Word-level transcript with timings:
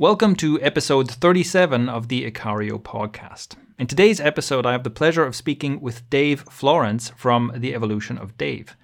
Welcome 0.00 0.34
to 0.36 0.58
episode 0.62 1.10
37 1.10 1.90
of 1.90 2.08
the 2.08 2.24
Ikario 2.24 2.80
podcast. 2.80 3.56
In 3.78 3.86
today's 3.86 4.18
episode, 4.18 4.64
I 4.64 4.72
have 4.72 4.82
the 4.82 4.88
pleasure 4.88 5.26
of 5.26 5.36
speaking 5.36 5.78
with 5.82 6.08
Dave 6.08 6.40
Florence 6.48 7.12
from 7.18 7.52
The 7.54 7.74
Evolution 7.74 8.16
of 8.16 8.38
Dave. 8.38 8.78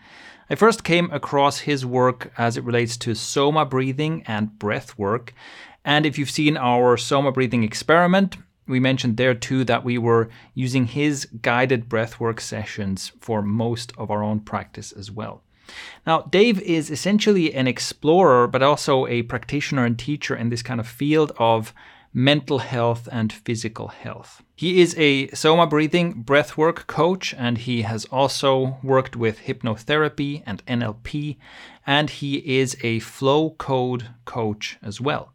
I 0.51 0.57
first 0.57 0.85
came 0.85 1.11
across 1.11 1.61
his 1.61 1.87
work 1.87 2.35
as 2.37 2.59
it 2.59 2.65
relates 2.65 2.99
to 2.99 3.15
soma 3.15 3.65
breathing 3.65 4.25
and 4.27 4.59
breath 4.59 4.99
work. 4.99 5.33
And 5.87 6.05
if 6.05 6.19
you've 6.19 6.29
seen 6.29 6.59
our 6.59 6.99
soma 6.99 7.33
breathing 7.33 7.63
experiment, 7.63 8.37
we 8.69 8.79
mentioned 8.79 9.17
there 9.17 9.35
too 9.35 9.65
that 9.65 9.85
we 9.85 9.97
were 9.97 10.29
using 10.53 10.85
his 10.85 11.25
guided 11.41 11.89
breathwork 11.89 12.41
sessions 12.41 13.13
for 13.23 13.41
most 13.41 13.91
of 13.97 14.11
our 14.11 14.23
own 14.23 14.41
practice 14.41 14.93
as 14.93 15.11
well. 15.11 15.43
Now, 16.07 16.23
Dave 16.23 16.61
is 16.61 16.91
essentially 16.91 17.55
an 17.55 17.67
explorer, 17.67 18.47
but 18.47 18.63
also 18.63 19.07
a 19.07 19.23
practitioner 19.23 19.85
and 19.85 19.99
teacher 19.99 20.37
in 20.37 20.49
this 20.49 20.63
kind 20.63 20.81
of 20.81 20.87
field 20.87 21.33
of 21.39 21.73
mental 22.13 22.61
health 22.61 23.09
and 23.13 23.31
physical 23.31 23.89
health. 23.89 24.43
He 24.55 24.81
is 24.81 24.95
a 24.97 25.29
soma 25.29 25.67
breathing 25.67 26.25
breathwork 26.25 26.87
coach, 26.87 27.35
and 27.35 27.59
he 27.59 27.83
has 27.83 28.07
also 28.07 28.79
worked 28.83 29.17
with 29.17 29.41
hypnotherapy 29.41 30.43
and 30.47 30.65
NLP, 30.65 31.37
and 31.87 32.09
he 32.09 32.37
is 32.59 32.75
a 32.83 33.01
flow 33.01 33.51
code 33.51 34.09
coach 34.25 34.79
as 34.83 34.99
well. 34.99 35.35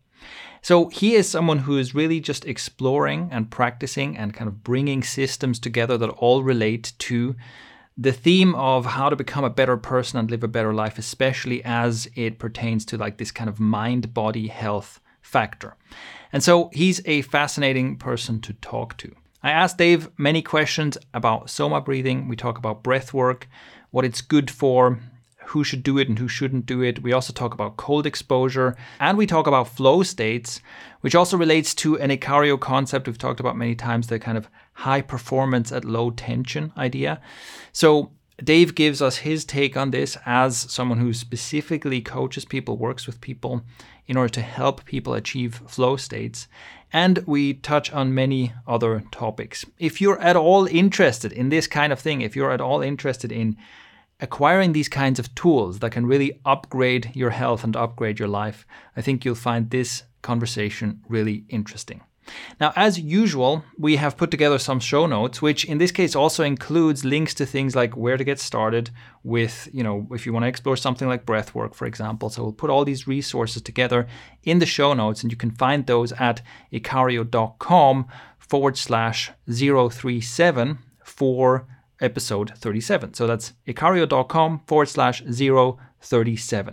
So 0.64 0.90
he 0.90 1.14
is 1.14 1.30
someone 1.30 1.60
who 1.60 1.78
is 1.78 1.96
really 1.96 2.20
just 2.20 2.46
exploring 2.46 3.30
and 3.32 3.52
practicing 3.52 4.18
and 4.18 4.34
kind 4.34 4.48
of 4.48 4.64
bringing 4.64 5.04
systems 5.04 5.60
together 5.60 5.98
that 6.00 6.10
all 6.10 6.44
relate 6.44 6.94
to 7.00 7.36
the 8.02 8.12
theme 8.12 8.56
of 8.56 8.84
how 8.84 9.10
to 9.10 9.16
become 9.16 9.44
a 9.44 9.50
better 9.50 9.78
person 9.78 10.18
and 10.18 10.32
live 10.32 10.44
a 10.44 10.48
better 10.48 10.74
life, 10.74 10.98
especially 10.98 11.64
as 11.64 12.10
it 12.16 12.40
pertains 12.40 12.84
to 12.84 12.98
like 12.98 13.18
this 13.18 13.30
kind 13.30 13.48
of 13.48 13.60
mind 13.60 14.12
body 14.12 14.48
health 14.48 15.00
factor. 15.22 15.76
And 16.34 16.44
so 16.44 16.72
he's 16.74 17.00
a 17.06 17.22
fascinating 17.22 17.98
person 17.98 18.42
to 18.42 18.54
talk 18.54 18.98
to. 18.98 19.14
I 19.44 19.52
asked 19.52 19.78
Dave 19.78 20.10
many 20.18 20.42
questions 20.42 20.98
about 21.14 21.52
soma 21.52 21.80
breathing. 21.80 22.28
We 22.28 22.36
talk 22.36 22.58
about 22.58 22.82
breath 22.82 23.14
work, 23.14 23.48
what 23.92 24.06
it's 24.06 24.22
good 24.22 24.50
for, 24.50 25.00
who 25.46 25.64
should 25.64 25.84
do 25.84 26.00
it 26.00 26.10
and 26.10 26.18
who 26.18 26.28
shouldn't 26.28 26.66
do 26.66 26.82
it. 26.82 27.04
We 27.04 27.14
also 27.14 27.34
talk 27.34 27.54
about 27.54 27.78
cold 27.78 28.08
exposure 28.08 28.76
and 29.00 29.16
we 29.16 29.28
talk 29.28 29.46
about 29.46 29.68
flow 29.68 30.02
states, 30.02 30.60
which 31.02 31.14
also 31.14 31.38
relates 31.38 31.76
to 31.76 32.00
an 32.00 32.10
Ikario 32.10 32.60
concept 32.60 33.06
we've 33.06 33.18
talked 33.18 33.40
about 33.40 33.58
many 33.58 33.76
times, 33.76 34.08
the 34.08 34.18
kind 34.18 34.40
of 34.40 34.50
high 34.82 35.02
performance 35.02 35.72
at 35.72 35.86
low 35.86 36.12
tension 36.12 36.72
idea. 36.78 37.22
So 37.72 38.12
Dave 38.44 38.74
gives 38.74 39.02
us 39.02 39.18
his 39.18 39.46
take 39.46 39.78
on 39.78 39.92
this 39.92 40.18
as 40.26 40.58
someone 40.58 41.00
who 41.00 41.14
specifically 41.14 42.02
coaches 42.02 42.46
people, 42.46 42.78
works 42.78 43.06
with 43.06 43.22
people 43.22 43.62
in 44.08 44.18
order 44.18 44.34
to 44.34 44.42
help 44.42 44.84
people 44.86 45.14
achieve 45.14 45.62
flow 45.68 45.96
states. 45.98 46.48
And 46.92 47.20
we 47.28 47.54
touch 47.54 47.92
on 47.92 48.16
many 48.16 48.54
other 48.68 49.04
topics. 49.12 49.64
If 49.78 50.02
you're 50.02 50.20
at 50.20 50.36
all 50.36 50.66
interested 50.66 51.32
in 51.32 51.50
this 51.50 51.68
kind 51.68 51.94
of 51.94 52.00
thing, 52.00 52.22
if 52.22 52.36
you're 52.36 52.52
at 52.52 52.62
all 52.62 52.82
interested 52.82 53.32
in 53.32 53.58
acquiring 54.20 54.74
these 54.74 54.90
kinds 54.90 55.20
of 55.20 55.34
tools 55.36 55.80
that 55.80 55.92
can 55.92 56.06
really 56.06 56.40
upgrade 56.44 57.12
your 57.14 57.30
health 57.30 57.64
and 57.64 57.76
upgrade 57.76 58.20
your 58.20 58.28
life, 58.28 58.66
I 58.98 59.02
think 59.02 59.24
you'll 59.24 59.36
find 59.36 59.70
this 59.70 60.04
conversation 60.22 61.02
really 61.08 61.46
interesting. 61.50 62.02
Now, 62.60 62.74
as 62.76 63.00
usual, 63.00 63.64
we 63.78 63.96
have 63.98 64.18
put 64.18 64.32
together 64.32 64.60
some 64.60 64.80
show 64.80 65.06
notes, 65.06 65.42
which 65.42 65.66
in 65.66 65.78
this 65.78 65.92
case 65.92 66.16
also 66.16 66.44
includes 66.44 67.06
links 67.06 67.34
to 67.36 67.46
things 67.46 67.76
like 67.76 67.96
where 67.98 68.18
to 68.18 68.24
get 68.24 68.40
started 68.40 68.92
with, 69.24 69.68
you 69.74 69.84
know, 69.84 70.08
if 70.12 70.26
you 70.26 70.34
want 70.34 70.44
to 70.44 70.50
explore 70.50 70.78
something 70.78 71.08
like 71.08 71.26
breath 71.26 71.54
work, 71.54 71.74
for 71.74 71.86
example. 71.86 72.30
So 72.30 72.44
we'll 72.44 72.54
put 72.54 72.70
all 72.70 72.86
these 72.86 73.08
resources 73.08 73.62
together 73.62 74.08
in 74.44 74.60
the 74.60 74.66
show 74.66 74.94
notes, 74.94 75.24
and 75.24 75.32
you 75.32 75.38
can 75.38 75.52
find 75.52 75.86
those 75.86 76.12
at 76.14 76.42
ikario.com 76.72 78.08
forward 78.38 78.78
slash 78.78 79.32
037 79.48 80.80
for 81.04 81.68
episode 82.02 82.52
37. 82.58 83.14
So 83.14 83.28
that's 83.28 83.54
ikario.com 83.68 84.62
forward 84.66 84.90
slash 84.90 85.22
037. 85.22 85.91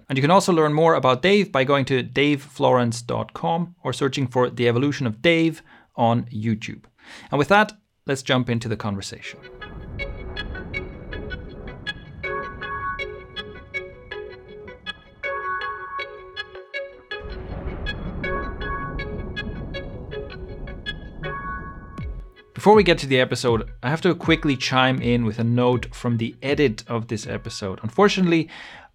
And 0.09 0.19
you 0.19 0.22
can 0.22 0.31
also 0.31 0.53
learn 0.53 0.72
more 0.72 0.94
about 0.94 1.22
Dave 1.22 1.53
by 1.53 1.65
going 1.65 1.84
to 1.87 2.03
daveflorence.com 2.03 3.77
or 3.84 3.93
searching 3.93 4.27
for 4.27 4.50
The 4.50 4.69
Evolution 4.69 5.06
of 5.06 5.22
Dave 5.22 5.62
on 5.97 6.25
YouTube. 6.25 6.84
And 7.31 7.39
with 7.39 7.49
that, 7.49 7.72
let's 8.06 8.22
jump 8.22 8.49
into 8.50 8.69
the 8.69 8.77
conversation. 8.77 9.39
Before 22.55 22.75
we 22.75 22.83
get 22.83 22.99
to 22.99 23.06
the 23.06 23.21
episode, 23.21 23.71
I 23.84 23.89
have 23.89 24.00
to 24.00 24.15
quickly 24.16 24.56
chime 24.56 25.00
in 25.00 25.25
with 25.25 25.39
a 25.39 25.45
note 25.45 25.95
from 25.95 26.16
the 26.16 26.34
edit 26.43 26.83
of 26.89 27.06
this 27.06 27.25
episode. 27.25 27.78
Unfortunately, 27.84 28.49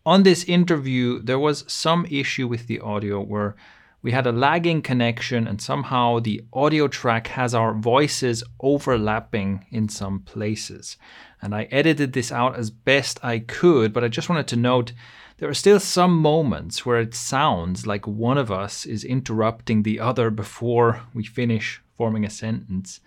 on 0.06 0.24
this 0.24 0.44
interview, 0.44 1.22
there 1.22 1.40
was 1.40 1.64
some 1.72 2.06
issue 2.08 2.48
with 2.48 2.68
the 2.68 2.80
audio 2.80 3.22
where 3.22 3.56
we 4.02 4.12
had 4.12 4.28
a 4.28 4.34
lagging 4.34 4.82
connection 4.82 5.48
and 5.48 5.62
somehow 5.62 6.20
the 6.20 6.44
audio 6.52 6.90
track 6.90 7.28
has 7.28 7.56
our 7.56 7.74
voices 7.74 8.44
overlapping 8.60 9.66
in 9.72 9.88
some 9.88 10.20
places. 10.20 10.98
And 11.42 11.56
I 11.56 11.70
edited 11.72 12.12
this 12.12 12.32
out 12.32 12.58
as 12.58 12.70
best 12.70 13.24
I 13.24 13.40
could, 13.40 13.94
but 13.94 14.04
I 14.04 14.10
just 14.10 14.28
wanted 14.28 14.48
to 14.48 14.58
note 14.58 14.92
there 15.38 15.50
are 15.50 15.54
still 15.54 15.80
some 15.80 16.18
moments 16.18 16.86
where 16.86 17.00
it 17.00 17.16
sounds 17.16 17.88
like 17.88 18.06
one 18.06 18.38
of 18.38 18.52
us 18.52 18.86
is 18.86 19.06
interrupting 19.06 19.84
the 19.84 20.02
other 20.02 20.30
before 20.30 21.02
we 21.14 21.24
finish 21.24 21.82
forming 21.96 22.26
a 22.26 22.30
sentence. 22.30 23.00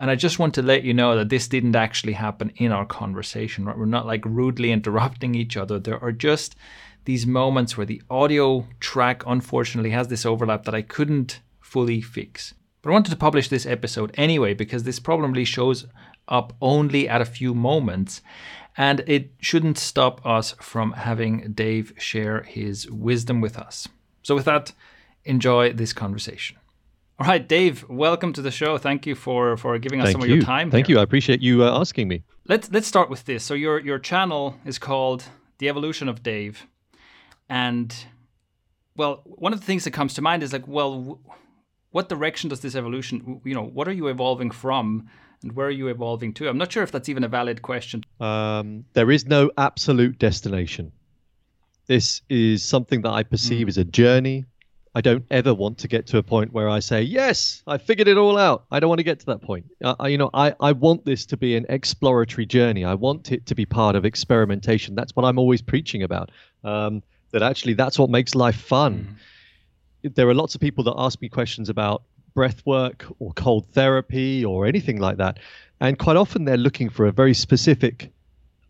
And 0.00 0.10
I 0.10 0.16
just 0.16 0.38
want 0.38 0.54
to 0.54 0.62
let 0.62 0.82
you 0.82 0.92
know 0.92 1.16
that 1.16 1.28
this 1.28 1.48
didn't 1.48 1.76
actually 1.76 2.14
happen 2.14 2.52
in 2.56 2.72
our 2.72 2.84
conversation, 2.84 3.64
right? 3.64 3.78
We're 3.78 3.86
not 3.86 4.06
like 4.06 4.24
rudely 4.24 4.72
interrupting 4.78 5.34
each 5.34 5.56
other. 5.56 5.78
There 5.78 6.02
are 6.02 6.12
just 6.12 6.56
these 7.04 7.26
moments 7.26 7.76
where 7.76 7.86
the 7.86 8.02
audio 8.10 8.66
track 8.80 9.22
unfortunately 9.26 9.90
has 9.90 10.08
this 10.08 10.26
overlap 10.26 10.64
that 10.64 10.74
I 10.74 10.82
couldn't 10.82 11.40
fully 11.60 12.00
fix. 12.00 12.54
But 12.82 12.90
I 12.90 12.92
wanted 12.92 13.10
to 13.10 13.16
publish 13.16 13.48
this 13.48 13.66
episode 13.66 14.12
anyway 14.14 14.54
because 14.54 14.84
this 14.84 14.98
probably 14.98 15.44
shows 15.44 15.86
up 16.28 16.54
only 16.60 17.08
at 17.08 17.20
a 17.20 17.26
few 17.26 17.54
moments 17.54 18.20
and 18.76 19.02
it 19.06 19.30
shouldn't 19.40 19.78
stop 19.78 20.24
us 20.26 20.52
from 20.60 20.92
having 20.92 21.52
Dave 21.52 21.92
share 21.96 22.42
his 22.42 22.90
wisdom 22.90 23.40
with 23.40 23.56
us. 23.56 23.88
So, 24.22 24.34
with 24.34 24.46
that, 24.46 24.72
enjoy 25.24 25.72
this 25.72 25.92
conversation. 25.92 26.56
All 27.18 27.28
right, 27.28 27.46
Dave, 27.46 27.88
welcome 27.88 28.32
to 28.32 28.42
the 28.42 28.50
show. 28.50 28.76
Thank 28.76 29.06
you 29.06 29.14
for 29.14 29.56
for 29.56 29.78
giving 29.78 30.00
us 30.00 30.06
Thank 30.06 30.14
some 30.20 30.28
you. 30.28 30.34
of 30.34 30.36
your 30.38 30.44
time. 30.44 30.70
Thank 30.70 30.88
here. 30.88 30.96
you. 30.96 31.00
I 31.00 31.04
appreciate 31.04 31.40
you 31.40 31.62
uh, 31.64 31.78
asking 31.80 32.08
me. 32.08 32.24
Let's 32.48 32.70
let's 32.72 32.88
start 32.88 33.08
with 33.08 33.24
this. 33.24 33.44
So 33.44 33.54
your 33.54 33.78
your 33.80 33.98
channel 34.00 34.56
is 34.64 34.78
called 34.78 35.24
The 35.58 35.68
Evolution 35.68 36.08
of 36.08 36.22
Dave, 36.24 36.66
and 37.48 37.94
well, 38.96 39.22
one 39.24 39.52
of 39.52 39.60
the 39.60 39.66
things 39.66 39.84
that 39.84 39.92
comes 39.92 40.14
to 40.14 40.22
mind 40.22 40.42
is 40.42 40.52
like, 40.52 40.66
well, 40.66 40.92
w- 40.98 41.18
what 41.90 42.08
direction 42.08 42.50
does 42.50 42.60
this 42.60 42.74
evolution? 42.74 43.40
You 43.44 43.54
know, 43.54 43.62
what 43.64 43.86
are 43.86 43.92
you 43.92 44.08
evolving 44.08 44.50
from, 44.50 45.08
and 45.44 45.52
where 45.52 45.68
are 45.68 45.70
you 45.70 45.86
evolving 45.88 46.34
to? 46.34 46.48
I'm 46.48 46.58
not 46.58 46.72
sure 46.72 46.82
if 46.82 46.90
that's 46.90 47.08
even 47.08 47.22
a 47.22 47.28
valid 47.28 47.62
question. 47.62 48.02
Um, 48.18 48.86
there 48.94 49.10
is 49.12 49.24
no 49.26 49.52
absolute 49.56 50.18
destination. 50.18 50.90
This 51.86 52.22
is 52.28 52.64
something 52.64 53.02
that 53.02 53.10
I 53.12 53.22
perceive 53.22 53.66
Mm. 53.66 53.68
as 53.68 53.78
a 53.78 53.84
journey. 53.84 54.46
I 54.96 55.00
don't 55.00 55.24
ever 55.30 55.52
want 55.52 55.78
to 55.78 55.88
get 55.88 56.06
to 56.08 56.18
a 56.18 56.22
point 56.22 56.52
where 56.52 56.68
I 56.68 56.78
say, 56.78 57.02
"Yes, 57.02 57.62
I 57.66 57.78
figured 57.78 58.06
it 58.06 58.16
all 58.16 58.38
out." 58.38 58.64
I 58.70 58.78
don't 58.78 58.88
want 58.88 59.00
to 59.00 59.04
get 59.04 59.18
to 59.20 59.26
that 59.26 59.42
point. 59.42 59.66
I, 59.82 60.08
you 60.08 60.18
know, 60.18 60.30
I, 60.32 60.54
I 60.60 60.72
want 60.72 61.04
this 61.04 61.26
to 61.26 61.36
be 61.36 61.56
an 61.56 61.66
exploratory 61.68 62.46
journey. 62.46 62.84
I 62.84 62.94
want 62.94 63.32
it 63.32 63.46
to 63.46 63.54
be 63.56 63.66
part 63.66 63.96
of 63.96 64.04
experimentation. 64.04 64.94
That's 64.94 65.16
what 65.16 65.24
I'm 65.24 65.38
always 65.38 65.62
preaching 65.62 66.04
about. 66.04 66.30
Um, 66.62 67.02
that 67.32 67.42
actually, 67.42 67.74
that's 67.74 67.98
what 67.98 68.08
makes 68.08 68.36
life 68.36 68.56
fun. 68.56 69.16
There 70.02 70.28
are 70.28 70.34
lots 70.34 70.54
of 70.54 70.60
people 70.60 70.84
that 70.84 70.94
ask 70.96 71.20
me 71.20 71.28
questions 71.28 71.68
about 71.68 72.02
breath 72.34 72.64
work 72.64 73.04
or 73.18 73.32
cold 73.32 73.66
therapy 73.72 74.44
or 74.44 74.66
anything 74.66 75.00
like 75.00 75.16
that, 75.16 75.40
and 75.80 75.98
quite 75.98 76.16
often 76.16 76.44
they're 76.44 76.56
looking 76.56 76.88
for 76.88 77.06
a 77.06 77.12
very 77.12 77.34
specific 77.34 78.12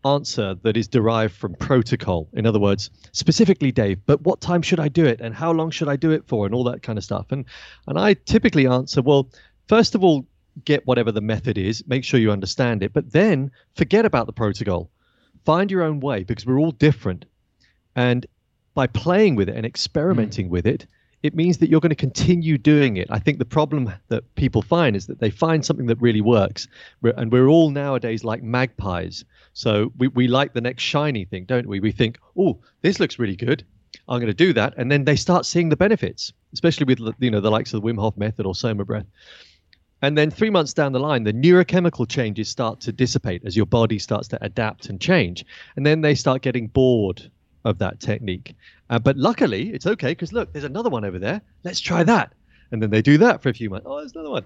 answer 0.05 0.55
that 0.63 0.77
is 0.77 0.87
derived 0.87 1.33
from 1.33 1.55
protocol. 1.55 2.29
In 2.33 2.45
other 2.45 2.59
words, 2.59 2.89
specifically, 3.11 3.71
Dave, 3.71 3.99
but 4.05 4.21
what 4.21 4.41
time 4.41 4.61
should 4.61 4.79
I 4.79 4.87
do 4.87 5.05
it 5.05 5.19
and 5.19 5.33
how 5.33 5.51
long 5.51 5.71
should 5.71 5.89
I 5.89 5.95
do 5.95 6.11
it 6.11 6.27
for 6.27 6.45
and 6.45 6.53
all 6.53 6.63
that 6.65 6.83
kind 6.83 6.97
of 6.97 7.03
stuff. 7.03 7.27
And 7.31 7.45
and 7.87 7.97
I 7.97 8.13
typically 8.13 8.67
answer, 8.67 9.01
well, 9.01 9.29
first 9.67 9.95
of 9.95 10.03
all, 10.03 10.25
get 10.63 10.85
whatever 10.87 11.11
the 11.11 11.21
method 11.21 11.57
is, 11.57 11.83
make 11.87 12.03
sure 12.03 12.19
you 12.19 12.31
understand 12.31 12.83
it, 12.83 12.93
but 12.93 13.11
then 13.11 13.51
forget 13.75 14.05
about 14.05 14.25
the 14.25 14.33
protocol. 14.33 14.89
Find 15.43 15.69
your 15.69 15.83
own 15.83 15.99
way 15.99 16.23
because 16.23 16.45
we're 16.45 16.59
all 16.59 16.71
different. 16.71 17.25
And 17.95 18.25
by 18.73 18.87
playing 18.87 19.35
with 19.35 19.49
it 19.49 19.55
and 19.55 19.65
experimenting 19.65 20.47
mm. 20.47 20.51
with 20.51 20.67
it, 20.67 20.87
it 21.23 21.35
means 21.35 21.57
that 21.57 21.69
you're 21.69 21.81
going 21.81 21.89
to 21.89 21.95
continue 21.95 22.57
doing 22.57 22.97
it. 22.97 23.07
I 23.09 23.19
think 23.19 23.39
the 23.39 23.45
problem 23.45 23.91
that 24.09 24.35
people 24.35 24.61
find 24.61 24.95
is 24.95 25.07
that 25.07 25.19
they 25.19 25.31
find 25.31 25.65
something 25.65 25.87
that 25.87 25.99
really 25.99 26.21
works. 26.21 26.67
And 27.01 27.31
we're 27.31 27.47
all 27.47 27.71
nowadays 27.71 28.23
like 28.23 28.43
magpies. 28.43 29.25
So 29.55 29.93
we, 29.97 30.09
we 30.09 30.27
like 30.27 30.51
the 30.51 30.59
next 30.59 30.83
shiny 30.83 31.23
thing, 31.23 31.45
don't 31.45 31.67
we? 31.67 31.79
We 31.79 31.93
think, 31.93 32.19
oh, 32.37 32.59
this 32.81 32.99
looks 32.99 33.17
really 33.17 33.37
good. 33.37 33.63
I'm 34.09 34.19
going 34.19 34.27
to 34.27 34.33
do 34.33 34.51
that, 34.51 34.73
and 34.77 34.91
then 34.91 35.05
they 35.05 35.15
start 35.15 35.45
seeing 35.45 35.69
the 35.69 35.77
benefits, 35.77 36.33
especially 36.53 36.83
with 36.83 36.99
you 37.19 37.31
know 37.31 37.39
the 37.39 37.49
likes 37.49 37.73
of 37.73 37.81
the 37.81 37.87
Wim 37.87 37.97
Hof 37.97 38.17
method 38.17 38.45
or 38.45 38.53
Soma 38.53 38.83
breath. 38.83 39.05
And 40.01 40.17
then 40.17 40.29
three 40.29 40.49
months 40.49 40.73
down 40.73 40.91
the 40.91 40.99
line, 40.99 41.23
the 41.23 41.31
neurochemical 41.33 42.07
changes 42.07 42.49
start 42.49 42.81
to 42.81 42.91
dissipate 42.91 43.43
as 43.45 43.55
your 43.55 43.65
body 43.65 43.97
starts 43.97 44.27
to 44.27 44.43
adapt 44.43 44.87
and 44.87 44.99
change. 44.99 45.45
And 45.77 45.85
then 45.85 46.01
they 46.01 46.15
start 46.15 46.41
getting 46.41 46.67
bored 46.67 47.31
of 47.63 47.77
that 47.77 48.01
technique. 48.01 48.55
Uh, 48.89 48.99
but 48.99 49.15
luckily, 49.15 49.69
it's 49.69 49.87
okay 49.87 50.11
because 50.11 50.33
look, 50.33 50.51
there's 50.51 50.65
another 50.65 50.89
one 50.89 51.05
over 51.05 51.17
there. 51.17 51.41
Let's 51.63 51.79
try 51.79 52.03
that. 52.03 52.33
And 52.71 52.83
then 52.83 52.89
they 52.89 53.01
do 53.01 53.17
that 53.19 53.41
for 53.41 53.49
a 53.49 53.53
few 53.53 53.69
months. 53.69 53.87
Oh, 53.89 53.99
there's 53.99 54.11
another 54.11 54.31
one. 54.31 54.43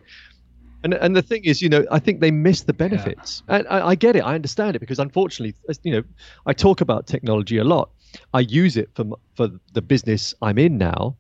And 0.84 0.94
and 0.94 1.16
the 1.16 1.22
thing 1.22 1.44
is, 1.44 1.62
you 1.62 1.70
know, 1.70 1.86
I 1.92 2.00
think 2.00 2.22
they 2.22 2.32
miss 2.32 2.62
the 2.62 2.74
benefits. 2.74 3.44
Yeah. 3.48 3.58
And 3.58 3.68
I, 3.68 3.88
I, 3.90 3.96
get 3.96 4.16
it. 4.16 4.22
I 4.22 4.36
understand 4.36 4.76
it 4.76 4.80
because 4.80 5.00
unfortunately, 5.00 5.56
you 5.84 5.94
know, 5.94 6.04
I 6.46 6.54
talk 6.54 6.82
about 6.82 7.08
technology 7.08 7.58
a 7.58 7.64
lot. 7.64 7.90
I 8.34 8.42
use 8.42 8.78
it 8.78 8.90
for 8.94 9.06
for 9.36 9.50
the 9.74 9.82
business 9.82 10.34
I'm 10.42 10.58
in 10.58 10.78
now, 10.78 11.16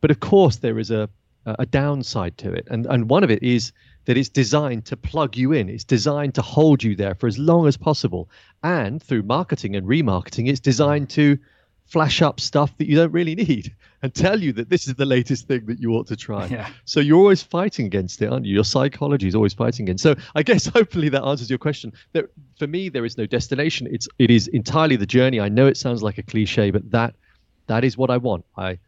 but 0.00 0.10
of 0.10 0.20
course 0.20 0.56
there 0.56 0.78
is 0.78 0.90
a 0.90 1.08
a 1.44 1.66
downside 1.66 2.36
to 2.38 2.52
it, 2.52 2.66
and 2.70 2.86
and 2.86 3.08
one 3.08 3.22
of 3.22 3.30
it 3.30 3.42
is 3.42 3.72
that 4.06 4.16
it's 4.16 4.28
designed 4.28 4.84
to 4.86 4.96
plug 4.96 5.36
you 5.36 5.52
in. 5.52 5.68
It's 5.68 5.84
designed 5.84 6.34
to 6.36 6.42
hold 6.42 6.82
you 6.82 6.96
there 6.96 7.14
for 7.14 7.26
as 7.26 7.38
long 7.38 7.66
as 7.66 7.76
possible, 7.76 8.28
and 8.62 9.02
through 9.02 9.22
marketing 9.22 9.76
and 9.76 9.86
remarketing, 9.86 10.48
it's 10.48 10.60
designed 10.60 11.10
to 11.10 11.38
flash 11.86 12.20
up 12.20 12.40
stuff 12.40 12.76
that 12.78 12.88
you 12.88 12.96
don't 12.96 13.12
really 13.12 13.34
need 13.34 13.74
and 14.02 14.14
tell 14.14 14.40
you 14.40 14.52
that 14.52 14.68
this 14.68 14.86
is 14.88 14.94
the 14.94 15.06
latest 15.06 15.46
thing 15.46 15.66
that 15.66 15.80
you 15.80 15.92
ought 15.92 16.06
to 16.08 16.16
try. 16.16 16.46
Yeah. 16.46 16.68
So 16.84 17.00
you're 17.00 17.18
always 17.18 17.42
fighting 17.42 17.86
against 17.86 18.20
it, 18.22 18.30
aren't 18.30 18.44
you? 18.44 18.54
Your 18.54 18.64
psychology 18.64 19.28
is 19.28 19.34
always 19.34 19.54
fighting 19.54 19.84
against. 19.84 20.02
So 20.02 20.14
I 20.34 20.42
guess 20.42 20.66
hopefully 20.78 21.08
that 21.10 21.22
answers 21.22 21.48
your 21.48 21.58
question. 21.58 21.92
There, 22.12 22.28
for 22.58 22.66
me, 22.66 22.88
there 22.88 23.04
is 23.04 23.16
no 23.16 23.26
destination. 23.26 23.88
It's 23.90 24.08
it 24.18 24.30
is 24.30 24.48
entirely 24.48 24.96
the 24.96 25.06
journey. 25.06 25.40
I 25.40 25.48
know 25.48 25.66
it 25.66 25.76
sounds 25.76 26.02
like 26.02 26.18
a 26.18 26.22
cliche, 26.22 26.70
but 26.70 26.90
that 26.90 27.14
that 27.66 27.84
is 27.84 27.96
what 27.96 28.10
I 28.10 28.16
want. 28.16 28.44
I 28.56 28.78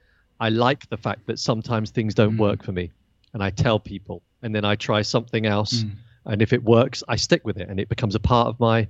I 0.41 0.51
like 0.51 0.89
the 0.89 0.97
fact 0.97 1.27
that 1.27 1.39
sometimes 1.39 1.91
things 1.91 2.15
don't 2.15 2.35
mm. 2.35 2.41
work 2.41 2.63
for 2.63 2.73
me, 2.73 2.93
and 3.33 3.43
I 3.43 3.51
tell 3.51 3.81
people, 3.81 4.23
and 4.43 4.55
then 4.55 4.65
I 4.65 4.77
try 4.77 5.03
something 5.03 5.47
else, 5.47 5.83
mm. 5.83 5.93
and 6.27 6.43
if 6.43 6.53
it 6.53 6.63
works, 6.63 7.03
I 7.09 7.17
stick 7.17 7.45
with 7.45 7.59
it, 7.59 7.69
and 7.69 7.81
it 7.81 7.89
becomes 7.89 8.15
a 8.15 8.21
part 8.21 8.49
of 8.49 8.61
my 8.61 8.89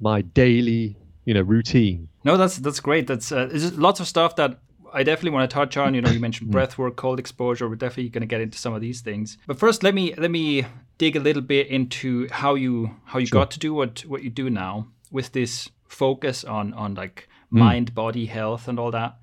my 0.00 0.22
daily 0.22 0.96
you 1.24 1.34
know 1.34 1.42
routine. 1.42 2.08
No, 2.24 2.36
that's 2.36 2.58
that's 2.58 2.80
great. 2.80 3.06
That's 3.06 3.32
uh, 3.32 3.48
lots 3.76 4.00
of 4.00 4.08
stuff 4.08 4.36
that 4.36 4.58
I 4.92 5.02
definitely 5.02 5.30
want 5.30 5.50
to 5.50 5.54
touch 5.54 5.76
on. 5.76 5.94
You 5.94 6.00
know, 6.00 6.10
you 6.10 6.20
mentioned 6.28 6.48
mm. 6.48 6.52
breath 6.52 6.78
work, 6.78 6.96
cold 6.96 7.18
exposure. 7.18 7.68
We're 7.68 7.74
definitely 7.74 8.10
going 8.10 8.22
to 8.22 8.26
get 8.26 8.40
into 8.40 8.56
some 8.58 8.74
of 8.74 8.80
these 8.80 9.00
things. 9.00 9.36
But 9.46 9.58
first, 9.58 9.82
let 9.82 9.94
me 9.94 10.14
let 10.14 10.30
me 10.30 10.64
dig 10.98 11.16
a 11.16 11.20
little 11.20 11.42
bit 11.42 11.66
into 11.68 12.28
how 12.30 12.54
you 12.54 12.94
how 13.04 13.18
you 13.18 13.26
sure. 13.26 13.40
got 13.40 13.50
to 13.52 13.58
do 13.58 13.74
what 13.74 14.00
what 14.06 14.22
you 14.22 14.30
do 14.30 14.48
now 14.48 14.88
with 15.10 15.32
this 15.32 15.68
focus 15.88 16.44
on 16.44 16.72
on 16.74 16.94
like 16.94 17.28
mm. 17.52 17.58
mind 17.58 17.94
body 17.94 18.26
health 18.26 18.68
and 18.68 18.78
all 18.78 18.90
that. 18.92 19.18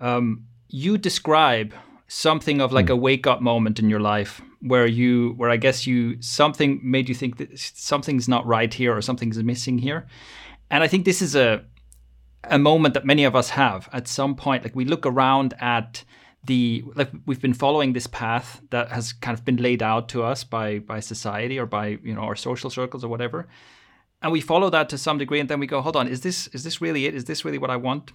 Um, 0.00 0.46
you 0.68 0.98
describe 0.98 1.74
something 2.08 2.60
of 2.60 2.72
like 2.72 2.86
mm. 2.86 2.90
a 2.90 2.96
wake 2.96 3.26
up 3.26 3.40
moment 3.40 3.78
in 3.78 3.90
your 3.90 4.00
life 4.00 4.42
where 4.60 4.86
you 4.86 5.34
where 5.36 5.50
I 5.50 5.56
guess 5.56 5.86
you 5.86 6.20
something 6.20 6.80
made 6.82 7.08
you 7.08 7.14
think 7.14 7.38
that 7.38 7.58
something's 7.58 8.28
not 8.28 8.46
right 8.46 8.72
here 8.72 8.96
or 8.96 9.00
something's 9.00 9.42
missing 9.42 9.78
here. 9.78 10.06
And 10.70 10.82
I 10.82 10.88
think 10.88 11.04
this 11.04 11.22
is 11.22 11.34
a 11.34 11.64
a 12.48 12.58
moment 12.58 12.94
that 12.94 13.04
many 13.04 13.24
of 13.24 13.34
us 13.34 13.50
have 13.50 13.88
at 13.92 14.06
some 14.08 14.34
point. 14.34 14.62
Like 14.62 14.76
we 14.76 14.84
look 14.84 15.04
around 15.06 15.54
at 15.60 16.04
the 16.44 16.84
like 16.94 17.10
we've 17.26 17.40
been 17.40 17.54
following 17.54 17.92
this 17.92 18.06
path 18.06 18.60
that 18.70 18.90
has 18.90 19.12
kind 19.12 19.36
of 19.36 19.44
been 19.44 19.56
laid 19.56 19.82
out 19.82 20.08
to 20.10 20.22
us 20.22 20.44
by 20.44 20.78
by 20.78 21.00
society 21.00 21.58
or 21.58 21.66
by 21.66 21.98
you 22.02 22.14
know 22.14 22.22
our 22.22 22.36
social 22.36 22.70
circles 22.70 23.04
or 23.04 23.08
whatever. 23.08 23.48
And 24.22 24.32
we 24.32 24.40
follow 24.40 24.70
that 24.70 24.88
to 24.90 24.98
some 24.98 25.18
degree 25.18 25.40
and 25.40 25.48
then 25.48 25.60
we 25.60 25.66
go 25.66 25.80
hold 25.80 25.96
on 25.96 26.08
is 26.08 26.20
this 26.20 26.46
is 26.48 26.64
this 26.64 26.80
really 26.80 27.06
it? 27.06 27.14
Is 27.14 27.24
this 27.24 27.44
really 27.44 27.58
what 27.58 27.70
i 27.70 27.76
want? 27.76 28.12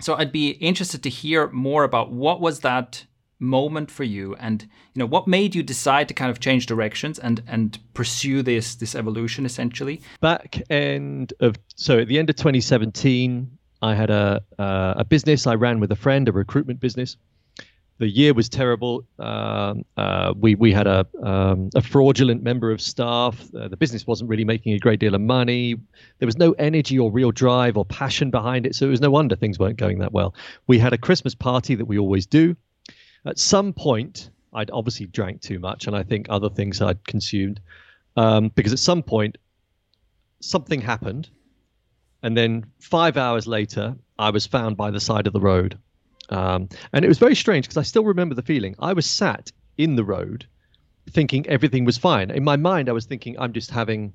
So 0.00 0.14
I'd 0.14 0.32
be 0.32 0.50
interested 0.50 1.02
to 1.02 1.10
hear 1.10 1.48
more 1.50 1.84
about 1.84 2.10
what 2.10 2.40
was 2.40 2.60
that 2.60 3.04
moment 3.40 3.90
for 3.90 4.04
you 4.04 4.34
and 4.36 4.62
you 4.94 5.00
know 5.00 5.06
what 5.06 5.26
made 5.26 5.54
you 5.54 5.62
decide 5.62 6.06
to 6.06 6.14
kind 6.14 6.30
of 6.30 6.40
change 6.40 6.66
directions 6.66 7.18
and 7.18 7.42
and 7.48 7.78
pursue 7.94 8.42
this 8.42 8.74
this 8.76 8.94
evolution 8.94 9.46
essentially 9.46 10.00
back 10.20 10.62
end 10.70 11.32
of 11.40 11.56
so 11.74 11.98
at 11.98 12.06
the 12.06 12.18
end 12.18 12.28
of 12.28 12.36
2017 12.36 13.50
i 13.80 13.94
had 13.94 14.10
a 14.10 14.42
uh, 14.58 14.94
a 14.98 15.04
business 15.04 15.46
i 15.46 15.54
ran 15.54 15.80
with 15.80 15.90
a 15.90 15.96
friend 15.96 16.28
a 16.28 16.32
recruitment 16.32 16.80
business 16.80 17.16
the 18.00 18.08
year 18.08 18.32
was 18.32 18.48
terrible. 18.48 19.04
Um, 19.18 19.84
uh, 19.98 20.32
we 20.34 20.54
we 20.54 20.72
had 20.72 20.86
a 20.86 21.06
um, 21.22 21.68
a 21.74 21.82
fraudulent 21.82 22.42
member 22.42 22.70
of 22.70 22.80
staff. 22.80 23.38
Uh, 23.54 23.68
the 23.68 23.76
business 23.76 24.06
wasn't 24.06 24.30
really 24.30 24.44
making 24.44 24.72
a 24.72 24.78
great 24.78 25.00
deal 25.00 25.14
of 25.14 25.20
money. 25.20 25.76
There 26.18 26.26
was 26.26 26.38
no 26.38 26.52
energy 26.52 26.98
or 26.98 27.12
real 27.12 27.30
drive 27.30 27.76
or 27.76 27.84
passion 27.84 28.30
behind 28.30 28.64
it. 28.64 28.74
So 28.74 28.86
it 28.86 28.88
was 28.88 29.02
no 29.02 29.10
wonder 29.10 29.36
things 29.36 29.58
weren't 29.58 29.76
going 29.76 29.98
that 29.98 30.12
well. 30.12 30.34
We 30.66 30.78
had 30.78 30.94
a 30.94 30.98
Christmas 30.98 31.34
party 31.34 31.74
that 31.74 31.84
we 31.84 31.98
always 31.98 32.24
do. 32.24 32.56
At 33.26 33.38
some 33.38 33.72
point, 33.72 34.30
I'd 34.52 34.70
obviously 34.70 35.06
drank 35.06 35.40
too 35.40 35.58
much, 35.58 35.86
and 35.86 35.96
I 35.96 36.02
think 36.02 36.26
other 36.28 36.48
things 36.48 36.80
I'd 36.80 37.04
consumed. 37.06 37.60
Um, 38.16 38.50
because 38.54 38.72
at 38.72 38.78
some 38.78 39.02
point, 39.02 39.38
something 40.40 40.80
happened, 40.80 41.30
and 42.22 42.36
then 42.36 42.66
five 42.80 43.16
hours 43.16 43.46
later, 43.46 43.94
I 44.18 44.30
was 44.30 44.46
found 44.46 44.76
by 44.76 44.90
the 44.90 45.00
side 45.00 45.26
of 45.26 45.32
the 45.32 45.40
road 45.40 45.78
um, 46.30 46.68
and 46.92 47.04
it 47.04 47.08
was 47.08 47.18
very 47.18 47.34
strange 47.34 47.66
because 47.66 47.76
I 47.76 47.82
still 47.82 48.04
remember 48.04 48.34
the 48.34 48.42
feeling. 48.42 48.74
I 48.78 48.92
was 48.92 49.06
sat 49.06 49.52
in 49.76 49.96
the 49.96 50.04
road 50.04 50.46
thinking 51.10 51.46
everything 51.48 51.84
was 51.84 51.98
fine. 51.98 52.30
In 52.30 52.44
my 52.44 52.56
mind, 52.56 52.88
I 52.88 52.92
was 52.92 53.04
thinking, 53.04 53.38
I'm 53.38 53.52
just 53.52 53.70
having 53.70 54.12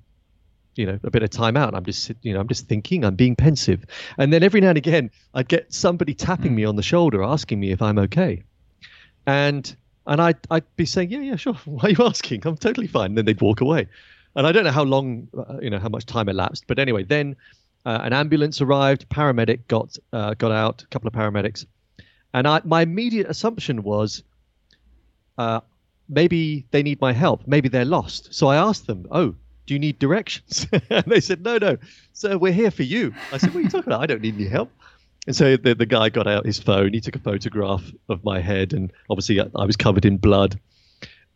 you 0.75 0.85
know 0.85 0.99
a 1.03 1.09
bit 1.09 1.23
of 1.23 1.29
time 1.29 1.55
out 1.55 1.73
i'm 1.73 1.85
just 1.85 2.11
you 2.21 2.33
know 2.33 2.39
i'm 2.41 2.49
just 2.49 2.67
thinking 2.67 3.05
i'm 3.05 3.15
being 3.15 3.33
pensive 3.33 3.85
and 4.17 4.33
then 4.33 4.43
every 4.43 4.59
now 4.59 4.67
and 4.67 4.77
again 4.77 5.09
i'd 5.35 5.47
get 5.47 5.73
somebody 5.73 6.13
tapping 6.13 6.53
me 6.53 6.65
on 6.65 6.75
the 6.75 6.83
shoulder 6.83 7.23
asking 7.23 7.61
me 7.61 7.71
if 7.71 7.81
i'm 7.81 7.97
okay 7.97 8.43
and 9.27 9.75
and 10.07 10.22
i'd, 10.22 10.38
I'd 10.51 10.75
be 10.75 10.86
saying 10.86 11.12
yeah 11.12 11.19
yeah 11.19 11.36
sure 11.36 11.54
why 11.66 11.83
are 11.83 11.89
you 11.92 12.06
asking 12.06 12.42
i'm 12.45 12.57
totally 12.57 12.88
fine 12.88 13.12
and 13.12 13.18
then 13.18 13.25
they'd 13.25 13.42
walk 13.42 13.62
away 13.62 13.88
and 14.36 14.45
i 14.48 14.51
don't 14.51 14.63
know 14.63 14.72
how 14.72 14.83
long 14.83 15.27
uh, 15.38 15.60
you 15.62 15.69
know 15.69 15.80
how 15.80 15.89
much 15.89 16.06
time 16.06 16.30
elapsed 16.30 16.66
but 16.68 16.80
anyway 16.80 17.04
then 17.04 17.36
uh, 17.86 18.00
an 18.04 18.13
ambulance 18.13 18.62
arrived 18.62 19.07
paramedic 19.10 19.68
got 19.68 19.98
uh, 20.13 20.33
got 20.33 20.51
out 20.51 20.83
a 20.83 20.88
couple 20.88 21.07
of 21.07 21.13
paramedics 21.13 21.66
and 22.36 22.50
I, 22.50 22.60
my 22.66 22.81
immediate 22.81 23.30
assumption 23.30 23.81
was, 23.81 24.22
uh, 25.38 25.62
maybe 26.10 26.66
they 26.72 26.83
need 26.83 27.00
my 27.00 27.13
help. 27.13 27.48
Maybe 27.48 27.69
they're 27.69 27.86
lost. 27.86 28.33
So 28.33 28.48
I 28.48 28.57
asked 28.57 28.88
them, 28.88 29.07
"Oh, 29.10 29.33
do 29.66 29.74
you 29.74 29.80
need 29.80 30.00
directions?" 30.00 30.68
and 30.89 31.06
they 31.06 31.22
said, 31.22 31.42
"No, 31.44 31.57
no, 31.57 31.77
sir, 32.12 32.38
we're 32.38 32.51
here 32.51 32.72
for 32.72 32.83
you." 32.83 33.13
I 33.31 33.38
said, 33.38 33.54
"What 33.54 33.62
are 33.62 33.63
you 33.63 33.69
talking 33.69 33.88
about? 33.88 34.01
I 34.01 34.06
don't 34.06 34.22
need 34.22 34.36
any 34.36 34.50
help." 34.50 34.69
And 35.27 35.36
so 35.36 35.57
the, 35.57 35.74
the 35.74 35.86
guy 35.86 36.10
got 36.10 36.27
out 36.27 36.45
his 36.45 36.60
phone. 36.60 36.94
He 36.94 37.01
took 37.01 37.16
a 37.16 37.19
photograph 37.19 37.83
of 38.10 38.24
my 38.24 38.39
head, 38.39 38.74
and 38.74 38.92
obviously 39.10 39.42
I, 39.42 39.45
I 39.56 39.66
was 39.66 39.75
covered 39.75 40.06
in 40.06 40.18
blood. 40.18 40.60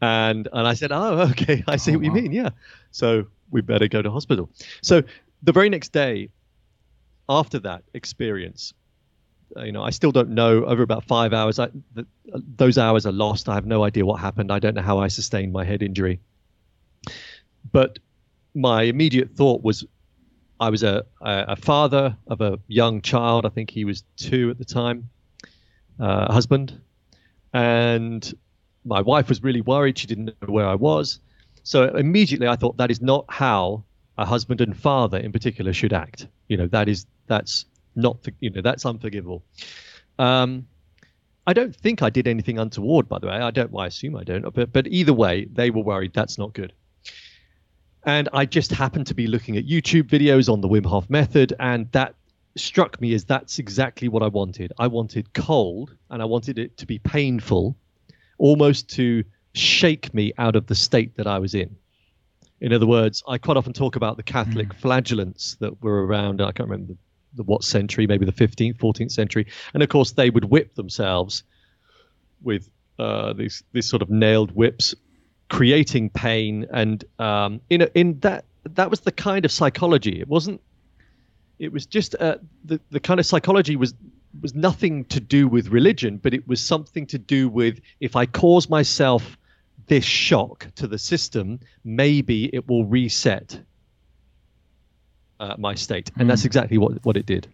And 0.01 0.47
and 0.53 0.67
I 0.67 0.73
said, 0.75 0.91
"Oh, 0.91 1.29
okay, 1.31 1.63
I 1.67 1.75
see 1.75 1.91
oh, 1.91 1.97
what 1.97 2.05
you 2.05 2.11
mean. 2.11 2.31
Yeah, 2.31 2.49
so 2.91 3.25
we 3.51 3.61
better 3.61 3.87
go 3.87 4.01
to 4.01 4.11
hospital." 4.11 4.49
So 4.81 5.03
the 5.43 5.51
very 5.51 5.69
next 5.69 5.89
day, 5.89 6.29
after 7.27 7.59
that 7.59 7.83
experience, 7.93 8.73
uh, 9.57 9.63
you 9.63 9.71
know, 9.71 9.83
I 9.83 9.89
still 9.89 10.11
don't 10.11 10.29
know. 10.29 10.65
Over 10.65 10.83
about 10.83 11.03
five 11.05 11.33
hours, 11.33 11.59
I, 11.59 11.69
those 12.33 12.77
hours 12.77 13.05
are 13.05 13.11
lost. 13.11 13.49
I 13.49 13.55
have 13.55 13.65
no 13.65 13.83
idea 13.83 14.05
what 14.05 14.19
happened. 14.19 14.51
I 14.51 14.59
don't 14.59 14.75
know 14.75 14.81
how 14.81 14.99
I 14.99 15.07
sustained 15.07 15.51
my 15.51 15.65
head 15.65 15.81
injury. 15.81 16.19
But 17.71 17.99
my 18.55 18.83
immediate 18.83 19.31
thought 19.35 19.63
was, 19.63 19.85
I 20.59 20.69
was 20.69 20.83
a, 20.83 21.05
a 21.21 21.55
father 21.55 22.17
of 22.27 22.41
a 22.41 22.59
young 22.67 23.01
child. 23.01 23.45
I 23.45 23.49
think 23.49 23.69
he 23.69 23.85
was 23.85 24.03
two 24.17 24.49
at 24.49 24.57
the 24.57 24.65
time, 24.65 25.09
uh, 25.99 26.31
husband, 26.31 26.79
and 27.53 28.33
my 28.85 29.01
wife 29.01 29.29
was 29.29 29.41
really 29.43 29.61
worried. 29.61 29.97
She 29.97 30.07
didn't 30.07 30.25
know 30.25 30.47
where 30.47 30.67
I 30.67 30.75
was. 30.75 31.19
So 31.63 31.83
immediately 31.95 32.47
I 32.47 32.55
thought 32.55 32.77
that 32.77 32.91
is 32.91 33.01
not 33.01 33.25
how 33.29 33.83
a 34.17 34.25
husband 34.25 34.59
and 34.59 34.75
father 34.75 35.17
in 35.17 35.31
particular 35.31 35.71
should 35.71 35.93
act. 35.93 36.27
You 36.47 36.57
know, 36.57 36.67
that 36.67 36.89
is 36.89 37.05
that's 37.27 37.65
not 37.95 38.17
you 38.39 38.49
know 38.49 38.61
that's 38.61 38.85
unforgivable. 38.85 39.43
Um, 40.17 40.67
I 41.47 41.53
don't 41.53 41.75
think 41.75 42.01
I 42.01 42.09
did 42.09 42.27
anything 42.27 42.59
untoward, 42.59 43.07
by 43.07 43.19
the 43.19 43.27
way. 43.27 43.33
I 43.33 43.51
don't. 43.51 43.71
Well, 43.71 43.83
I 43.83 43.87
assume 43.87 44.15
I 44.15 44.23
don't. 44.23 44.53
But 44.53 44.73
but 44.73 44.87
either 44.87 45.13
way, 45.13 45.45
they 45.45 45.69
were 45.71 45.81
worried. 45.81 46.13
That's 46.13 46.37
not 46.37 46.53
good. 46.53 46.73
And 48.03 48.29
I 48.33 48.45
just 48.45 48.71
happened 48.71 49.07
to 49.07 49.13
be 49.13 49.27
looking 49.27 49.57
at 49.57 49.65
YouTube 49.65 50.03
videos 50.03 50.51
on 50.51 50.61
the 50.61 50.67
Wim 50.67 50.85
Hof 50.85 51.09
method, 51.09 51.53
and 51.59 51.91
that 51.91 52.15
struck 52.55 52.99
me 53.01 53.13
as 53.13 53.25
that's 53.25 53.59
exactly 53.59 54.07
what 54.07 54.23
I 54.23 54.27
wanted. 54.27 54.71
I 54.79 54.87
wanted 54.87 55.33
cold, 55.33 55.95
and 56.09 56.21
I 56.21 56.25
wanted 56.25 56.57
it 56.57 56.77
to 56.77 56.85
be 56.85 56.99
painful, 56.99 57.75
almost 58.37 58.89
to 58.91 59.23
shake 59.53 60.13
me 60.13 60.33
out 60.37 60.55
of 60.55 60.67
the 60.67 60.75
state 60.75 61.17
that 61.17 61.27
I 61.27 61.39
was 61.39 61.53
in. 61.53 61.75
In 62.61 62.73
other 62.73 62.87
words, 62.87 63.23
I 63.27 63.37
quite 63.37 63.57
often 63.57 63.73
talk 63.73 63.95
about 63.95 64.17
the 64.17 64.23
Catholic 64.23 64.69
mm. 64.69 64.75
flagellants 64.75 65.55
that 65.59 65.81
were 65.81 66.05
around. 66.05 66.41
I 66.41 66.51
can't 66.51 66.69
remember 66.69 66.93
the 66.93 66.97
the 67.35 67.43
what 67.43 67.63
century, 67.63 68.07
maybe 68.07 68.25
the 68.25 68.31
15th, 68.31 68.77
14th 68.77 69.11
century, 69.11 69.45
and 69.73 69.83
of 69.83 69.89
course 69.89 70.11
they 70.11 70.29
would 70.29 70.45
whip 70.45 70.75
themselves 70.75 71.43
with 72.41 72.69
uh, 72.97 73.33
these 73.33 73.63
these 73.71 73.87
sort 73.87 74.01
of 74.01 74.09
nailed 74.09 74.51
whips, 74.51 74.95
creating 75.49 76.09
pain, 76.11 76.65
and 76.71 77.03
um, 77.19 77.61
in 77.69 77.81
a, 77.81 77.89
in 77.95 78.19
that 78.19 78.45
that 78.63 78.89
was 78.89 79.01
the 79.01 79.11
kind 79.11 79.45
of 79.45 79.51
psychology. 79.51 80.19
It 80.19 80.27
wasn't. 80.27 80.61
It 81.57 81.73
was 81.73 81.85
just 81.85 82.15
uh, 82.19 82.37
the 82.65 82.79
the 82.91 82.99
kind 82.99 83.19
of 83.19 83.25
psychology 83.25 83.75
was 83.75 83.93
was 84.41 84.53
nothing 84.53 85.05
to 85.05 85.19
do 85.19 85.47
with 85.47 85.69
religion, 85.69 86.17
but 86.17 86.33
it 86.33 86.47
was 86.47 86.61
something 86.63 87.05
to 87.07 87.17
do 87.17 87.49
with 87.49 87.81
if 87.99 88.15
I 88.15 88.25
cause 88.25 88.69
myself 88.69 89.37
this 89.87 90.05
shock 90.05 90.67
to 90.75 90.87
the 90.87 90.97
system, 90.97 91.59
maybe 91.83 92.45
it 92.53 92.67
will 92.67 92.85
reset 92.85 93.59
uh, 95.39 95.55
my 95.57 95.73
state. 95.73 96.11
And 96.17 96.29
that's 96.29 96.45
exactly 96.45 96.77
what, 96.77 97.03
what 97.03 97.17
it 97.17 97.25
did. 97.25 97.47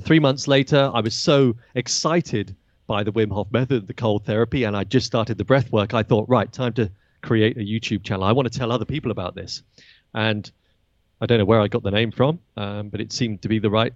Three 0.00 0.18
months 0.18 0.48
later, 0.48 0.90
I 0.94 1.00
was 1.00 1.14
so 1.14 1.54
excited 1.74 2.56
by 2.86 3.02
the 3.02 3.12
Wim 3.12 3.30
Hof 3.30 3.48
method, 3.52 3.86
the 3.86 3.94
cold 3.94 4.24
therapy, 4.24 4.64
and 4.64 4.76
I 4.76 4.84
just 4.84 5.06
started 5.06 5.38
the 5.38 5.44
breath 5.44 5.70
work. 5.70 5.92
I 5.92 6.02
thought, 6.02 6.28
right, 6.28 6.50
time 6.50 6.72
to 6.74 6.90
create 7.22 7.56
a 7.56 7.60
YouTube 7.60 8.04
channel. 8.04 8.24
I 8.24 8.32
want 8.32 8.52
to 8.52 8.58
tell 8.58 8.72
other 8.72 8.84
people 8.84 9.10
about 9.10 9.34
this. 9.34 9.62
And 10.14 10.50
I 11.20 11.26
don't 11.26 11.38
know 11.38 11.44
where 11.44 11.60
I 11.60 11.68
got 11.68 11.82
the 11.82 11.90
name 11.90 12.10
from, 12.10 12.40
um, 12.56 12.88
but 12.88 13.00
it 13.00 13.12
seemed 13.12 13.42
to 13.42 13.48
be 13.48 13.58
the 13.58 13.70
right 13.70 13.94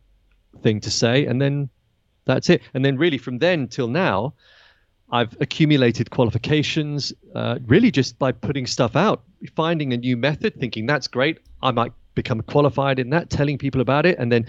thing 0.62 0.80
to 0.80 0.90
say. 0.90 1.26
And 1.26 1.40
then 1.40 1.68
that's 2.25 2.49
it. 2.50 2.62
And 2.75 2.85
then, 2.85 2.97
really, 2.97 3.18
from 3.18 3.38
then 3.38 3.68
till 3.68 3.88
now, 3.88 4.35
I've 5.11 5.37
accumulated 5.40 6.11
qualifications 6.11 7.12
uh, 7.35 7.59
really 7.66 7.90
just 7.90 8.18
by 8.18 8.33
putting 8.33 8.66
stuff 8.66 8.97
out, 8.97 9.23
finding 9.54 9.92
a 9.92 9.97
new 9.97 10.16
method, 10.16 10.59
thinking 10.59 10.87
that's 10.87 11.06
great. 11.06 11.38
I 11.62 11.71
might 11.71 11.92
become 12.14 12.42
qualified 12.42 12.99
in 12.99 13.11
that, 13.11 13.30
telling 13.30 13.59
people 13.59 13.80
about 13.80 14.06
it. 14.06 14.18
And 14.18 14.33
then 14.33 14.47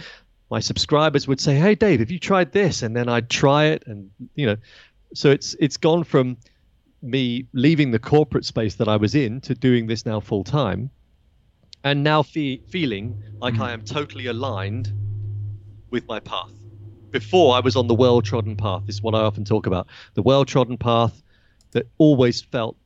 my 0.49 0.59
subscribers 0.59 1.27
would 1.27 1.39
say, 1.39 1.55
Hey, 1.55 1.75
Dave, 1.75 1.99
have 1.99 2.09
you 2.09 2.19
tried 2.19 2.51
this? 2.53 2.81
And 2.81 2.95
then 2.95 3.09
I'd 3.09 3.29
try 3.29 3.65
it. 3.65 3.83
And, 3.85 4.09
you 4.35 4.45
know, 4.45 4.57
so 5.13 5.29
it's 5.29 5.55
it's 5.59 5.77
gone 5.77 6.03
from 6.03 6.37
me 7.07 7.47
leaving 7.53 7.91
the 7.91 7.99
corporate 7.99 8.45
space 8.45 8.75
that 8.75 8.87
I 8.87 8.97
was 8.97 9.15
in 9.15 9.41
to 9.41 9.55
doing 9.55 9.87
this 9.87 10.05
now 10.05 10.19
full 10.19 10.43
time 10.43 10.91
and 11.83 12.03
now 12.03 12.23
fe- 12.23 12.61
feeling 12.67 13.15
like 13.39 13.55
mm. 13.55 13.61
I 13.61 13.71
am 13.71 13.81
totally 13.81 14.25
aligned 14.27 14.91
with 15.89 16.07
my 16.07 16.19
path. 16.19 16.51
Before 17.11 17.55
I 17.55 17.59
was 17.61 17.75
on 17.75 17.87
the 17.87 17.93
well 17.93 18.21
trodden 18.21 18.57
path, 18.57 18.83
this 18.85 18.95
is 18.95 19.01
what 19.01 19.15
I 19.15 19.21
often 19.21 19.45
talk 19.45 19.65
about 19.65 19.87
the 20.13 20.21
well 20.21 20.45
trodden 20.45 20.77
path 20.77 21.21
that 21.71 21.87
always 21.97 22.41
felt 22.41 22.77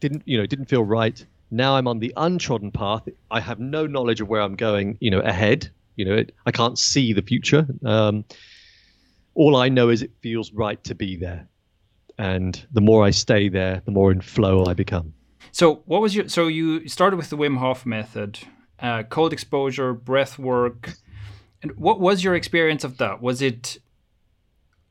didn't 0.00 0.22
you 0.26 0.38
know 0.38 0.46
didn't 0.46 0.66
feel 0.66 0.84
right. 0.84 1.24
Now 1.50 1.76
I'm 1.76 1.88
on 1.88 1.98
the 1.98 2.12
untrodden 2.16 2.70
path. 2.70 3.08
I 3.30 3.40
have 3.40 3.60
no 3.60 3.86
knowledge 3.86 4.20
of 4.20 4.28
where 4.28 4.40
I'm 4.40 4.56
going, 4.56 4.96
you 5.00 5.10
know, 5.10 5.20
ahead. 5.20 5.70
You 5.96 6.06
know, 6.06 6.14
it, 6.14 6.34
I 6.46 6.50
can't 6.50 6.78
see 6.78 7.12
the 7.12 7.22
future. 7.22 7.66
Um, 7.84 8.24
all 9.34 9.56
I 9.56 9.68
know 9.68 9.90
is 9.90 10.02
it 10.02 10.12
feels 10.20 10.52
right 10.52 10.82
to 10.84 10.94
be 10.94 11.16
there, 11.16 11.48
and 12.18 12.66
the 12.72 12.80
more 12.80 13.04
I 13.04 13.10
stay 13.10 13.48
there, 13.48 13.82
the 13.84 13.90
more 13.90 14.12
in 14.12 14.20
flow 14.20 14.64
I 14.66 14.74
become. 14.74 15.14
So, 15.50 15.82
what 15.86 16.00
was 16.00 16.14
your? 16.14 16.28
So 16.28 16.46
you 16.46 16.88
started 16.88 17.16
with 17.16 17.30
the 17.30 17.36
Wim 17.36 17.58
Hof 17.58 17.84
method, 17.84 18.38
uh, 18.80 19.02
cold 19.04 19.32
exposure, 19.32 19.92
breath 19.92 20.38
work, 20.38 20.94
and 21.62 21.76
what 21.76 22.00
was 22.00 22.24
your 22.24 22.34
experience 22.34 22.84
of 22.84 22.98
that? 22.98 23.20
Was 23.20 23.42
it 23.42 23.78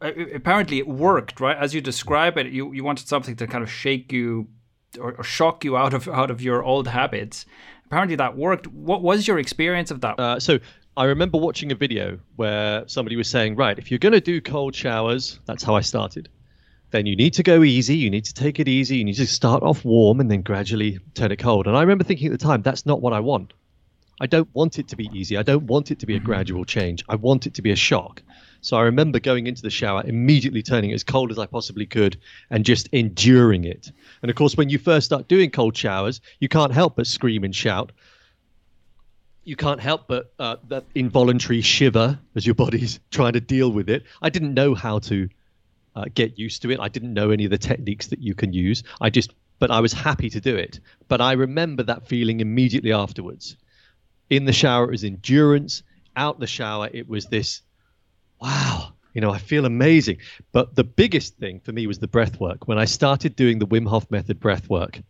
uh, 0.02 0.12
apparently 0.34 0.80
it 0.80 0.88
worked, 0.88 1.40
right? 1.40 1.58
As 1.58 1.74
you 1.74 1.82
describe 1.82 2.38
it, 2.38 2.48
you 2.48 2.74
you 2.74 2.84
wanted 2.84 3.08
something 3.08 3.36
to 3.38 3.48
kind 3.48 3.64
of 3.64 3.72
shake 3.72 4.12
you 4.12 4.48
or, 5.00 5.14
or 5.14 5.24
shock 5.24 5.64
you 5.64 5.78
out 5.78 5.94
of 5.94 6.08
out 6.08 6.30
of 6.30 6.42
your 6.42 6.64
old 6.64 6.88
habits. 6.88 7.46
Apparently 7.86 8.16
that 8.16 8.38
worked. 8.38 8.68
What 8.68 9.02
was 9.02 9.28
your 9.28 9.40
experience 9.40 9.92
of 9.92 10.02
that? 10.02 10.20
Uh, 10.20 10.40
so 10.40 10.60
I 10.96 11.06
remember 11.06 11.38
watching 11.38 11.72
a 11.72 11.76
video 11.76 12.20
where 12.36 12.88
somebody 12.88 13.16
was 13.16 13.30
saying, 13.30 13.56
right, 13.56 13.78
if 13.80 13.90
you're 13.90 13.98
going 13.98 14.14
to 14.14 14.22
do 14.22 14.42
cold 14.42 14.76
showers, 14.76 15.40
that's 15.46 15.64
how 15.64 15.76
I 15.76 15.82
started 15.82 16.30
then 16.92 17.06
you 17.06 17.16
need 17.16 17.34
to 17.34 17.44
go 17.44 17.64
easy. 17.64 17.96
You 17.96 18.10
need 18.10 18.26
to 18.26 18.34
take 18.34 18.60
it 18.60 18.68
easy. 18.68 18.98
You 18.98 19.06
need 19.06 19.16
to 19.16 19.28
start 19.28 19.64
off 19.64 19.84
warm 19.84 20.20
and 20.20 20.30
then 20.30 20.42
gradually 20.42 21.00
turn 21.14 21.32
it 21.32 21.40
cold. 21.40 21.68
And 21.68 21.76
I 21.76 21.82
remember 21.82 22.04
thinking 22.04 22.28
at 22.28 22.32
the 22.32 22.46
time, 22.46 22.62
that's 22.62 22.86
not 22.86 23.02
what 23.02 23.14
I 23.14 23.20
want. 23.20 23.54
I 24.20 24.28
don't 24.28 24.50
want 24.54 24.78
it 24.78 24.88
to 24.90 24.96
be 24.96 25.10
easy. 25.14 25.36
I 25.36 25.42
don't 25.42 25.64
want 25.64 25.90
it 25.90 25.98
to 26.00 26.06
be 26.06 26.14
a 26.14 26.18
mm-hmm. 26.18 26.28
gradual 26.28 26.66
change. 26.66 27.04
I 27.10 27.16
want 27.16 27.48
it 27.48 27.56
to 27.56 27.62
be 27.62 27.72
a 27.72 27.76
shock. 27.76 28.22
So 28.62 28.78
I 28.78 28.84
remember 28.84 29.20
going 29.20 29.48
into 29.48 29.64
the 29.64 29.72
shower, 29.72 30.04
immediately 30.06 30.62
turning 30.62 30.92
it 30.92 30.94
as 30.94 31.04
cold 31.04 31.32
as 31.32 31.40
I 31.40 31.48
possibly 31.48 31.88
could 31.88 32.18
and 32.52 32.64
just 32.64 32.88
enduring 32.92 33.64
it. 33.64 33.92
And 34.22 34.30
of 34.30 34.36
course, 34.36 34.56
when 34.56 34.70
you 34.70 34.78
first 34.78 35.08
start 35.08 35.28
doing 35.28 35.50
cold 35.50 35.76
showers, 35.76 36.22
you 36.40 36.48
can't 36.48 36.72
help 36.72 36.98
but 36.98 37.08
scream 37.08 37.44
and 37.44 37.56
shout. 37.56 37.92
You 39.44 39.56
can't 39.56 39.80
help 39.80 40.08
but 40.08 40.32
uh, 40.38 40.58
that 40.68 40.84
involuntary 40.94 41.62
shiver 41.62 42.20
as 42.36 42.46
your 42.46 42.54
body's 42.54 43.00
trying 43.12 43.34
to 43.34 43.42
deal 43.42 43.72
with 43.72 43.90
it. 43.90 44.04
I 44.22 44.30
didn't 44.30 44.54
know 44.54 44.76
how 44.76 45.00
to 45.00 45.28
uh, 45.96 46.06
get 46.14 46.38
used 46.38 46.62
to 46.62 46.72
it. 46.72 46.80
I 46.80 46.88
didn't 46.88 47.14
know 47.14 47.32
any 47.32 47.46
of 47.46 47.52
the 47.52 47.58
techniques 47.58 48.08
that 48.08 48.20
you 48.20 48.34
can 48.36 48.54
use. 48.54 48.84
I 49.00 49.10
just, 49.10 49.34
but 49.60 49.72
I 49.72 49.80
was 49.80 49.94
happy 49.94 50.30
to 50.30 50.42
do 50.42 50.56
it. 50.56 50.80
But 51.08 51.22
I 51.22 51.34
remember 51.34 51.84
that 51.84 52.08
feeling 52.08 52.40
immediately 52.40 52.94
afterwards. 52.94 53.58
In 54.30 54.46
the 54.46 54.54
shower, 54.54 54.86
it 54.86 54.92
was 54.92 55.04
endurance. 55.04 55.84
Out 56.16 56.40
the 56.40 56.48
shower, 56.48 56.90
it 56.92 57.08
was 57.08 57.26
this, 57.28 57.62
wow, 58.42 58.94
you 59.14 59.22
know, 59.22 59.32
I 59.32 59.38
feel 59.38 59.66
amazing. 59.66 60.18
But 60.52 60.76
the 60.76 60.84
biggest 60.84 61.38
thing 61.38 61.60
for 61.60 61.72
me 61.72 61.88
was 61.88 62.00
the 62.00 62.08
breath 62.08 62.40
work. 62.40 62.68
When 62.68 62.78
I 62.78 62.86
started 62.86 63.36
doing 63.36 63.60
the 63.60 63.68
Wim 63.68 63.88
Hof 63.88 64.10
method 64.12 64.40
breath 64.40 64.70
work, 64.70 65.02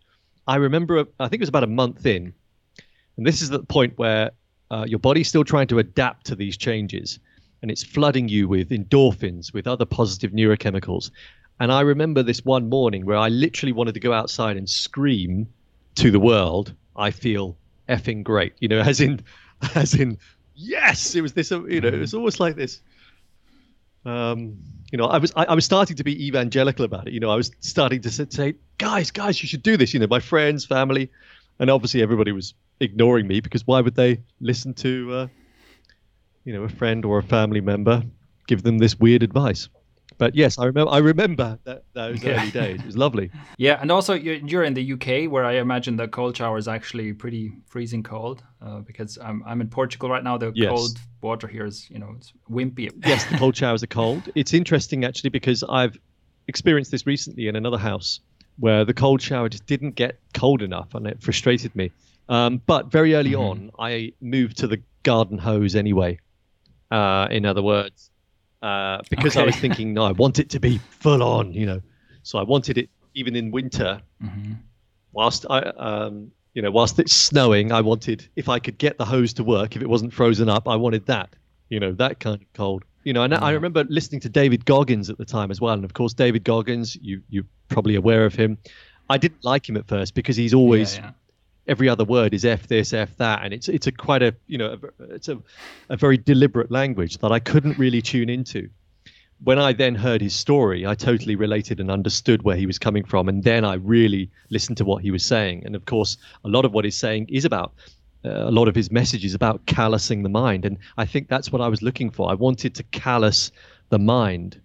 I 0.47 0.55
remember, 0.57 1.05
I 1.19 1.27
think 1.27 1.39
it 1.39 1.41
was 1.41 1.49
about 1.49 1.63
a 1.63 1.67
month 1.67 2.05
in, 2.05 2.33
and 3.17 3.25
this 3.25 3.41
is 3.41 3.49
the 3.49 3.63
point 3.63 3.97
where 3.97 4.31
uh, 4.71 4.85
your 4.87 4.99
body's 4.99 5.27
still 5.27 5.43
trying 5.43 5.67
to 5.67 5.79
adapt 5.79 6.25
to 6.27 6.35
these 6.35 6.57
changes 6.57 7.19
and 7.61 7.69
it's 7.69 7.83
flooding 7.83 8.27
you 8.27 8.47
with 8.47 8.69
endorphins, 8.69 9.53
with 9.53 9.67
other 9.67 9.85
positive 9.85 10.31
neurochemicals. 10.31 11.11
And 11.59 11.71
I 11.71 11.81
remember 11.81 12.23
this 12.23 12.43
one 12.43 12.69
morning 12.69 13.05
where 13.05 13.17
I 13.17 13.29
literally 13.29 13.71
wanted 13.71 13.93
to 13.93 13.99
go 13.99 14.13
outside 14.13 14.57
and 14.57 14.67
scream 14.69 15.47
to 15.95 16.09
the 16.09 16.19
world, 16.19 16.73
I 16.95 17.11
feel 17.11 17.57
effing 17.87 18.23
great. 18.23 18.53
You 18.59 18.67
know, 18.67 18.79
as 18.79 18.99
in, 18.99 19.21
as 19.75 19.93
in, 19.93 20.17
yes, 20.55 21.13
it 21.15 21.21
was 21.21 21.33
this, 21.33 21.51
you 21.51 21.81
know, 21.81 21.89
it 21.89 21.99
was 21.99 22.13
almost 22.13 22.39
like 22.39 22.55
this. 22.55 22.81
Um, 24.05 24.57
you 24.91 24.97
know, 24.97 25.05
I 25.05 25.19
was 25.19 25.31
I, 25.35 25.45
I, 25.45 25.53
was 25.53 25.63
starting 25.63 25.95
to 25.97 26.03
be 26.03 26.25
evangelical 26.25 26.83
about 26.85 27.07
it. 27.07 27.13
You 27.13 27.19
know, 27.19 27.29
I 27.29 27.35
was 27.35 27.51
starting 27.59 28.01
to 28.01 28.09
say, 28.09 28.55
guys, 28.79 29.11
guys, 29.11 29.41
you 29.43 29.47
should 29.47 29.61
do 29.61 29.77
this. 29.77 29.93
You 29.93 29.99
know, 29.99 30.07
my 30.07 30.19
friends, 30.19 30.65
family, 30.65 31.11
and 31.59 31.69
obviously 31.69 32.01
everybody 32.01 32.31
was 32.31 32.55
ignoring 32.79 33.27
me 33.27 33.41
because 33.41 33.67
why 33.67 33.79
would 33.79 33.93
they 33.93 34.21
listen 34.39 34.73
to 34.73 35.13
uh, 35.13 35.27
you 36.45 36.53
know, 36.53 36.63
a 36.63 36.69
friend 36.69 37.05
or 37.05 37.19
a 37.19 37.23
family 37.23 37.61
member, 37.61 38.03
give 38.47 38.63
them 38.63 38.77
this 38.77 38.99
weird 38.99 39.23
advice. 39.23 39.69
But 40.17 40.35
yes, 40.35 40.59
I 40.59 40.65
remember. 40.65 40.91
I 40.91 40.99
remember 40.99 41.57
that 41.63 41.83
those 41.93 42.21
yeah. 42.21 42.39
early 42.39 42.51
days. 42.51 42.79
It 42.79 42.85
was 42.85 42.95
lovely. 42.95 43.31
Yeah, 43.57 43.79
and 43.81 43.91
also 43.91 44.13
you're 44.13 44.63
in 44.63 44.75
the 44.75 44.93
UK, 44.93 45.31
where 45.31 45.45
I 45.45 45.53
imagine 45.53 45.95
the 45.95 46.07
cold 46.07 46.37
shower 46.37 46.57
is 46.57 46.67
actually 46.67 47.13
pretty 47.13 47.53
freezing 47.65 48.03
cold. 48.03 48.43
Uh, 48.61 48.81
because 48.81 49.17
I'm 49.17 49.43
I'm 49.47 49.61
in 49.61 49.67
Portugal 49.69 50.09
right 50.09 50.23
now. 50.23 50.37
The 50.37 50.51
yes. 50.53 50.69
cold 50.69 50.97
water 51.21 51.47
here 51.47 51.65
is 51.65 51.89
you 51.89 51.97
know 51.97 52.13
it's 52.17 52.33
wimpy. 52.49 52.91
yes, 53.05 53.25
the 53.25 53.37
cold 53.37 53.55
showers 53.55 53.81
are 53.81 53.87
cold. 53.87 54.21
It's 54.35 54.53
interesting 54.53 55.05
actually 55.05 55.31
because 55.31 55.63
I've 55.63 55.97
experienced 56.47 56.91
this 56.91 57.07
recently 57.07 57.47
in 57.47 57.55
another 57.55 57.79
house 57.79 58.19
where 58.59 58.85
the 58.85 58.93
cold 58.93 59.23
shower 59.23 59.49
just 59.49 59.65
didn't 59.65 59.95
get 59.95 60.19
cold 60.35 60.61
enough, 60.61 60.93
and 60.93 61.07
it 61.07 61.23
frustrated 61.23 61.75
me. 61.75 61.91
Um, 62.29 62.61
but 62.67 62.91
very 62.91 63.15
early 63.15 63.31
mm-hmm. 63.31 63.41
on, 63.41 63.71
I 63.79 64.13
moved 64.21 64.57
to 64.57 64.67
the 64.67 64.81
garden 65.01 65.39
hose 65.39 65.75
anyway 65.75 66.19
uh, 66.91 67.27
in 67.31 67.45
other 67.45 67.61
words, 67.61 68.11
uh, 68.61 68.99
because 69.09 69.35
okay. 69.35 69.43
I 69.43 69.45
was 69.45 69.55
thinking, 69.55 69.93
no, 69.93 70.03
I 70.03 70.11
want 70.11 70.39
it 70.39 70.49
to 70.51 70.59
be 70.59 70.77
full 70.77 71.23
on, 71.23 71.53
you 71.53 71.65
know. 71.65 71.81
So 72.23 72.37
I 72.37 72.43
wanted 72.43 72.77
it 72.77 72.89
even 73.15 73.35
in 73.35 73.51
winter, 73.51 74.01
mm-hmm. 74.23 74.53
whilst 75.13 75.45
I, 75.49 75.59
um, 75.61 76.31
you 76.53 76.61
know, 76.61 76.69
whilst 76.69 76.99
it's 76.99 77.13
snowing. 77.13 77.71
I 77.71 77.81
wanted 77.81 78.27
if 78.35 78.49
I 78.49 78.59
could 78.59 78.77
get 78.77 78.97
the 78.97 79.05
hose 79.05 79.33
to 79.33 79.43
work, 79.43 79.75
if 79.75 79.81
it 79.81 79.89
wasn't 79.89 80.13
frozen 80.13 80.49
up, 80.49 80.67
I 80.67 80.75
wanted 80.75 81.05
that, 81.07 81.29
you 81.69 81.79
know, 81.79 81.93
that 81.93 82.19
kind 82.19 82.41
of 82.41 82.53
cold. 82.53 82.83
You 83.03 83.13
know, 83.13 83.23
and. 83.23 83.33
I 83.33 83.51
remember 83.51 83.83
listening 83.85 84.21
to 84.21 84.29
David 84.29 84.65
Goggins 84.65 85.09
at 85.09 85.17
the 85.17 85.25
time 85.25 85.49
as 85.49 85.59
well, 85.59 85.73
and 85.73 85.83
of 85.83 85.93
course 85.93 86.13
David 86.13 86.43
Goggins, 86.43 86.95
you 86.97 87.23
you're 87.29 87.45
probably 87.67 87.95
aware 87.95 88.25
of 88.25 88.35
him. 88.35 88.59
I 89.09 89.17
didn't 89.17 89.43
like 89.43 89.67
him 89.67 89.75
at 89.75 89.87
first 89.87 90.13
because 90.13 90.35
he's 90.35 90.53
always 90.53 90.97
yeah, 90.97 91.05
yeah 91.05 91.11
every 91.71 91.87
other 91.87 92.03
word 92.03 92.33
is 92.33 92.43
f 92.43 92.67
this 92.67 92.93
f 92.93 93.15
that. 93.17 93.43
And 93.43 93.53
it's 93.53 93.69
it's 93.69 93.87
a 93.87 93.91
quite 93.91 94.21
a 94.21 94.35
you 94.47 94.57
know 94.57 94.77
it's 95.09 95.29
a, 95.29 95.37
a 95.89 95.95
very 95.95 96.17
deliberate 96.17 96.69
language 96.69 97.17
that 97.19 97.31
i 97.31 97.39
couldn't 97.39 97.79
really 97.79 98.01
tune 98.01 98.29
into. 98.29 98.69
When 99.43 99.57
i 99.57 99.71
then 99.73 99.95
heard 99.95 100.21
his 100.21 100.35
story 100.35 100.85
i 100.85 100.93
totally 100.93 101.35
related 101.35 101.79
and 101.79 101.89
understood 101.89 102.43
where 102.43 102.57
he 102.57 102.67
was 102.67 102.77
coming 102.77 103.05
from. 103.05 103.29
And 103.29 103.43
then 103.43 103.63
i 103.63 103.75
really 103.75 104.29
listened 104.49 104.77
to 104.77 104.85
what 104.85 105.01
he 105.01 105.11
was 105.11 105.25
saying. 105.25 105.63
And 105.65 105.75
of 105.75 105.85
course 105.85 106.17
a 106.43 106.49
lot 106.49 106.65
of 106.65 106.73
what 106.73 106.85
he's 106.85 106.99
saying 107.05 107.27
is 107.29 107.45
about 107.45 107.73
uh, 108.23 108.49
a 108.51 108.53
lot 108.59 108.67
of 108.67 108.75
his 108.75 108.91
message 108.91 109.25
is 109.25 109.33
about 109.33 109.65
callousing 109.65 110.23
the 110.23 110.29
mind. 110.43 110.65
And 110.65 110.77
i 110.97 111.05
think 111.05 111.29
that's 111.29 111.51
what 111.51 111.61
i 111.61 111.69
was 111.69 111.81
looking 111.81 112.11
for. 112.11 112.29
I 112.29 112.35
wanted 112.47 112.75
to 112.75 112.83
callous 112.83 113.51
the 113.89 113.99
mind. 113.99 114.59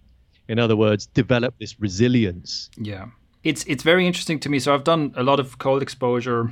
In 0.49 0.59
other 0.59 0.75
words 0.75 1.07
develop 1.07 1.53
this 1.59 1.79
resilience. 1.79 2.69
Yeah. 2.77 3.05
It's 3.43 3.63
it's 3.63 3.83
very 3.83 4.05
interesting 4.05 4.39
to 4.41 4.49
me. 4.49 4.59
So 4.59 4.73
i've 4.73 4.83
done 4.93 5.13
a 5.15 5.23
lot 5.23 5.39
of 5.39 5.57
cold 5.57 5.81
exposure 5.81 6.51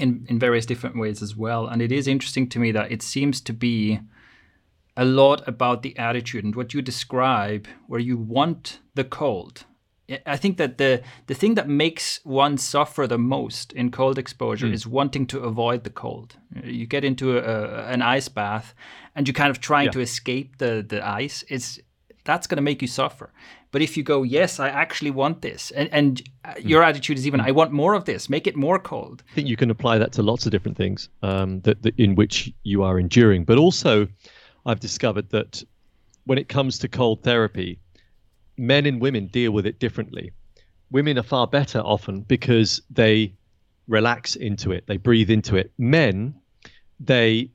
in, 0.00 0.26
in 0.28 0.38
various 0.38 0.66
different 0.66 0.98
ways 0.98 1.22
as 1.22 1.36
well. 1.36 1.66
And 1.66 1.82
it 1.82 1.92
is 1.92 2.08
interesting 2.08 2.48
to 2.50 2.58
me 2.58 2.72
that 2.72 2.90
it 2.90 3.02
seems 3.02 3.40
to 3.42 3.52
be 3.52 4.00
a 4.96 5.04
lot 5.04 5.46
about 5.46 5.82
the 5.82 5.96
attitude 5.98 6.44
and 6.44 6.54
what 6.54 6.74
you 6.74 6.82
describe, 6.82 7.68
where 7.86 8.00
you 8.00 8.16
want 8.16 8.80
the 8.94 9.04
cold. 9.04 9.64
I 10.26 10.36
think 10.36 10.56
that 10.56 10.78
the 10.78 11.02
the 11.26 11.34
thing 11.34 11.54
that 11.54 11.68
makes 11.68 12.20
one 12.24 12.58
suffer 12.58 13.06
the 13.06 13.18
most 13.18 13.72
in 13.72 13.92
cold 13.92 14.18
exposure 14.18 14.66
mm. 14.66 14.72
is 14.72 14.84
wanting 14.86 15.26
to 15.28 15.40
avoid 15.40 15.84
the 15.84 15.90
cold. 15.90 16.36
You 16.64 16.86
get 16.86 17.04
into 17.04 17.38
a, 17.38 17.84
an 17.86 18.02
ice 18.02 18.28
bath, 18.28 18.74
and 19.14 19.28
you're 19.28 19.34
kind 19.34 19.50
of 19.50 19.60
trying 19.60 19.86
yeah. 19.86 19.92
to 19.92 20.00
escape 20.00 20.58
the 20.58 20.84
the 20.86 21.06
ice. 21.06 21.44
It's 21.48 21.78
that's 22.30 22.46
going 22.46 22.56
to 22.56 22.62
make 22.62 22.80
you 22.80 22.88
suffer. 22.88 23.32
But 23.72 23.82
if 23.82 23.96
you 23.96 24.02
go, 24.02 24.22
yes, 24.22 24.60
I 24.60 24.68
actually 24.68 25.10
want 25.10 25.42
this, 25.42 25.70
and, 25.72 25.88
and 25.92 26.22
uh, 26.44 26.54
your 26.58 26.82
attitude 26.82 27.18
is 27.18 27.26
even, 27.26 27.40
I 27.40 27.50
want 27.50 27.72
more 27.72 27.94
of 27.94 28.04
this, 28.04 28.28
make 28.28 28.46
it 28.46 28.56
more 28.56 28.78
cold. 28.78 29.22
I 29.32 29.34
think 29.34 29.48
you 29.48 29.56
can 29.56 29.70
apply 29.70 29.98
that 29.98 30.12
to 30.12 30.22
lots 30.22 30.46
of 30.46 30.52
different 30.52 30.76
things 30.76 31.08
um, 31.22 31.60
that, 31.62 31.82
that 31.82 31.94
in 31.98 32.14
which 32.14 32.52
you 32.62 32.82
are 32.82 32.98
enduring. 32.98 33.44
But 33.44 33.58
also, 33.58 34.08
I've 34.64 34.80
discovered 34.80 35.30
that 35.30 35.62
when 36.24 36.38
it 36.38 36.48
comes 36.48 36.78
to 36.80 36.88
cold 36.88 37.22
therapy, 37.22 37.78
men 38.56 38.86
and 38.86 39.00
women 39.00 39.26
deal 39.26 39.52
with 39.52 39.66
it 39.66 39.78
differently. 39.78 40.32
Women 40.90 41.18
are 41.18 41.24
far 41.24 41.46
better 41.46 41.80
often 41.80 42.20
because 42.22 42.82
they 42.90 43.34
relax 43.88 44.36
into 44.36 44.72
it, 44.72 44.86
they 44.86 44.98
breathe 44.98 45.30
into 45.30 45.56
it. 45.56 45.72
Men, 45.78 46.34
they 46.98 47.50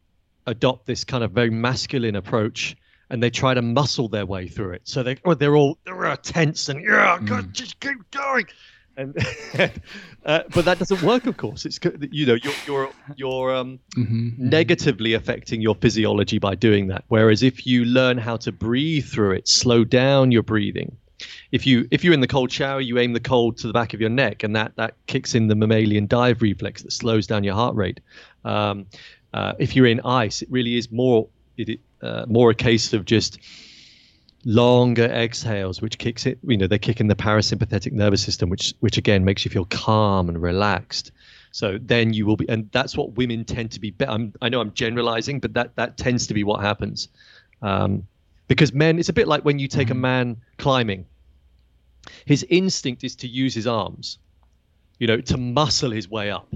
adopt 0.48 0.86
this 0.86 1.04
kind 1.04 1.24
of 1.24 1.32
very 1.32 1.50
masculine 1.50 2.16
approach 2.16 2.76
and 3.10 3.22
they 3.22 3.30
try 3.30 3.54
to 3.54 3.62
muscle 3.62 4.08
their 4.08 4.26
way 4.26 4.48
through 4.48 4.72
it. 4.72 4.82
So 4.86 5.04
they, 5.04 5.18
or 5.24 5.36
they're 5.36 5.56
all 5.56 5.78
they're 5.86 6.16
tense 6.18 6.70
and 6.70 6.84
yeah, 6.84 7.18
mm. 7.20 7.26
God, 7.26 7.54
just 7.54 7.80
keep 7.80 8.10
going. 8.12 8.48
And 8.98 9.16
uh, 10.26 10.44
but 10.54 10.66
that 10.66 10.80
doesn't 10.80 11.02
work, 11.02 11.26
of 11.26 11.38
course. 11.38 11.66
It's 11.66 11.80
you 12.12 12.26
know 12.26 12.36
you're 12.36 12.54
you're 12.66 12.90
you're 13.16 13.56
um, 13.56 13.80
mm-hmm. 13.96 14.30
negatively 14.38 15.14
affecting 15.14 15.62
your 15.62 15.76
physiology 15.76 16.40
by 16.40 16.56
doing 16.56 16.88
that. 16.88 17.04
Whereas 17.10 17.44
if 17.44 17.68
you 17.68 17.86
learn 17.86 18.18
how 18.18 18.38
to 18.38 18.52
breathe 18.52 19.06
through 19.06 19.32
it, 19.32 19.48
slow 19.48 19.84
down 19.84 20.32
your 20.32 20.44
breathing. 20.44 20.96
If 21.52 21.66
you 21.68 21.88
if 21.92 22.04
you're 22.04 22.14
in 22.14 22.22
the 22.22 22.28
cold 22.28 22.52
shower, 22.52 22.82
you 22.82 22.98
aim 22.98 23.14
the 23.14 23.20
cold 23.20 23.58
to 23.58 23.68
the 23.68 23.74
back 23.74 23.94
of 23.94 24.02
your 24.02 24.10
neck, 24.10 24.44
and 24.44 24.56
that 24.56 24.76
that 24.78 24.96
kicks 25.08 25.36
in 25.36 25.48
the 25.48 25.56
mammalian 25.56 26.08
dive 26.08 26.42
reflex 26.42 26.82
that 26.84 26.92
slows 26.92 27.28
down 27.28 27.44
your 27.44 27.56
heart 27.56 27.76
rate. 27.76 28.00
Um, 28.44 28.86
uh, 29.34 29.54
if 29.60 29.76
you're 29.76 29.86
in 29.86 30.00
ice, 30.06 30.42
it 30.42 30.50
really 30.50 30.78
is 30.78 30.92
more 30.92 31.28
it, 31.58 31.80
uh, 32.02 32.26
more 32.28 32.52
a 32.52 32.56
case 32.56 32.94
of 32.94 33.06
just 33.06 33.40
longer 34.46 35.06
exhales, 35.06 35.82
which 35.82 35.98
kicks 35.98 36.26
it. 36.26 36.38
You 36.44 36.58
know, 36.58 36.68
they 36.68 36.78
kick 36.78 37.00
in 37.00 37.08
the 37.08 37.16
parasympathetic 37.16 37.92
nervous 37.92 38.24
system, 38.24 38.50
which 38.50 38.74
which 38.80 38.98
again 38.98 39.26
makes 39.26 39.44
you 39.44 39.52
feel 39.52 39.66
calm 39.66 40.30
and 40.30 40.42
relaxed. 40.42 41.12
So 41.52 41.80
then 41.82 42.14
you 42.14 42.26
will 42.26 42.36
be, 42.36 42.48
and 42.50 42.70
that's 42.72 42.98
what 42.98 43.16
women 43.16 43.46
tend 43.46 43.72
to 43.72 43.80
be. 43.80 43.94
I'm, 44.02 44.34
I 44.42 44.50
know 44.50 44.60
I'm 44.60 44.74
generalizing, 44.74 45.40
but 45.40 45.54
that 45.54 45.76
that 45.76 45.98
tends 45.98 46.28
to 46.28 46.34
be 46.34 46.44
what 46.44 46.62
happens. 46.62 47.08
Um, 47.62 48.08
because 48.48 48.74
men, 48.74 49.00
it's 49.00 49.10
a 49.10 49.14
bit 49.14 49.28
like 49.28 49.44
when 49.44 49.58
you 49.58 49.68
take 49.68 49.90
a 49.90 49.94
mm-hmm. 49.94 50.02
man 50.02 50.38
climbing. 50.58 51.06
His 52.26 52.46
instinct 52.50 53.04
is 53.04 53.16
to 53.18 53.28
use 53.28 53.56
his 53.56 53.66
arms, 53.66 54.20
you 55.00 55.08
know, 55.08 55.20
to 55.22 55.38
muscle 55.38 55.90
his 55.90 56.08
way 56.08 56.30
up. 56.30 56.54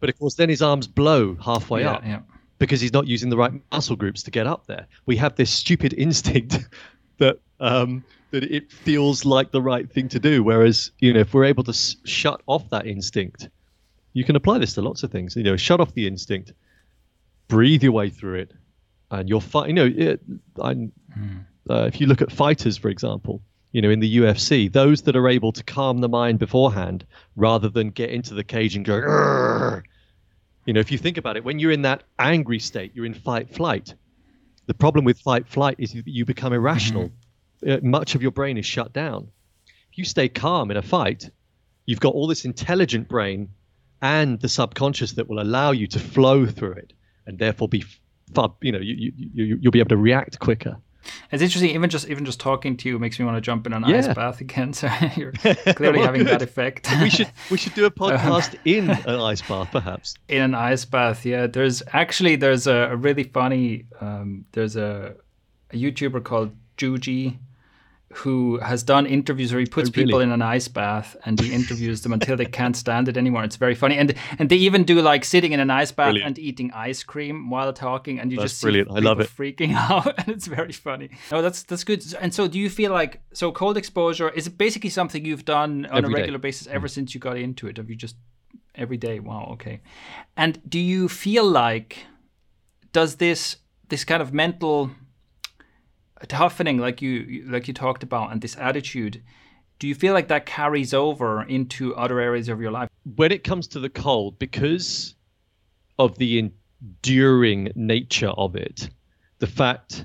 But 0.00 0.08
of 0.08 0.18
course, 0.18 0.34
then 0.34 0.48
his 0.48 0.62
arms 0.62 0.88
blow 0.88 1.36
halfway 1.36 1.82
yeah, 1.82 1.92
up. 1.92 2.04
Yeah 2.04 2.20
because 2.60 2.80
he's 2.80 2.92
not 2.92 3.08
using 3.08 3.30
the 3.30 3.36
right 3.36 3.52
muscle 3.72 3.96
groups 3.96 4.22
to 4.22 4.30
get 4.30 4.46
up 4.46 4.66
there. 4.66 4.86
We 5.06 5.16
have 5.16 5.34
this 5.34 5.50
stupid 5.50 5.94
instinct 5.94 6.68
that 7.18 7.40
um, 7.58 8.04
that 8.30 8.44
it 8.44 8.70
feels 8.70 9.24
like 9.24 9.50
the 9.50 9.60
right 9.60 9.90
thing 9.90 10.08
to 10.10 10.20
do. 10.20 10.44
Whereas, 10.44 10.92
you 11.00 11.12
know, 11.12 11.20
if 11.20 11.34
we're 11.34 11.46
able 11.46 11.64
to 11.64 11.70
s- 11.70 11.96
shut 12.04 12.40
off 12.46 12.70
that 12.70 12.86
instinct, 12.86 13.48
you 14.12 14.24
can 14.24 14.36
apply 14.36 14.58
this 14.58 14.74
to 14.74 14.82
lots 14.82 15.02
of 15.02 15.10
things. 15.10 15.34
You 15.34 15.42
know, 15.42 15.56
shut 15.56 15.80
off 15.80 15.94
the 15.94 16.06
instinct, 16.06 16.52
breathe 17.48 17.82
your 17.82 17.92
way 17.92 18.10
through 18.10 18.40
it, 18.40 18.52
and 19.10 19.28
you're 19.28 19.40
fine. 19.40 19.68
You 19.68 19.74
know, 19.74 19.90
it, 19.96 20.20
mm. 21.18 21.44
uh, 21.68 21.84
if 21.86 22.00
you 22.00 22.06
look 22.06 22.22
at 22.22 22.30
fighters, 22.30 22.76
for 22.76 22.90
example, 22.90 23.42
you 23.72 23.80
know, 23.80 23.90
in 23.90 24.00
the 24.00 24.18
UFC, 24.18 24.70
those 24.70 25.02
that 25.02 25.16
are 25.16 25.28
able 25.28 25.52
to 25.52 25.64
calm 25.64 25.98
the 25.98 26.08
mind 26.08 26.38
beforehand 26.38 27.06
rather 27.36 27.70
than 27.70 27.90
get 27.90 28.10
into 28.10 28.34
the 28.34 28.44
cage 28.44 28.76
and 28.76 28.84
go, 28.84 29.80
you 30.66 30.72
know, 30.72 30.80
if 30.80 30.92
you 30.92 30.98
think 30.98 31.16
about 31.16 31.36
it, 31.36 31.44
when 31.44 31.58
you're 31.58 31.72
in 31.72 31.82
that 31.82 32.04
angry 32.18 32.58
state, 32.58 32.92
you're 32.94 33.06
in 33.06 33.14
fight 33.14 33.54
flight. 33.54 33.94
The 34.66 34.74
problem 34.74 35.04
with 35.04 35.18
fight 35.20 35.48
flight 35.48 35.76
is 35.78 35.92
that 35.92 36.06
you 36.06 36.24
become 36.24 36.52
irrational. 36.52 37.10
Mm-hmm. 37.64 37.86
Uh, 37.86 37.88
much 37.88 38.14
of 38.14 38.22
your 38.22 38.30
brain 38.30 38.56
is 38.56 38.66
shut 38.66 38.92
down. 38.92 39.28
If 39.90 39.98
you 39.98 40.04
stay 40.04 40.28
calm 40.28 40.70
in 40.70 40.76
a 40.76 40.82
fight, 40.82 41.28
you've 41.86 42.00
got 42.00 42.14
all 42.14 42.26
this 42.26 42.44
intelligent 42.44 43.08
brain 43.08 43.48
and 44.02 44.40
the 44.40 44.48
subconscious 44.48 45.12
that 45.12 45.28
will 45.28 45.40
allow 45.40 45.72
you 45.72 45.86
to 45.88 45.98
flow 45.98 46.46
through 46.46 46.72
it 46.72 46.92
and 47.26 47.38
therefore 47.38 47.68
be 47.68 47.84
far, 48.34 48.54
you 48.62 48.72
know, 48.72 48.78
you, 48.78 48.94
you, 48.94 49.30
you, 49.34 49.58
you'll 49.60 49.72
be 49.72 49.80
able 49.80 49.88
to 49.88 49.96
react 49.96 50.38
quicker. 50.38 50.76
It's 51.32 51.42
interesting. 51.42 51.70
Even 51.70 51.90
just 51.90 52.08
even 52.08 52.24
just 52.24 52.40
talking 52.40 52.76
to 52.78 52.88
you 52.88 52.98
makes 52.98 53.18
me 53.18 53.24
want 53.24 53.36
to 53.36 53.40
jump 53.40 53.66
in 53.66 53.72
an 53.72 53.84
yeah. 53.86 53.98
ice 53.98 54.14
bath 54.14 54.40
again. 54.40 54.72
So 54.80 54.88
you're 55.16 55.32
clearly 55.74 55.98
well, 55.98 56.06
having 56.06 56.24
that 56.24 56.42
effect. 56.42 56.88
we 57.02 57.10
should 57.10 57.30
we 57.50 57.56
should 57.56 57.74
do 57.74 57.84
a 57.84 57.90
podcast 58.04 58.54
um, 58.54 58.60
in 58.64 58.90
an 58.90 59.20
ice 59.20 59.42
bath, 59.42 59.68
perhaps. 59.72 60.14
In 60.28 60.42
an 60.42 60.54
ice 60.54 60.84
bath, 60.84 61.26
yeah. 61.26 61.46
There's 61.46 61.82
actually 61.92 62.36
there's 62.36 62.66
a, 62.66 62.90
a 62.92 62.96
really 62.96 63.24
funny 63.24 63.86
um, 64.00 64.44
there's 64.52 64.76
a, 64.76 65.14
a 65.70 65.76
YouTuber 65.76 66.24
called 66.24 66.54
Juji 66.78 67.38
who 68.12 68.58
has 68.58 68.82
done 68.82 69.06
interviews 69.06 69.52
where 69.52 69.60
he 69.60 69.66
puts 69.66 69.88
oh, 69.88 69.92
really? 69.94 70.06
people 70.06 70.20
in 70.20 70.32
an 70.32 70.42
ice 70.42 70.66
bath 70.66 71.16
and 71.24 71.38
he 71.38 71.52
interviews 71.52 72.02
them 72.02 72.12
until 72.12 72.36
they 72.36 72.44
can't 72.44 72.76
stand 72.76 73.08
it 73.08 73.16
anymore. 73.16 73.44
It's 73.44 73.56
very 73.56 73.74
funny, 73.74 73.96
and 73.98 74.14
and 74.38 74.48
they 74.48 74.56
even 74.56 74.84
do 74.84 75.00
like 75.00 75.24
sitting 75.24 75.52
in 75.52 75.60
an 75.60 75.70
ice 75.70 75.92
bath 75.92 76.06
brilliant. 76.06 76.26
and 76.26 76.38
eating 76.38 76.72
ice 76.72 77.02
cream 77.04 77.50
while 77.50 77.72
talking, 77.72 78.18
and 78.18 78.32
you 78.32 78.38
that's 78.38 78.52
just 78.52 78.62
brilliant. 78.62 78.90
I 78.90 78.98
love 78.98 79.20
it, 79.20 79.28
freaking 79.28 79.74
out, 79.90 80.12
and 80.18 80.28
it's 80.28 80.46
very 80.46 80.72
funny. 80.72 81.10
No, 81.30 81.40
that's 81.40 81.62
that's 81.62 81.84
good. 81.84 82.04
And 82.20 82.34
so, 82.34 82.48
do 82.48 82.58
you 82.58 82.68
feel 82.68 82.90
like 82.90 83.22
so 83.32 83.52
cold 83.52 83.76
exposure 83.76 84.28
is 84.30 84.48
it 84.48 84.58
basically 84.58 84.90
something 84.90 85.24
you've 85.24 85.44
done 85.44 85.86
on 85.86 86.04
every 86.04 86.12
a 86.12 86.16
regular 86.16 86.38
day. 86.38 86.48
basis 86.48 86.66
ever 86.66 86.88
mm. 86.88 86.90
since 86.90 87.14
you 87.14 87.20
got 87.20 87.36
into 87.36 87.68
it? 87.68 87.76
Have 87.76 87.88
you 87.88 87.96
just 87.96 88.16
every 88.74 88.96
day? 88.96 89.20
Wow, 89.20 89.50
okay. 89.52 89.80
And 90.36 90.60
do 90.68 90.80
you 90.80 91.08
feel 91.08 91.44
like 91.48 91.98
does 92.92 93.16
this 93.16 93.56
this 93.88 94.04
kind 94.04 94.20
of 94.20 94.32
mental 94.32 94.90
toughening 96.26 96.78
like 96.78 97.00
you 97.00 97.44
like 97.46 97.68
you 97.68 97.74
talked 97.74 98.02
about 98.02 98.32
and 98.32 98.40
this 98.40 98.56
attitude 98.58 99.22
do 99.78 99.88
you 99.88 99.94
feel 99.94 100.12
like 100.12 100.28
that 100.28 100.44
carries 100.44 100.92
over 100.92 101.42
into 101.42 101.96
other 101.96 102.20
areas 102.20 102.50
of 102.50 102.60
your 102.60 102.70
life? 102.70 102.90
When 103.16 103.32
it 103.32 103.44
comes 103.44 103.66
to 103.68 103.80
the 103.80 103.88
cold 103.88 104.38
because 104.38 105.14
of 105.98 106.18
the 106.18 106.38
enduring 106.38 107.72
nature 107.74 108.28
of 108.28 108.56
it 108.56 108.90
the 109.38 109.46
fact 109.46 110.04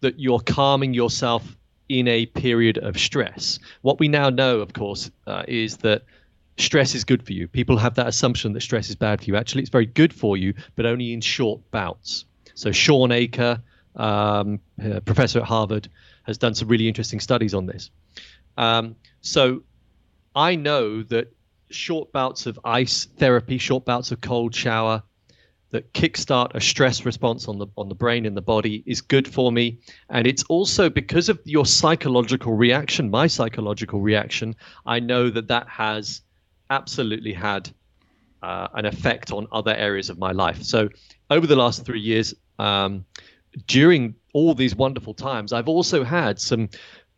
that 0.00 0.18
you're 0.18 0.40
calming 0.40 0.94
yourself 0.94 1.56
in 1.88 2.08
a 2.08 2.26
period 2.26 2.78
of 2.78 2.98
stress 2.98 3.58
what 3.82 4.00
we 4.00 4.08
now 4.08 4.30
know 4.30 4.60
of 4.60 4.72
course 4.72 5.10
uh, 5.26 5.44
is 5.46 5.76
that 5.78 6.02
stress 6.56 6.94
is 6.94 7.04
good 7.04 7.22
for 7.22 7.32
you. 7.32 7.48
People 7.48 7.76
have 7.78 7.94
that 7.94 8.06
assumption 8.06 8.52
that 8.52 8.60
stress 8.60 8.90
is 8.90 8.96
bad 8.96 9.20
for 9.20 9.26
you. 9.26 9.36
Actually 9.36 9.62
it's 9.62 9.70
very 9.70 9.86
good 9.86 10.12
for 10.12 10.36
you 10.36 10.54
but 10.76 10.86
only 10.86 11.12
in 11.12 11.20
short 11.20 11.60
bouts. 11.70 12.24
So 12.54 12.72
Shawn 12.72 13.12
Achor 13.12 13.62
um, 13.96 14.60
professor 15.04 15.40
at 15.40 15.46
Harvard, 15.46 15.88
has 16.24 16.38
done 16.38 16.54
some 16.54 16.68
really 16.68 16.88
interesting 16.88 17.20
studies 17.20 17.54
on 17.54 17.66
this. 17.66 17.90
Um, 18.56 18.96
so 19.20 19.62
I 20.34 20.54
know 20.54 21.02
that 21.04 21.32
short 21.70 22.12
bouts 22.12 22.46
of 22.46 22.58
ice 22.64 23.06
therapy, 23.16 23.58
short 23.58 23.84
bouts 23.84 24.10
of 24.12 24.20
cold 24.20 24.54
shower, 24.54 25.02
that 25.70 25.92
kickstart 25.92 26.54
a 26.54 26.60
stress 26.60 27.04
response 27.04 27.48
on 27.48 27.58
the 27.58 27.66
on 27.76 27.88
the 27.88 27.94
brain 27.94 28.26
and 28.26 28.36
the 28.36 28.42
body 28.42 28.82
is 28.86 29.00
good 29.00 29.26
for 29.26 29.52
me 29.52 29.78
and 30.08 30.26
it's 30.26 30.42
also 30.44 30.90
because 30.90 31.28
of 31.28 31.40
your 31.44 31.64
psychological 31.64 32.54
reaction 32.54 33.10
my 33.10 33.26
psychological 33.26 34.00
reaction 34.00 34.54
i 34.86 34.98
know 34.98 35.30
that 35.30 35.48
that 35.48 35.68
has 35.68 36.22
absolutely 36.70 37.32
had 37.32 37.70
uh, 38.42 38.68
an 38.74 38.86
effect 38.86 39.32
on 39.32 39.46
other 39.52 39.74
areas 39.74 40.10
of 40.10 40.18
my 40.18 40.32
life 40.32 40.62
so 40.62 40.88
over 41.30 41.46
the 41.46 41.56
last 41.56 41.84
three 41.84 42.00
years 42.00 42.34
um, 42.58 43.04
during 43.66 44.14
all 44.32 44.54
these 44.54 44.74
wonderful 44.74 45.14
times, 45.14 45.52
I've 45.52 45.68
also 45.68 46.04
had 46.04 46.40
some 46.40 46.68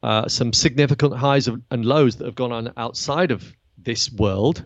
uh, 0.02 0.26
some 0.28 0.52
significant 0.52 1.14
highs 1.14 1.48
and 1.48 1.84
lows 1.84 2.16
that 2.16 2.24
have 2.24 2.34
gone 2.34 2.52
on 2.52 2.72
outside 2.76 3.30
of 3.30 3.52
this 3.78 4.10
world. 4.12 4.64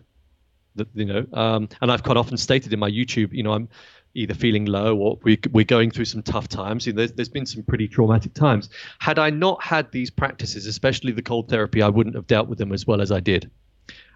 That 0.75 0.87
you 0.93 1.05
know, 1.05 1.25
um, 1.33 1.69
and 1.81 1.91
I've 1.91 2.03
quite 2.03 2.17
often 2.17 2.37
stated 2.37 2.73
in 2.73 2.79
my 2.79 2.89
YouTube, 2.89 3.33
you 3.33 3.43
know, 3.43 3.53
I'm 3.53 3.69
either 4.17 4.33
feeling 4.33 4.65
low 4.65 4.97
or 4.97 5.19
we, 5.23 5.39
we're 5.51 5.63
going 5.63 5.91
through 5.91 6.05
some 6.05 6.23
tough 6.23 6.47
times. 6.47 6.87
You 6.87 6.93
know, 6.93 6.97
there's, 6.97 7.11
there's 7.13 7.29
been 7.29 7.45
some 7.45 7.63
pretty 7.63 7.87
traumatic 7.87 8.33
times. 8.33 8.69
Had 8.99 9.19
I 9.19 9.29
not 9.29 9.63
had 9.63 9.91
these 9.91 10.09
practices, 10.09 10.65
especially 10.65 11.11
the 11.11 11.21
cold 11.21 11.49
therapy, 11.49 11.81
I 11.81 11.89
wouldn't 11.89 12.15
have 12.15 12.27
dealt 12.27 12.47
with 12.47 12.57
them 12.57 12.73
as 12.73 12.87
well 12.87 12.99
as 12.99 13.11
I 13.11 13.19
did. 13.19 13.49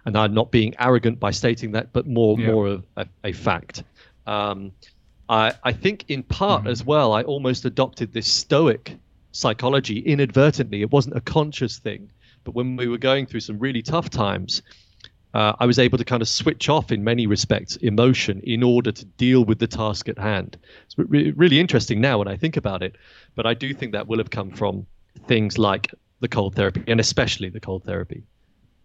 And 0.04 0.18
I'm 0.18 0.34
not 0.34 0.50
being 0.50 0.74
arrogant 0.80 1.20
by 1.20 1.30
stating 1.30 1.72
that, 1.72 1.92
but 1.92 2.06
more 2.06 2.38
yeah. 2.38 2.50
more 2.50 2.66
of 2.66 2.86
a, 2.96 3.06
a 3.22 3.32
fact. 3.32 3.84
Um, 4.26 4.72
I, 5.32 5.54
I 5.64 5.72
think 5.72 6.04
in 6.08 6.22
part 6.22 6.60
mm-hmm. 6.60 6.70
as 6.70 6.84
well, 6.84 7.14
I 7.14 7.22
almost 7.22 7.64
adopted 7.64 8.12
this 8.12 8.30
stoic 8.30 8.98
psychology 9.32 9.98
inadvertently. 9.98 10.82
It 10.82 10.92
wasn't 10.92 11.16
a 11.16 11.22
conscious 11.22 11.78
thing, 11.78 12.10
but 12.44 12.54
when 12.54 12.76
we 12.76 12.86
were 12.86 12.98
going 12.98 13.24
through 13.24 13.40
some 13.40 13.58
really 13.58 13.80
tough 13.80 14.10
times, 14.10 14.60
uh, 15.32 15.54
I 15.58 15.64
was 15.64 15.78
able 15.78 15.96
to 15.96 16.04
kind 16.04 16.20
of 16.20 16.28
switch 16.28 16.68
off 16.68 16.92
in 16.92 17.02
many 17.02 17.26
respects 17.26 17.76
emotion 17.76 18.42
in 18.44 18.62
order 18.62 18.92
to 18.92 19.04
deal 19.06 19.42
with 19.46 19.58
the 19.58 19.66
task 19.66 20.06
at 20.10 20.18
hand. 20.18 20.58
It's 20.84 20.98
re- 20.98 21.30
really 21.30 21.58
interesting 21.58 22.02
now 22.02 22.18
when 22.18 22.28
I 22.28 22.36
think 22.36 22.58
about 22.58 22.82
it, 22.82 22.96
but 23.34 23.46
I 23.46 23.54
do 23.54 23.72
think 23.72 23.92
that 23.92 24.06
will 24.06 24.18
have 24.18 24.28
come 24.28 24.50
from 24.50 24.86
things 25.26 25.56
like 25.56 25.94
the 26.20 26.28
cold 26.28 26.54
therapy 26.54 26.84
and 26.86 27.00
especially 27.00 27.48
the 27.48 27.60
cold 27.60 27.84
therapy 27.84 28.22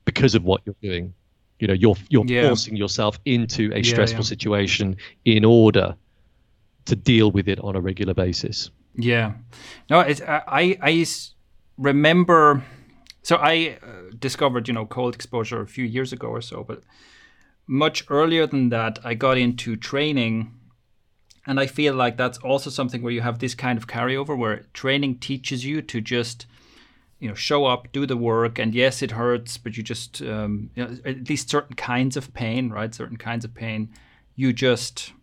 because 0.06 0.34
of 0.34 0.46
what 0.46 0.62
you're 0.66 0.76
doing. 0.82 1.14
You 1.60 1.68
know, 1.68 1.74
you're 1.74 1.98
you're 2.08 2.26
yeah. 2.26 2.48
forcing 2.48 2.78
yourself 2.78 3.20
into 3.26 3.70
a 3.74 3.84
stressful 3.84 4.20
yeah, 4.20 4.24
yeah. 4.24 4.30
situation 4.30 4.98
in 5.26 5.44
order 5.44 5.96
to 6.88 6.96
deal 6.96 7.32
with 7.32 7.48
it 7.48 7.60
on 7.60 7.76
a 7.76 7.82
regular 7.82 8.14
basis. 8.14 8.70
Yeah, 8.96 9.34
no, 9.90 10.00
I, 10.00 10.78
I, 10.82 11.06
remember. 11.78 12.64
So 13.22 13.36
I 13.36 13.78
uh, 13.84 14.12
discovered, 14.18 14.68
you 14.68 14.74
know, 14.74 14.86
cold 14.86 15.14
exposure 15.14 15.62
a 15.62 15.68
few 15.68 15.86
years 15.86 16.12
ago 16.12 16.28
or 16.28 16.42
so, 16.42 16.64
but 16.64 16.82
much 17.68 18.06
earlier 18.10 18.48
than 18.48 18.70
that, 18.70 19.00
I 19.04 19.14
got 19.14 19.38
into 19.38 19.76
training. 19.76 20.54
And 21.46 21.60
I 21.60 21.68
feel 21.68 21.94
like 21.94 22.18
that's 22.18 22.38
also 22.40 22.70
something 22.70 23.02
where 23.02 23.12
you 23.12 23.22
have 23.22 23.40
this 23.40 23.56
kind 23.56 23.78
of 23.78 23.88
carryover 23.88 24.38
where 24.38 24.66
training 24.74 25.20
teaches 25.20 25.64
you 25.64 25.82
to 25.82 26.02
just, 26.02 26.46
you 27.20 27.28
know, 27.28 27.36
show 27.36 27.66
up, 27.66 27.92
do 27.92 28.06
the 28.06 28.18
work. 28.18 28.60
And 28.60 28.74
yes, 28.74 29.02
it 29.02 29.12
hurts, 29.12 29.58
but 29.58 29.78
you 29.78 29.84
just, 29.84 30.22
um, 30.22 30.72
you 30.76 30.86
know, 30.86 30.98
at 31.06 31.30
least 31.30 31.50
certain 31.50 31.76
kinds 31.76 32.18
of 32.18 32.34
pain, 32.34 32.70
right? 32.70 32.94
Certain 32.94 33.18
kinds 33.18 33.46
of 33.46 33.54
pain, 33.54 33.90
you 34.36 34.52
just, 34.54 35.14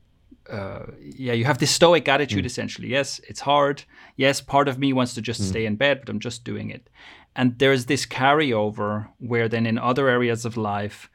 uh, 0.50 0.86
yeah, 1.00 1.32
you 1.32 1.44
have 1.44 1.58
this 1.58 1.70
stoic 1.70 2.08
attitude 2.08 2.44
mm. 2.44 2.46
essentially. 2.46 2.88
Yes, 2.88 3.20
it's 3.28 3.40
hard. 3.40 3.84
Yes, 4.16 4.40
part 4.40 4.68
of 4.68 4.78
me 4.78 4.92
wants 4.92 5.14
to 5.14 5.22
just 5.22 5.40
mm. 5.40 5.46
stay 5.46 5.66
in 5.66 5.76
bed, 5.76 6.00
but 6.00 6.08
I'm 6.08 6.20
just 6.20 6.44
doing 6.44 6.70
it. 6.70 6.90
And 7.36 7.58
there's 7.58 7.86
this 7.86 8.06
carryover 8.06 9.08
where 9.18 9.48
then 9.48 9.66
in 9.66 9.78
other 9.78 10.08
areas 10.08 10.44
of 10.44 10.56
life, 10.56 11.10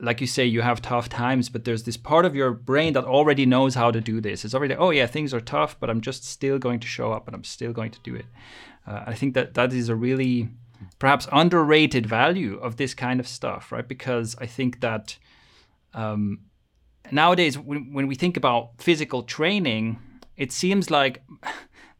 like 0.00 0.20
you 0.20 0.26
say, 0.26 0.44
you 0.44 0.60
have 0.60 0.82
tough 0.82 1.08
times, 1.08 1.48
but 1.48 1.64
there's 1.64 1.84
this 1.84 1.96
part 1.96 2.24
of 2.24 2.34
your 2.34 2.52
brain 2.52 2.92
that 2.94 3.04
already 3.04 3.46
knows 3.46 3.74
how 3.74 3.90
to 3.90 4.00
do 4.00 4.20
this. 4.20 4.44
It's 4.44 4.54
already, 4.54 4.74
oh 4.74 4.90
yeah, 4.90 5.06
things 5.06 5.32
are 5.32 5.40
tough, 5.40 5.78
but 5.78 5.88
I'm 5.88 6.00
just 6.00 6.24
still 6.24 6.58
going 6.58 6.80
to 6.80 6.86
show 6.86 7.12
up 7.12 7.26
and 7.26 7.34
I'm 7.34 7.44
still 7.44 7.72
going 7.72 7.92
to 7.92 8.00
do 8.02 8.14
it. 8.14 8.26
Uh, 8.86 9.04
I 9.06 9.14
think 9.14 9.34
that 9.34 9.54
that 9.54 9.72
is 9.72 9.88
a 9.88 9.94
really 9.94 10.48
perhaps 10.98 11.26
underrated 11.32 12.06
value 12.06 12.58
of 12.58 12.76
this 12.76 12.94
kind 12.94 13.20
of 13.20 13.28
stuff, 13.28 13.72
right? 13.72 13.86
Because 13.86 14.36
I 14.38 14.46
think 14.46 14.80
that 14.80 15.16
um, 15.94 16.40
nowadays, 17.10 17.58
when, 17.58 17.92
when 17.92 18.06
we 18.06 18.14
think 18.14 18.36
about 18.36 18.70
physical 18.78 19.22
training, 19.22 19.98
it 20.36 20.52
seems 20.52 20.90
like 20.90 21.22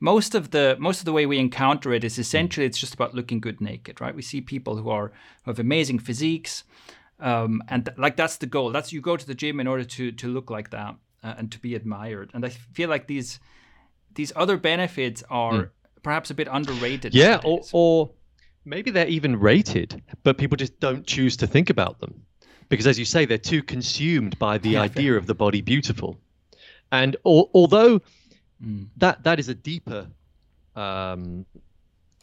most 0.00 0.34
of 0.34 0.50
the 0.50 0.76
most 0.78 1.00
of 1.00 1.04
the 1.04 1.12
way 1.12 1.26
we 1.26 1.38
encounter 1.38 1.92
it 1.92 2.04
is 2.04 2.18
essentially 2.18 2.66
it's 2.66 2.78
just 2.78 2.94
about 2.94 3.14
looking 3.14 3.40
good 3.40 3.60
naked, 3.60 4.00
right? 4.00 4.14
We 4.14 4.22
see 4.22 4.40
people 4.40 4.76
who 4.76 4.90
are 4.90 5.12
who 5.44 5.50
have 5.50 5.58
amazing 5.58 5.98
physiques 5.98 6.64
um, 7.20 7.62
and 7.68 7.86
th- 7.86 7.98
like 7.98 8.16
that's 8.16 8.36
the 8.36 8.46
goal 8.46 8.70
that's 8.72 8.92
you 8.92 9.00
go 9.00 9.16
to 9.16 9.26
the 9.26 9.34
gym 9.34 9.60
in 9.60 9.66
order 9.66 9.84
to 9.84 10.12
to 10.12 10.28
look 10.28 10.50
like 10.50 10.70
that 10.70 10.94
uh, 11.22 11.34
and 11.38 11.50
to 11.52 11.58
be 11.58 11.74
admired 11.74 12.30
and 12.34 12.44
i 12.44 12.48
feel 12.48 12.88
like 12.88 13.06
these 13.06 13.40
these 14.14 14.32
other 14.36 14.56
benefits 14.56 15.22
are 15.30 15.52
mm. 15.52 15.70
perhaps 16.02 16.30
a 16.30 16.34
bit 16.34 16.48
underrated 16.50 17.14
yeah 17.14 17.40
or, 17.44 17.62
or 17.72 18.10
maybe 18.64 18.90
they're 18.90 19.08
even 19.08 19.38
rated 19.38 20.02
but 20.22 20.36
people 20.36 20.56
just 20.56 20.78
don't 20.80 21.06
choose 21.06 21.36
to 21.36 21.46
think 21.46 21.70
about 21.70 22.00
them 22.00 22.22
because 22.68 22.86
as 22.86 22.98
you 22.98 23.04
say 23.04 23.24
they're 23.24 23.38
too 23.38 23.62
consumed 23.62 24.38
by 24.38 24.58
the 24.58 24.70
yeah, 24.70 24.82
idea 24.82 25.10
fair. 25.10 25.16
of 25.16 25.26
the 25.26 25.34
body 25.34 25.60
beautiful 25.60 26.18
and 26.92 27.16
al- 27.26 27.50
although 27.54 28.00
mm. 28.62 28.86
that 28.96 29.22
that 29.24 29.38
is 29.38 29.48
a 29.48 29.54
deeper 29.54 30.06
um, 30.74 31.44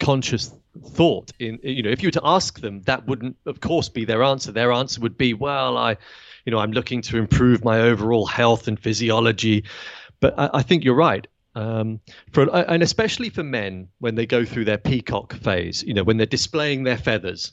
conscious 0.00 0.54
thought 0.90 1.30
in 1.38 1.58
you 1.62 1.82
know 1.82 1.90
if 1.90 2.02
you 2.02 2.08
were 2.08 2.12
to 2.12 2.20
ask 2.24 2.60
them 2.60 2.82
that 2.82 3.06
wouldn't 3.06 3.36
of 3.46 3.60
course 3.60 3.88
be 3.88 4.04
their 4.04 4.22
answer 4.22 4.50
their 4.50 4.72
answer 4.72 5.00
would 5.00 5.16
be 5.16 5.32
well 5.32 5.76
i 5.78 5.96
you 6.44 6.50
know 6.50 6.58
i'm 6.58 6.72
looking 6.72 7.00
to 7.00 7.16
improve 7.16 7.64
my 7.64 7.80
overall 7.80 8.26
health 8.26 8.66
and 8.66 8.80
physiology 8.80 9.64
but 10.20 10.36
i, 10.38 10.50
I 10.54 10.62
think 10.62 10.84
you're 10.84 10.96
right 10.96 11.26
um, 11.56 12.00
for 12.32 12.48
and 12.68 12.82
especially 12.82 13.30
for 13.30 13.44
men 13.44 13.88
when 14.00 14.16
they 14.16 14.26
go 14.26 14.44
through 14.44 14.64
their 14.64 14.78
peacock 14.78 15.34
phase 15.34 15.82
you 15.84 15.94
know 15.94 16.02
when 16.02 16.16
they're 16.16 16.26
displaying 16.26 16.84
their 16.84 16.98
feathers. 16.98 17.52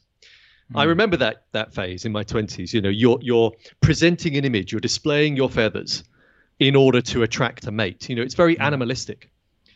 I 0.76 0.84
remember 0.84 1.18
that 1.18 1.44
that 1.52 1.74
phase 1.74 2.06
in 2.06 2.12
my 2.12 2.24
20s 2.24 2.74
you 2.74 2.82
know 2.82 2.90
you're 2.90 3.20
you're 3.22 3.52
presenting 3.82 4.38
an 4.38 4.46
image 4.46 4.72
you're 4.72 4.82
displaying 4.82 5.36
your 5.36 5.50
feathers 5.50 6.04
in 6.60 6.76
order 6.76 7.02
to 7.02 7.24
attract 7.24 7.68
a 7.68 7.72
mate 7.72 8.10
you 8.10 8.16
know 8.16 8.22
it's 8.22 8.36
very 8.36 8.56
mm. 8.56 8.62
animalistic 8.62 9.32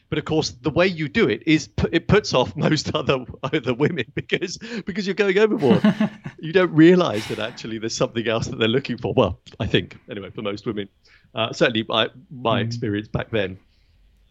but 0.10 0.20
of 0.20 0.26
course, 0.26 0.52
the 0.62 0.70
way 0.70 0.86
you 0.88 1.10
do 1.10 1.28
it 1.28 1.42
is 1.46 1.70
it 1.92 2.08
puts 2.08 2.34
off 2.34 2.56
most 2.68 2.94
other 2.96 3.26
other 3.44 3.74
women 3.74 4.06
because 4.14 4.58
because 4.86 5.08
you're 5.08 5.16
going 5.16 5.38
overboard. 5.38 5.82
you 6.40 6.54
don't 6.54 6.72
realise 6.72 7.28
that 7.28 7.40
actually 7.40 7.80
there's 7.80 7.98
something 7.98 8.28
else 8.28 8.48
that 8.48 8.58
they're 8.58 8.68
looking 8.68 8.98
for. 8.98 9.14
Well, 9.14 9.40
I 9.60 9.66
think 9.66 9.98
anyway 10.10 10.30
for 10.30 10.42
most 10.42 10.66
women, 10.66 10.90
uh, 11.34 11.52
certainly 11.54 11.86
my 11.88 12.10
my 12.30 12.62
mm. 12.62 12.68
experience 12.68 13.08
back 13.08 13.32
then, 13.32 13.58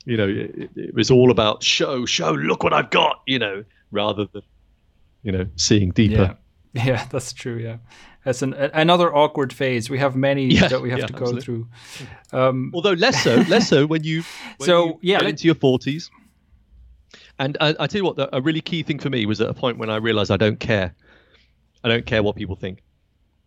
you 0.04 0.16
know, 0.16 0.28
it, 0.28 0.70
it 0.76 0.94
was 0.94 1.10
all 1.10 1.30
about 1.30 1.62
show, 1.62 2.06
show, 2.06 2.32
look 2.32 2.62
what 2.62 2.72
I've 2.72 2.90
got, 2.90 3.22
you 3.26 3.38
know, 3.38 3.64
rather 3.90 4.26
than 4.26 4.42
you 5.22 5.32
know 5.32 5.46
seeing 5.56 5.90
deeper. 5.90 6.14
Yeah, 6.14 6.34
yeah 6.84 7.06
that's 7.10 7.32
true. 7.32 7.56
Yeah. 7.56 7.78
That's 8.24 8.40
an, 8.42 8.54
another 8.54 9.14
awkward 9.14 9.52
phase. 9.52 9.90
We 9.90 9.98
have 9.98 10.16
many 10.16 10.46
yeah, 10.46 10.68
that 10.68 10.80
we 10.80 10.90
have 10.90 11.00
yeah, 11.00 11.06
to 11.06 11.12
go 11.12 11.24
absolutely. 11.24 11.42
through. 11.42 11.66
Um, 12.32 12.70
Although 12.74 12.92
less 12.92 13.22
so, 13.22 13.36
less 13.48 13.68
so 13.68 13.86
when 13.86 14.02
you 14.02 14.22
when 14.56 14.66
so 14.66 14.86
you 14.86 14.98
yeah 15.02 15.24
into 15.24 15.46
your 15.46 15.54
forties. 15.54 16.10
And 17.38 17.56
I, 17.60 17.74
I, 17.80 17.86
tell 17.88 17.98
you 17.98 18.04
what, 18.04 18.16
the, 18.16 18.34
a 18.34 18.40
really 18.40 18.60
key 18.60 18.84
thing 18.84 19.00
for 19.00 19.10
me 19.10 19.26
was 19.26 19.40
at 19.40 19.48
a 19.48 19.54
point 19.54 19.76
when 19.76 19.90
I 19.90 19.96
realized 19.96 20.30
I 20.30 20.36
don't 20.36 20.58
care. 20.58 20.94
I 21.82 21.88
don't 21.88 22.06
care 22.06 22.22
what 22.22 22.36
people 22.36 22.54
think. 22.54 22.82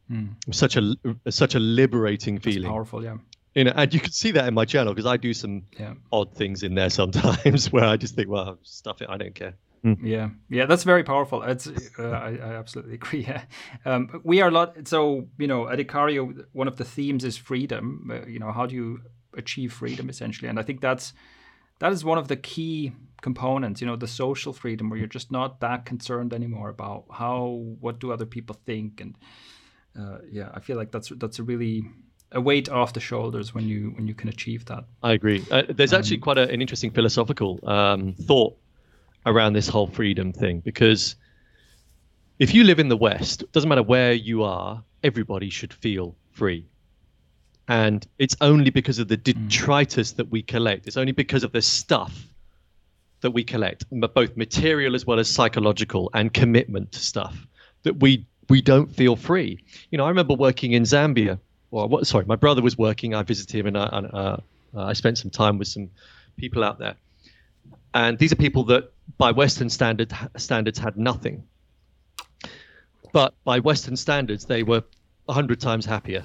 Hmm. 0.09 0.27
Such 0.51 0.77
a 0.77 0.95
such 1.29 1.55
a 1.55 1.59
liberating 1.59 2.35
That's 2.35 2.45
feeling. 2.45 2.69
Powerful, 2.69 3.03
yeah. 3.03 3.17
You 3.55 3.63
know, 3.63 3.73
and 3.75 3.91
you 3.93 3.99
can 3.99 4.11
see 4.11 4.31
that 4.31 4.47
in 4.47 4.53
my 4.53 4.65
channel 4.65 4.93
because 4.93 5.07
I 5.07 5.17
do 5.17 5.33
some 5.33 5.63
yeah. 5.79 5.95
odd 6.11 6.35
things 6.35 6.63
in 6.63 6.75
there 6.75 6.89
sometimes 7.01 7.71
where 7.71 7.85
I 7.85 7.97
just 7.97 8.15
think, 8.15 8.29
well, 8.29 8.59
stuff 8.61 9.01
it, 9.01 9.09
I 9.09 9.17
don't 9.17 9.33
care. 9.33 9.55
Mm. 9.83 9.99
Yeah, 10.01 10.29
yeah, 10.49 10.65
that's 10.65 10.83
very 10.83 11.03
powerful. 11.03 11.43
It's, 11.43 11.67
uh, 11.99 12.09
I, 12.09 12.29
I, 12.35 12.55
absolutely 12.55 12.95
agree. 13.01 13.25
Yeah. 13.25 13.43
Um, 13.85 14.21
we 14.23 14.41
are 14.41 14.49
a 14.49 14.51
lot. 14.51 14.87
So 14.87 15.27
you 15.37 15.47
know, 15.47 15.67
at 15.69 15.79
Ikario, 15.79 16.45
one 16.53 16.67
of 16.67 16.77
the 16.77 16.85
themes 16.85 17.23
is 17.23 17.37
freedom. 17.37 18.09
Uh, 18.11 18.25
you 18.25 18.39
know, 18.39 18.51
how 18.51 18.65
do 18.65 18.75
you 18.75 19.01
achieve 19.35 19.73
freedom 19.73 20.09
essentially? 20.09 20.49
And 20.49 20.59
I 20.59 20.63
think 20.63 20.81
that's 20.81 21.13
that 21.79 21.91
is 21.91 22.03
one 22.03 22.17
of 22.17 22.27
the 22.27 22.35
key 22.35 22.93
components. 23.21 23.81
You 23.81 23.87
know, 23.87 23.95
the 23.95 24.07
social 24.07 24.53
freedom, 24.53 24.89
where 24.89 24.99
you're 24.99 25.07
just 25.07 25.31
not 25.31 25.59
that 25.61 25.85
concerned 25.85 26.33
anymore 26.33 26.69
about 26.69 27.05
how 27.11 27.63
what 27.79 27.99
do 27.99 28.11
other 28.11 28.25
people 28.25 28.55
think, 28.65 29.01
and 29.01 29.15
uh, 29.99 30.19
yeah, 30.31 30.49
I 30.53 30.59
feel 30.59 30.77
like 30.77 30.91
that's 30.91 31.09
that's 31.17 31.39
a 31.39 31.43
really 31.43 31.83
a 32.31 32.41
weight 32.41 32.69
off 32.69 32.93
the 32.93 32.99
shoulders 32.99 33.53
when 33.53 33.67
you 33.67 33.91
when 33.95 34.07
you 34.07 34.13
can 34.13 34.29
achieve 34.29 34.65
that. 34.65 34.85
I 35.01 35.13
agree. 35.13 35.45
Uh, 35.49 35.63
there's 35.69 35.93
um, 35.93 35.99
actually 35.99 36.17
quite 36.17 36.37
a, 36.37 36.49
an 36.49 36.61
interesting 36.61 36.91
philosophical 36.91 37.59
um, 37.67 38.13
thought 38.13 38.57
around 39.27 39.53
this 39.53 39.67
whole 39.67 39.87
freedom 39.87 40.33
thing 40.33 40.61
because 40.61 41.15
if 42.39 42.53
you 42.53 42.63
live 42.63 42.79
in 42.79 42.87
the 42.87 42.97
West, 42.97 43.43
doesn't 43.51 43.67
matter 43.67 43.83
where 43.83 44.13
you 44.13 44.43
are, 44.43 44.83
everybody 45.03 45.49
should 45.49 45.73
feel 45.73 46.15
free. 46.31 46.65
And 47.67 48.07
it's 48.17 48.35
only 48.41 48.69
because 48.69 48.99
of 48.99 49.07
the 49.07 49.15
hmm. 49.15 49.47
detritus 49.47 50.13
that 50.13 50.29
we 50.31 50.41
collect, 50.41 50.87
it's 50.87 50.97
only 50.97 51.11
because 51.11 51.43
of 51.43 51.51
the 51.51 51.61
stuff 51.61 52.27
that 53.21 53.31
we 53.31 53.43
collect, 53.43 53.85
both 54.13 54.37
material 54.37 54.95
as 54.95 55.05
well 55.05 55.19
as 55.19 55.29
psychological 55.29 56.09
and 56.13 56.33
commitment 56.33 56.91
to 56.91 56.99
stuff, 56.99 57.35
that 57.83 57.99
we 57.99 58.25
we 58.49 58.61
don't 58.61 58.95
feel 58.95 59.15
free. 59.15 59.59
You 59.91 59.97
know, 59.97 60.05
I 60.05 60.09
remember 60.09 60.33
working 60.33 60.71
in 60.71 60.83
Zambia. 60.83 61.39
Well, 61.71 61.89
what, 61.89 62.07
sorry, 62.07 62.25
my 62.25 62.37
brother 62.37 62.61
was 62.61 62.77
working. 62.77 63.13
I 63.13 63.23
visited 63.23 63.59
him, 63.59 63.67
and 63.67 63.77
I, 63.77 63.81
uh, 63.81 64.37
I 64.77 64.93
spent 64.93 65.17
some 65.17 65.31
time 65.31 65.57
with 65.57 65.67
some 65.67 65.89
people 66.37 66.63
out 66.63 66.79
there. 66.79 66.95
And 67.93 68.17
these 68.17 68.31
are 68.31 68.37
people 68.37 68.63
that, 68.65 68.91
by 69.17 69.31
Western 69.31 69.69
standard, 69.69 70.13
standards, 70.37 70.79
had 70.79 70.97
nothing. 70.97 71.43
But 73.13 73.33
by 73.43 73.59
Western 73.59 73.95
standards, 73.95 74.45
they 74.45 74.63
were 74.63 74.83
a 75.27 75.33
hundred 75.33 75.59
times 75.59 75.85
happier. 75.85 76.23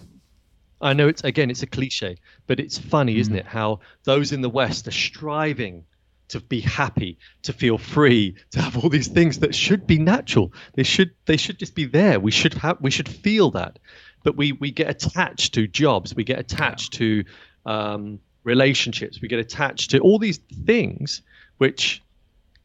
I 0.80 0.92
know 0.94 1.06
it's 1.06 1.22
again, 1.22 1.50
it's 1.50 1.62
a 1.62 1.66
cliche, 1.66 2.16
but 2.46 2.58
it's 2.58 2.76
funny, 2.76 3.14
mm. 3.14 3.20
isn't 3.20 3.36
it? 3.36 3.46
How 3.46 3.80
those 4.04 4.32
in 4.32 4.40
the 4.40 4.50
West 4.50 4.88
are 4.88 4.92
striving 4.92 5.84
to 6.28 6.40
be 6.40 6.60
happy, 6.60 7.18
to 7.42 7.52
feel 7.52 7.78
free, 7.78 8.34
to 8.50 8.60
have 8.60 8.82
all 8.82 8.88
these 8.88 9.08
things 9.08 9.38
that 9.40 9.54
should 9.54 9.86
be 9.86 9.98
natural. 9.98 10.52
They 10.74 10.82
should 10.82 11.12
they 11.26 11.36
should 11.36 11.58
just 11.58 11.74
be 11.74 11.84
there. 11.84 12.18
We 12.18 12.30
should 12.30 12.54
have 12.54 12.78
we 12.80 12.90
should 12.90 13.08
feel 13.08 13.50
that, 13.52 13.78
but 14.24 14.36
we 14.36 14.52
we 14.52 14.70
get 14.70 14.90
attached 14.90 15.54
to 15.54 15.66
jobs. 15.68 16.14
We 16.14 16.24
get 16.24 16.40
attached 16.40 16.94
to 16.94 17.24
um, 17.64 18.18
relationships. 18.44 19.20
We 19.20 19.28
get 19.28 19.38
attached 19.38 19.90
to 19.90 19.98
all 20.00 20.18
these 20.18 20.38
things 20.38 21.22
which, 21.58 22.02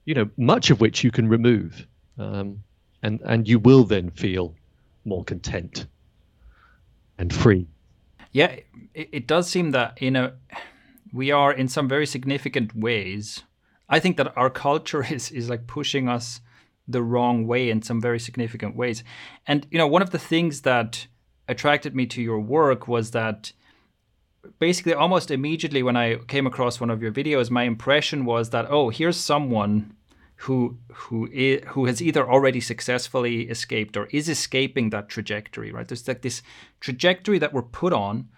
you 0.07 0.13
know, 0.13 0.29
much 0.37 0.69
of 0.71 0.79
which 0.79 1.03
you 1.03 1.11
can 1.11 1.27
remove, 1.27 1.85
um, 2.17 2.63
and 3.03 3.19
and 3.25 3.45
you 3.45 3.59
will 3.59 3.83
then 3.83 4.09
feel 4.09 4.55
more 5.03 5.25
content 5.25 5.85
and 7.17 7.33
free. 7.33 7.67
Yeah, 8.31 8.55
it, 8.93 9.09
it 9.11 9.27
does 9.27 9.49
seem 9.49 9.71
that 9.71 10.01
you 10.01 10.09
know 10.09 10.31
we 11.11 11.31
are 11.31 11.51
in 11.51 11.67
some 11.67 11.89
very 11.89 12.05
significant 12.05 12.73
ways. 12.73 13.43
I 13.89 13.99
think 13.99 14.15
that 14.15 14.35
our 14.37 14.49
culture 14.49 15.03
is 15.13 15.29
is 15.29 15.49
like 15.49 15.67
pushing 15.67 16.07
us 16.07 16.39
the 16.87 17.03
wrong 17.03 17.45
way 17.45 17.69
in 17.69 17.81
some 17.81 17.99
very 17.99 18.19
significant 18.19 18.77
ways. 18.77 19.03
And 19.45 19.67
you 19.71 19.77
know, 19.77 19.87
one 19.87 20.01
of 20.01 20.11
the 20.11 20.19
things 20.19 20.61
that 20.61 21.07
attracted 21.49 21.93
me 21.93 22.05
to 22.05 22.21
your 22.21 22.39
work 22.39 22.87
was 22.87 23.11
that 23.11 23.51
basically 24.59 24.93
almost 24.93 25.31
immediately 25.31 25.83
when 25.83 25.97
I 25.97 26.15
came 26.27 26.47
across 26.47 26.79
one 26.79 26.89
of 26.89 27.01
your 27.01 27.11
videos, 27.11 27.49
my 27.49 27.63
impression 27.63 28.25
was 28.25 28.49
that 28.51 28.69
oh, 28.69 28.89
here's 28.89 29.17
someone 29.17 29.93
who 30.41 30.77
who 30.93 31.27
is, 31.31 31.63
who 31.69 31.85
has 31.85 32.01
either 32.01 32.29
already 32.29 32.61
successfully 32.61 33.49
escaped 33.49 33.97
or 33.97 34.07
is 34.11 34.29
escaping 34.29 34.89
that 34.91 35.09
trajectory. 35.09 35.71
Right? 35.71 35.87
There's 35.87 36.07
like 36.07 36.21
this 36.21 36.41
trajectory 36.79 37.39
that 37.39 37.53
we're 37.53 37.61
put 37.63 37.93
on. 37.93 38.29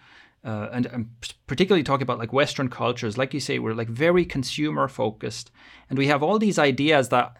Uh, 0.42 0.70
and 0.72 0.86
I'm 0.86 1.10
particularly 1.46 1.82
talking 1.82 2.02
about 2.02 2.18
like 2.18 2.32
Western 2.32 2.70
cultures, 2.70 3.18
like 3.18 3.34
you 3.34 3.40
say, 3.40 3.58
we're 3.58 3.74
like 3.74 3.88
very 3.88 4.24
consumer 4.24 4.88
focused, 4.88 5.50
and 5.90 5.98
we 5.98 6.06
have 6.06 6.22
all 6.22 6.38
these 6.38 6.58
ideas 6.58 7.10
that 7.10 7.36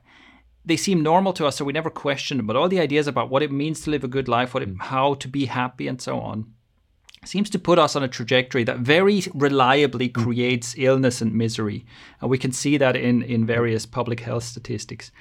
they 0.64 0.76
seem 0.76 1.02
normal 1.02 1.32
to 1.32 1.46
us, 1.46 1.56
so 1.56 1.64
we 1.64 1.72
never 1.72 1.88
question 1.88 2.36
them. 2.36 2.46
But 2.46 2.56
all 2.56 2.68
the 2.68 2.80
ideas 2.80 3.06
about 3.06 3.30
what 3.30 3.42
it 3.42 3.50
means 3.50 3.80
to 3.80 3.90
live 3.90 4.04
a 4.04 4.08
good 4.08 4.28
life, 4.28 4.52
what 4.52 4.62
it, 4.62 4.68
how 4.78 5.14
to 5.14 5.28
be 5.28 5.46
happy, 5.46 5.88
and 5.88 6.00
so 6.00 6.20
on, 6.20 6.52
seems 7.24 7.50
to 7.50 7.58
put 7.58 7.78
us 7.78 7.96
on 7.96 8.02
a 8.02 8.08
trajectory 8.08 8.64
that 8.64 8.78
very 8.78 9.22
reliably 9.34 10.08
mm. 10.08 10.24
creates 10.24 10.74
illness 10.78 11.20
and 11.20 11.34
misery, 11.34 11.84
and 12.20 12.30
we 12.30 12.38
can 12.38 12.52
see 12.52 12.78
that 12.78 12.96
in 12.96 13.22
in 13.22 13.46
various 13.46 13.86
public 13.86 14.20
health 14.20 14.44
statistics. 14.44 15.12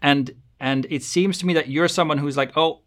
And 0.00 0.34
and 0.60 0.86
it 0.90 1.02
seems 1.02 1.38
to 1.38 1.46
me 1.46 1.54
that 1.54 1.68
you're 1.68 1.88
someone 1.88 2.18
who's 2.18 2.36
like, 2.36 2.52
oh, 2.56 2.82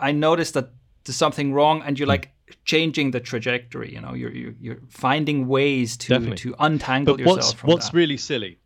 I 0.00 0.12
noticed 0.12 0.54
that 0.54 0.70
there's 1.04 1.16
something 1.16 1.52
wrong, 1.52 1.82
and 1.82 1.98
you're 1.98 2.06
mm. 2.06 2.16
like 2.16 2.30
changing 2.64 3.10
the 3.12 3.20
trajectory. 3.20 3.92
You 3.92 4.00
know, 4.00 4.14
you're 4.14 4.32
you're, 4.32 4.54
you're 4.60 4.80
finding 4.88 5.48
ways 5.48 5.96
to 5.98 6.08
Definitely. 6.08 6.36
to 6.36 6.54
untangle 6.58 7.14
but 7.14 7.20
yourself 7.20 7.36
what's, 7.36 7.52
from 7.52 7.68
what's 7.68 7.86
that. 7.90 7.96
really 7.96 8.16
silly? 8.16 8.58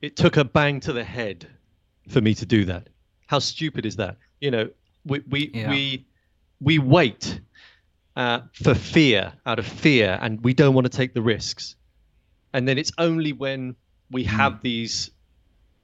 It 0.00 0.16
took 0.16 0.36
a 0.36 0.44
bang 0.44 0.80
to 0.80 0.92
the 0.92 1.04
head 1.04 1.46
for 2.08 2.20
me 2.20 2.34
to 2.34 2.46
do 2.46 2.64
that. 2.66 2.88
How 3.26 3.38
stupid 3.38 3.84
is 3.84 3.96
that? 3.96 4.16
You 4.40 4.50
know, 4.50 4.70
we 5.04 5.22
we 5.28 5.50
yeah. 5.52 5.70
we 5.70 6.06
we 6.60 6.78
wait 6.78 7.40
uh, 8.20 8.42
for 8.52 8.74
fear, 8.74 9.32
out 9.46 9.58
of 9.58 9.66
fear, 9.66 10.18
and 10.20 10.44
we 10.44 10.52
don't 10.52 10.74
want 10.74 10.84
to 10.84 10.94
take 10.94 11.14
the 11.14 11.22
risks. 11.22 11.74
And 12.52 12.68
then 12.68 12.76
it's 12.76 12.92
only 12.98 13.32
when 13.32 13.76
we 14.10 14.24
hmm. 14.24 14.36
have 14.36 14.60
these 14.60 15.10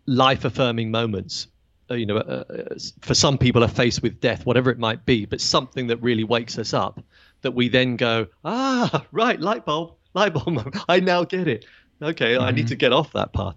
life-affirming 0.04 0.90
moments, 0.90 1.46
uh, 1.90 1.94
you 1.94 2.04
know, 2.04 2.18
uh, 2.18 2.44
uh, 2.50 2.74
for 3.00 3.14
some 3.14 3.38
people 3.38 3.64
are 3.64 3.68
faced 3.68 4.02
with 4.02 4.20
death, 4.20 4.44
whatever 4.44 4.70
it 4.70 4.78
might 4.78 5.06
be, 5.06 5.24
but 5.24 5.40
something 5.40 5.86
that 5.86 5.96
really 6.02 6.24
wakes 6.24 6.58
us 6.58 6.74
up, 6.74 7.02
that 7.40 7.52
we 7.52 7.70
then 7.70 7.96
go, 7.96 8.26
ah, 8.44 9.06
right, 9.12 9.40
light 9.40 9.64
bulb, 9.64 9.94
light 10.12 10.34
bulb, 10.34 10.76
I 10.90 11.00
now 11.00 11.24
get 11.24 11.48
it. 11.48 11.64
Okay, 12.02 12.34
mm-hmm. 12.34 12.44
I 12.44 12.50
need 12.50 12.62
mm-hmm. 12.62 12.68
to 12.68 12.76
get 12.76 12.92
off 12.92 13.14
that 13.14 13.32
path, 13.32 13.54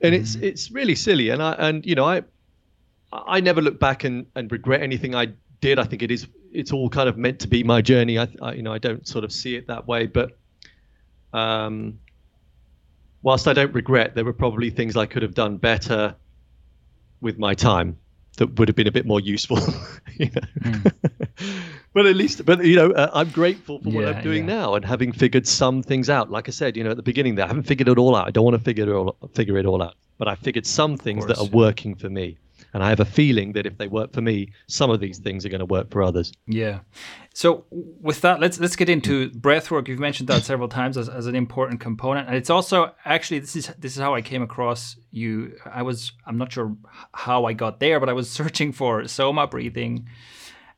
and 0.00 0.14
mm-hmm. 0.14 0.22
it's 0.22 0.36
it's 0.36 0.70
really 0.70 0.94
silly. 0.94 1.28
And 1.28 1.42
I 1.42 1.52
and 1.52 1.84
you 1.84 1.94
know 1.94 2.06
I 2.06 2.22
I 3.12 3.40
never 3.40 3.60
look 3.60 3.78
back 3.78 4.04
and, 4.04 4.24
and 4.34 4.50
regret 4.50 4.80
anything 4.80 5.14
I 5.14 5.34
did. 5.60 5.78
I 5.78 5.84
think 5.84 6.02
it 6.02 6.10
is 6.10 6.26
it's 6.56 6.72
all 6.72 6.88
kind 6.88 7.08
of 7.08 7.16
meant 7.16 7.40
to 7.40 7.48
be 7.48 7.62
my 7.62 7.82
journey. 7.82 8.18
I, 8.18 8.28
I 8.42 8.52
you 8.54 8.62
know 8.62 8.72
I 8.72 8.78
don't 8.78 9.06
sort 9.06 9.24
of 9.24 9.32
see 9.32 9.56
it 9.56 9.66
that 9.68 9.86
way, 9.86 10.06
but 10.06 10.36
um, 11.32 11.98
whilst 13.22 13.46
I 13.46 13.52
don't 13.52 13.74
regret, 13.74 14.14
there 14.14 14.24
were 14.24 14.32
probably 14.32 14.70
things 14.70 14.96
I 14.96 15.06
could 15.06 15.22
have 15.22 15.34
done 15.34 15.58
better 15.58 16.14
with 17.20 17.38
my 17.38 17.54
time 17.54 17.98
that 18.36 18.58
would 18.58 18.68
have 18.68 18.76
been 18.76 18.86
a 18.86 18.92
bit 18.92 19.06
more 19.06 19.20
useful. 19.20 19.58
you 20.16 20.26
know? 20.26 20.40
mm. 20.60 20.92
but 21.94 22.06
at 22.06 22.16
least, 22.16 22.44
but 22.44 22.64
you 22.64 22.76
know, 22.76 22.90
uh, 22.92 23.10
I'm 23.12 23.30
grateful 23.30 23.80
for 23.80 23.90
what 23.90 24.04
I'm 24.04 24.22
doing 24.22 24.48
yeah. 24.48 24.56
now 24.56 24.74
and 24.74 24.84
having 24.84 25.12
figured 25.12 25.46
some 25.46 25.82
things 25.82 26.10
out. 26.10 26.30
Like 26.30 26.48
I 26.48 26.52
said, 26.52 26.76
you 26.76 26.84
know, 26.84 26.90
at 26.90 26.96
the 26.96 27.02
beginning, 27.02 27.34
there, 27.34 27.44
I 27.44 27.48
haven't 27.48 27.64
figured 27.64 27.88
it 27.88 27.98
all 27.98 28.14
out. 28.14 28.26
I 28.26 28.30
don't 28.30 28.44
want 28.44 28.56
to 28.56 28.62
figure 28.62 28.84
it 28.84 28.94
all 28.94 29.16
figure 29.34 29.56
it 29.56 29.66
all 29.66 29.82
out, 29.82 29.94
but 30.18 30.28
I 30.28 30.34
figured 30.34 30.66
some 30.66 30.96
things 30.96 31.26
that 31.26 31.38
are 31.38 31.46
working 31.46 31.94
for 31.94 32.08
me. 32.08 32.38
And 32.74 32.82
I 32.82 32.88
have 32.88 33.00
a 33.00 33.04
feeling 33.04 33.52
that 33.52 33.66
if 33.66 33.78
they 33.78 33.88
work 33.88 34.12
for 34.12 34.20
me, 34.20 34.50
some 34.66 34.90
of 34.90 35.00
these 35.00 35.18
things 35.18 35.46
are 35.46 35.48
going 35.48 35.60
to 35.60 35.66
work 35.66 35.90
for 35.90 36.02
others. 36.02 36.32
Yeah. 36.46 36.80
So 37.34 37.64
with 37.70 38.22
that, 38.22 38.40
let's 38.40 38.58
let's 38.58 38.76
get 38.76 38.88
into 38.88 39.30
breath 39.30 39.70
work. 39.70 39.88
You've 39.88 39.98
mentioned 39.98 40.28
that 40.28 40.42
several 40.42 40.68
times 40.68 40.96
as, 40.96 41.08
as 41.08 41.26
an 41.26 41.34
important 41.34 41.80
component, 41.80 42.28
and 42.28 42.36
it's 42.36 42.48
also 42.50 42.94
actually 43.04 43.40
this 43.40 43.56
is 43.56 43.66
this 43.78 43.96
is 43.96 44.02
how 44.02 44.14
I 44.14 44.22
came 44.22 44.42
across 44.42 44.96
you. 45.10 45.54
I 45.70 45.82
was 45.82 46.12
I'm 46.26 46.38
not 46.38 46.52
sure 46.52 46.74
how 47.12 47.44
I 47.44 47.52
got 47.52 47.78
there, 47.78 48.00
but 48.00 48.08
I 48.08 48.14
was 48.14 48.30
searching 48.40 48.72
for 48.72 49.06
soma 49.06 49.46
breathing, 49.46 50.08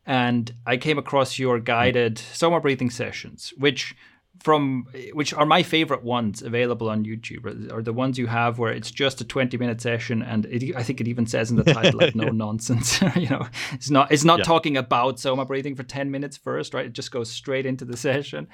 and 0.05 0.53
I 0.67 0.79
came 0.79 0.99
across 0.99 1.39
your 1.39 1.61
guided 1.61 2.19
soma 2.19 2.61
breathing 2.61 2.91
sessions, 2.91 3.53
which 3.57 3.95
from 4.41 4.87
which 5.13 5.35
are 5.35 5.47
my 5.47 5.63
favorite 5.63 6.03
ones 6.03 6.43
available 6.43 6.89
on 6.89 7.05
YouTube 7.05 7.73
are 7.73 7.83
the 7.83 7.93
ones 7.93 8.19
you 8.19 8.27
have 8.27 8.59
where 8.59 8.73
it's 8.73 8.91
just 8.91 9.21
a 9.21 9.25
20 9.25 9.57
minute 9.57 9.81
session 9.81 10.23
and 10.23 10.47
it, 10.47 10.75
I 10.77 10.83
think 10.83 11.01
it 11.01 11.09
even 11.09 11.27
says 11.27 11.51
in 11.51 11.57
the 11.57 11.65
title 11.65 12.01
like 12.01 12.15
no 12.15 12.29
nonsense 12.29 13.01
you 13.17 13.29
know? 13.29 13.47
It's 13.73 13.91
not 13.91 14.13
it's 14.13 14.25
not 14.25 14.41
yeah. 14.41 14.45
talking 14.45 14.77
about 14.77 15.19
soma 15.19 15.45
breathing 15.45 15.75
for 15.75 15.83
10 15.83 16.11
minutes 16.11 16.37
first 16.37 16.75
right? 16.75 16.87
It 16.87 16.93
just 16.93 17.11
goes 17.11 17.31
straight 17.31 17.67
into 17.67 17.85
the 17.85 17.97
session. 18.09 18.49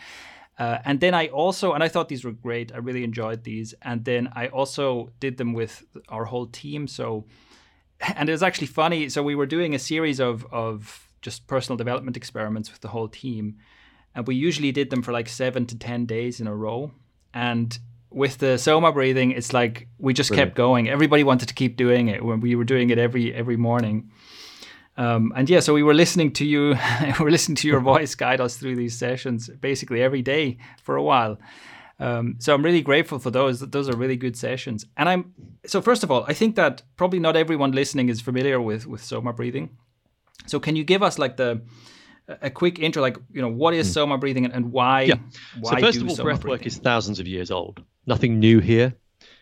Uh, 0.56 0.78
and 0.84 1.00
then 1.00 1.14
I 1.14 1.26
also 1.28 1.72
and 1.72 1.82
I 1.82 1.88
thought 1.88 2.08
these 2.08 2.24
were 2.24 2.32
great 2.32 2.72
I 2.72 2.78
really 2.78 3.04
enjoyed 3.04 3.44
these 3.44 3.74
and 3.82 4.04
then 4.04 4.30
I 4.34 4.48
also 4.48 5.10
did 5.20 5.36
them 5.36 5.52
with 5.52 5.84
our 6.08 6.24
whole 6.24 6.46
team 6.46 6.86
so 6.86 7.26
and 8.16 8.28
it 8.28 8.32
was 8.32 8.42
actually 8.42 8.68
funny 8.68 9.08
so 9.08 9.22
we 9.22 9.34
were 9.34 9.46
doing 9.46 9.74
a 9.74 9.78
series 9.78 10.20
of 10.20 10.46
of 10.52 11.08
just 11.22 11.46
personal 11.46 11.76
development 11.76 12.16
experiments 12.16 12.70
with 12.70 12.80
the 12.82 12.88
whole 12.88 13.08
team 13.08 13.56
and 14.14 14.26
we 14.26 14.34
usually 14.34 14.72
did 14.72 14.90
them 14.90 15.02
for 15.02 15.12
like 15.12 15.28
seven 15.28 15.66
to 15.66 15.78
ten 15.78 16.06
days 16.06 16.40
in 16.40 16.46
a 16.46 16.54
row. 16.54 16.92
And 17.32 17.76
with 18.10 18.38
the 18.38 18.58
soma 18.58 18.92
breathing, 18.92 19.32
it's 19.32 19.52
like 19.52 19.88
we 19.98 20.14
just 20.14 20.30
Brilliant. 20.30 20.50
kept 20.50 20.56
going. 20.56 20.88
Everybody 20.88 21.24
wanted 21.24 21.48
to 21.48 21.54
keep 21.54 21.76
doing 21.76 22.08
it 22.08 22.24
when 22.24 22.40
we 22.40 22.54
were 22.54 22.64
doing 22.64 22.90
it 22.90 22.98
every 22.98 23.34
every 23.34 23.56
morning. 23.56 24.10
Um, 24.96 25.32
and 25.34 25.50
yeah, 25.50 25.58
so 25.60 25.74
we 25.74 25.82
were 25.82 25.94
listening 25.94 26.32
to 26.34 26.44
you, 26.44 26.76
we 27.02 27.12
were 27.24 27.30
listening 27.30 27.56
to 27.56 27.68
your 27.68 27.80
voice 27.92 28.14
guide 28.14 28.40
us 28.40 28.56
through 28.56 28.76
these 28.76 28.96
sessions 28.96 29.48
basically 29.60 30.02
every 30.02 30.22
day 30.22 30.58
for 30.82 30.96
a 30.96 31.02
while. 31.02 31.38
Um, 31.98 32.36
so 32.38 32.54
I'm 32.54 32.64
really 32.64 32.82
grateful 32.82 33.18
for 33.18 33.30
those. 33.30 33.60
Those 33.60 33.88
are 33.88 33.96
really 33.96 34.16
good 34.16 34.36
sessions. 34.36 34.84
And 34.96 35.08
I'm 35.08 35.32
so 35.66 35.80
first 35.80 36.04
of 36.04 36.10
all, 36.10 36.24
I 36.28 36.34
think 36.34 36.56
that 36.56 36.82
probably 36.96 37.18
not 37.18 37.36
everyone 37.36 37.72
listening 37.72 38.08
is 38.08 38.20
familiar 38.20 38.60
with 38.60 38.86
with 38.86 39.02
soma 39.02 39.32
breathing. 39.32 39.76
So 40.46 40.60
can 40.60 40.76
you 40.76 40.84
give 40.84 41.02
us 41.02 41.18
like 41.18 41.36
the 41.36 41.62
a 42.28 42.50
quick 42.50 42.78
intro, 42.78 43.02
like 43.02 43.16
you 43.32 43.42
know, 43.42 43.48
what 43.48 43.74
is 43.74 43.86
hmm. 43.86 43.92
soma 43.92 44.18
breathing 44.18 44.44
and, 44.44 44.54
and 44.54 44.72
why? 44.72 45.02
Yeah. 45.02 45.14
Why 45.60 45.80
so 45.80 45.86
first 45.86 46.00
of 46.00 46.08
all, 46.08 46.16
breath 46.16 46.44
work 46.44 46.66
is 46.66 46.78
thousands 46.78 47.20
of 47.20 47.26
years 47.26 47.50
old. 47.50 47.82
Nothing 48.06 48.38
new 48.38 48.60
here. 48.60 48.94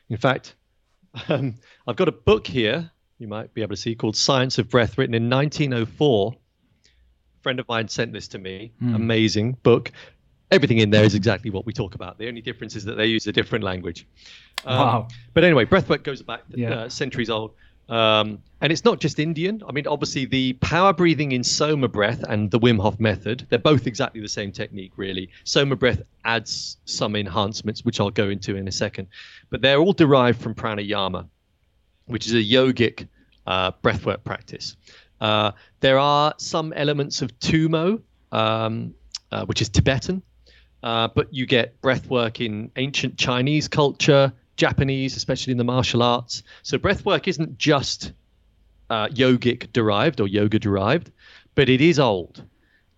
In 0.09 0.17
fact, 0.17 0.55
um, 1.29 1.55
I've 1.87 1.97
got 1.97 2.09
a 2.09 2.13
book 2.13 2.47
here 2.47 2.91
you 3.23 3.29
might 3.29 3.55
be 3.55 3.63
able 3.63 3.77
to 3.77 3.81
see 3.81 3.95
called 3.95 4.17
Science 4.17 4.59
of 4.59 4.69
Breath, 4.69 4.99
written 4.99 5.15
in 5.15 5.31
1904. 5.31 6.35
A 6.35 7.43
friend 7.43 7.61
of 7.61 7.69
mine 7.69 7.87
sent 7.87 8.13
this 8.13 8.27
to 8.29 8.39
me. 8.39 8.73
Mm. 8.83 8.97
Amazing 8.97 9.53
book. 9.63 9.93
Everything 10.51 10.79
in 10.79 10.91
there 10.91 11.05
is 11.05 11.15
exactly 11.15 11.49
what 11.49 11.65
we 11.65 11.73
talk 11.73 11.95
about. 11.95 12.19
The 12.19 12.27
only 12.27 12.41
difference 12.41 12.75
is 12.75 12.85
that 12.85 12.97
they 12.97 13.07
use 13.07 13.29
a 13.29 13.33
different 13.33 13.65
language. 13.65 14.09
Um, 14.67 14.77
wow. 14.77 15.09
But 15.35 15.45
anyway, 15.45 15.67
breathwork 15.67 16.03
goes 16.03 16.21
back 16.21 16.43
yeah. 16.49 16.71
uh, 16.75 16.89
centuries 16.89 17.31
old. 17.31 17.53
Um, 17.89 18.39
and 18.61 18.73
it's 18.73 18.85
not 18.85 19.01
just 19.01 19.19
Indian. 19.19 19.63
I 19.69 19.73
mean, 19.73 19.87
obviously, 19.87 20.25
the 20.25 20.53
power 20.55 20.93
breathing 20.93 21.33
in 21.33 21.43
Soma 21.43 21.89
breath 21.89 22.23
and 22.23 22.51
the 22.51 22.59
Wim 22.59 22.81
Hof 22.81 22.99
method, 23.01 23.47
they're 23.49 23.59
both 23.59 23.87
exactly 23.87 24.21
the 24.21 24.29
same 24.29 24.53
technique, 24.53 24.93
really. 24.97 25.31
Soma 25.45 25.77
breath 25.77 26.01
adds 26.25 26.77
some 26.85 27.17
enhancements, 27.17 27.85
which 27.85 28.01
I'll 28.01 28.11
go 28.11 28.29
into 28.31 28.57
in 28.57 28.69
a 28.69 28.73
second. 28.73 29.09
But 29.51 29.63
they're 29.63 29.79
all 29.79 29.93
derived 29.93 30.41
from 30.41 30.55
pranayama, 30.55 31.27
which 32.07 32.27
is 32.27 32.35
a 32.35 32.37
yogic 32.37 33.09
uh, 33.47 33.73
breathwork 33.83 34.23
practice. 34.25 34.77
Uh, 35.21 35.53
there 35.81 35.99
are 35.99 36.35
some 36.39 36.73
elements 36.75 37.23
of 37.23 37.37
Tumo, 37.41 38.01
um, 38.31 38.95
uh, 39.31 39.45
which 39.47 39.61
is 39.61 39.69
Tibetan, 39.69 40.23
uh, 40.83 41.09
but 41.09 41.33
you 41.33 41.47
get 41.47 41.81
breathwork 41.81 42.45
in 42.45 42.71
ancient 42.77 43.17
Chinese 43.17 43.69
culture, 43.69 44.33
Japanese, 44.57 45.17
especially 45.17 45.53
in 45.53 45.59
the 45.59 45.65
martial 45.65 46.03
arts. 46.03 46.43
So 46.63 46.79
breathwork 46.79 47.29
isn't 47.29 47.59
just 47.59 48.13
uh, 48.91 49.09
yogic 49.09 49.73
derived 49.73 50.21
or 50.21 50.29
yoga 50.29 50.59
derived, 50.59 51.11
but 51.55 51.69
it 51.69 51.81
is 51.81 51.99
old. 51.99 52.45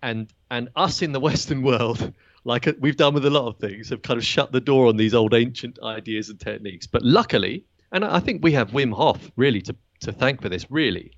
And 0.01 0.27
and 0.51 0.69
us 0.75 1.01
in 1.01 1.11
the 1.11 1.19
Western 1.29 1.61
world, 1.61 2.13
like 2.43 2.67
we've 2.79 2.97
done 2.97 3.13
with 3.13 3.25
a 3.25 3.29
lot 3.29 3.47
of 3.47 3.57
things, 3.57 3.89
have 3.89 4.01
kind 4.01 4.17
of 4.17 4.25
shut 4.25 4.51
the 4.51 4.61
door 4.61 4.87
on 4.87 4.97
these 4.97 5.13
old 5.13 5.33
ancient 5.33 5.79
ideas 5.81 6.29
and 6.29 6.39
techniques. 6.39 6.85
But 6.87 7.03
luckily, 7.03 7.65
and 7.91 8.03
I 8.03 8.19
think 8.19 8.43
we 8.43 8.51
have 8.53 8.71
Wim 8.71 8.93
Hof 8.93 9.31
really 9.35 9.61
to, 9.63 9.75
to 10.01 10.11
thank 10.11 10.41
for 10.41 10.49
this, 10.49 10.69
really. 10.69 11.11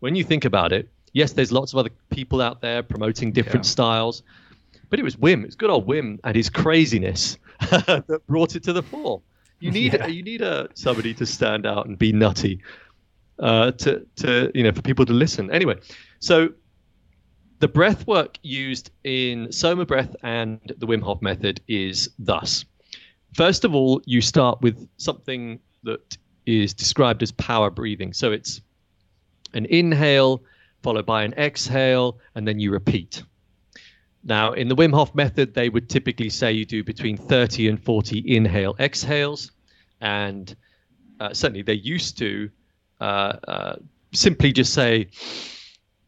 When 0.00 0.14
you 0.14 0.24
think 0.24 0.44
about 0.44 0.72
it, 0.72 0.88
yes, 1.12 1.32
there's 1.32 1.52
lots 1.52 1.72
of 1.72 1.78
other 1.78 1.90
people 2.10 2.40
out 2.40 2.60
there 2.60 2.82
promoting 2.82 3.32
different 3.32 3.66
yeah. 3.66 3.70
styles, 3.70 4.22
but 4.90 4.98
it 4.98 5.02
was 5.02 5.16
Wim, 5.16 5.44
it's 5.44 5.54
good 5.54 5.70
old 5.70 5.86
Wim 5.86 6.18
and 6.24 6.34
his 6.34 6.48
craziness 6.48 7.36
that 7.60 8.22
brought 8.26 8.56
it 8.56 8.62
to 8.64 8.72
the 8.72 8.82
fore. 8.82 9.20
You 9.60 9.70
need 9.70 9.92
yeah. 10.00 10.06
you 10.06 10.22
need 10.22 10.42
a 10.42 10.68
somebody 10.74 11.14
to 11.14 11.26
stand 11.26 11.66
out 11.66 11.86
and 11.86 11.98
be 11.98 12.12
nutty, 12.12 12.62
uh, 13.38 13.72
to 13.72 14.06
to 14.16 14.50
you 14.54 14.62
know 14.62 14.72
for 14.72 14.82
people 14.82 15.06
to 15.06 15.12
listen. 15.12 15.50
Anyway, 15.50 15.76
so 16.20 16.50
the 17.60 17.68
breath 17.68 18.06
work 18.06 18.38
used 18.42 18.90
in 19.04 19.50
Soma 19.50 19.84
breath 19.84 20.14
and 20.22 20.60
the 20.78 20.86
Wim 20.86 21.02
Hof 21.02 21.20
method 21.22 21.60
is 21.68 22.08
thus. 22.18 22.64
First 23.34 23.64
of 23.64 23.74
all, 23.74 24.00
you 24.06 24.20
start 24.20 24.62
with 24.62 24.88
something 24.96 25.58
that 25.82 26.16
is 26.46 26.72
described 26.72 27.22
as 27.22 27.32
power 27.32 27.70
breathing. 27.70 28.12
So 28.12 28.32
it's 28.32 28.60
an 29.54 29.66
inhale 29.66 30.42
followed 30.82 31.06
by 31.06 31.22
an 31.24 31.34
exhale, 31.34 32.18
and 32.34 32.46
then 32.46 32.60
you 32.60 32.70
repeat. 32.70 33.22
Now, 34.28 34.52
in 34.52 34.68
the 34.68 34.76
Wim 34.76 34.92
Hof 34.92 35.14
method, 35.14 35.54
they 35.54 35.70
would 35.70 35.88
typically 35.88 36.28
say 36.28 36.52
you 36.52 36.66
do 36.66 36.84
between 36.84 37.16
30 37.16 37.68
and 37.68 37.82
40 37.82 38.22
inhale 38.26 38.76
exhales. 38.78 39.52
And 40.02 40.54
uh, 41.18 41.32
certainly 41.32 41.62
they 41.62 41.72
used 41.72 42.18
to 42.18 42.50
uh, 43.00 43.04
uh, 43.48 43.76
simply 44.12 44.52
just 44.52 44.74
say, 44.74 45.08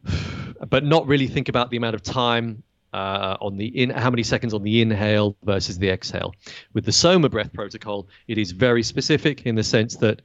but 0.69 0.85
not 0.85 1.07
really 1.07 1.25
think 1.25 1.49
about 1.49 1.71
the 1.71 1.77
amount 1.77 1.95
of 1.95 2.03
time 2.03 2.61
uh, 2.93 3.37
on 3.41 3.57
the 3.57 3.65
in 3.65 3.89
how 3.89 4.11
many 4.11 4.21
seconds 4.21 4.53
on 4.53 4.61
the 4.61 4.81
inhale 4.83 5.35
versus 5.43 5.79
the 5.79 5.89
exhale. 5.89 6.35
With 6.73 6.85
the 6.85 6.91
Soma 6.91 7.27
breath 7.27 7.51
protocol, 7.51 8.07
it 8.27 8.37
is 8.37 8.51
very 8.51 8.83
specific 8.83 9.47
in 9.47 9.55
the 9.55 9.63
sense 9.63 9.95
that 9.97 10.21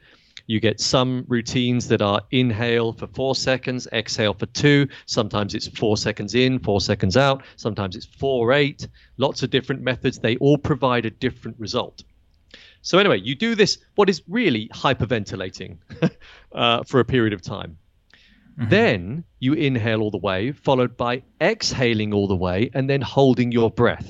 You 0.47 0.61
get 0.61 0.81
some 0.81 1.25
routines 1.27 1.89
that 1.89 2.03
are 2.03 2.23
inhale 2.31 2.93
for 2.93 3.09
four 3.09 3.35
seconds, 3.35 3.89
exhale 3.93 4.35
for 4.35 4.47
two. 4.47 4.89
Sometimes 5.07 5.55
it's 5.55 5.67
four 5.67 5.97
seconds 5.97 6.35
in, 6.35 6.59
four 6.61 6.81
seconds 6.81 7.17
out. 7.17 7.43
Sometimes 7.57 7.97
it's 7.97 8.07
four, 8.07 8.53
eight. 8.53 8.87
Lots 9.17 9.43
of 9.43 9.51
different 9.51 9.83
methods. 9.83 10.19
They 10.19 10.37
all 10.37 10.59
provide 10.59 11.05
a 11.05 11.11
different 11.11 11.59
result. 11.59 12.05
So, 12.83 12.99
anyway, 12.99 13.21
you 13.21 13.35
do 13.35 13.57
this, 13.57 13.79
what 13.97 14.09
is 14.09 14.23
really 14.29 14.69
hyperventilating 14.69 15.79
uh, 16.53 16.85
for 16.85 17.01
a 17.01 17.05
period 17.05 17.33
of 17.33 17.43
time. 17.43 17.77
Mm-hmm. 18.57 18.71
Then 18.71 19.25
you 19.41 19.55
inhale 19.55 20.01
all 20.01 20.13
the 20.13 20.19
way, 20.19 20.53
followed 20.53 20.97
by 20.97 21.23
exhaling 21.41 22.15
all 22.15 22.29
the 22.29 22.37
way, 22.37 22.71
and 22.75 22.89
then 22.89 23.01
holding 23.01 23.51
your 23.51 23.71
breath. 23.71 24.09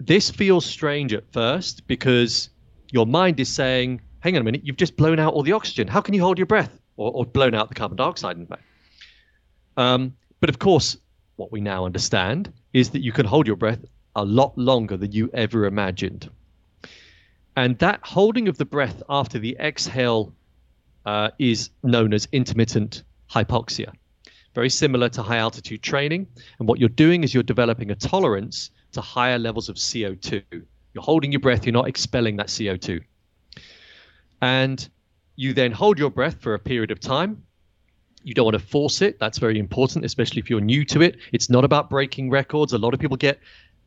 This 0.00 0.30
feels 0.30 0.66
strange 0.66 1.14
at 1.14 1.32
first 1.32 1.86
because 1.86 2.50
your 2.90 3.06
mind 3.06 3.38
is 3.38 3.48
saying, 3.48 4.00
hang 4.24 4.36
on 4.36 4.40
a 4.40 4.44
minute, 4.44 4.62
you've 4.64 4.78
just 4.78 4.96
blown 4.96 5.18
out 5.18 5.34
all 5.34 5.42
the 5.42 5.52
oxygen. 5.52 5.86
How 5.86 6.00
can 6.00 6.14
you 6.14 6.22
hold 6.22 6.38
your 6.38 6.46
breath? 6.46 6.80
Or, 6.96 7.12
or 7.12 7.26
blown 7.26 7.54
out 7.54 7.68
the 7.68 7.74
carbon 7.74 7.96
dioxide, 7.96 8.38
in 8.38 8.46
fact. 8.46 8.62
Um, 9.76 10.16
but 10.40 10.48
of 10.48 10.58
course, 10.58 10.96
what 11.36 11.52
we 11.52 11.60
now 11.60 11.84
understand 11.84 12.50
is 12.72 12.90
that 12.90 13.02
you 13.02 13.12
can 13.12 13.26
hold 13.26 13.46
your 13.46 13.56
breath 13.56 13.84
a 14.16 14.24
lot 14.24 14.56
longer 14.56 14.96
than 14.96 15.12
you 15.12 15.28
ever 15.34 15.66
imagined. 15.66 16.30
And 17.56 17.78
that 17.80 18.00
holding 18.02 18.48
of 18.48 18.56
the 18.56 18.64
breath 18.64 19.02
after 19.10 19.38
the 19.38 19.56
exhale 19.60 20.32
uh, 21.04 21.30
is 21.38 21.68
known 21.82 22.14
as 22.14 22.26
intermittent 22.32 23.02
hypoxia. 23.30 23.92
Very 24.54 24.70
similar 24.70 25.10
to 25.10 25.22
high 25.22 25.38
altitude 25.38 25.82
training. 25.82 26.26
And 26.60 26.66
what 26.66 26.80
you're 26.80 26.88
doing 26.88 27.24
is 27.24 27.34
you're 27.34 27.42
developing 27.42 27.90
a 27.90 27.94
tolerance 27.94 28.70
to 28.92 29.02
higher 29.02 29.38
levels 29.38 29.68
of 29.68 29.76
CO2. 29.76 30.42
You're 30.50 31.04
holding 31.04 31.30
your 31.30 31.40
breath, 31.40 31.66
you're 31.66 31.74
not 31.74 31.88
expelling 31.88 32.36
that 32.36 32.46
CO2. 32.46 33.02
And 34.44 34.86
you 35.36 35.54
then 35.54 35.72
hold 35.72 35.98
your 35.98 36.10
breath 36.10 36.38
for 36.42 36.52
a 36.52 36.58
period 36.58 36.90
of 36.90 37.00
time. 37.00 37.42
You 38.24 38.34
don't 38.34 38.44
want 38.44 38.58
to 38.58 38.66
force 38.66 39.00
it. 39.00 39.18
That's 39.18 39.38
very 39.38 39.58
important, 39.58 40.04
especially 40.04 40.40
if 40.40 40.50
you're 40.50 40.60
new 40.60 40.84
to 40.84 41.00
it. 41.00 41.16
It's 41.32 41.48
not 41.48 41.64
about 41.64 41.88
breaking 41.88 42.28
records. 42.28 42.74
A 42.74 42.78
lot 42.78 42.92
of 42.92 43.00
people 43.00 43.16
get 43.16 43.40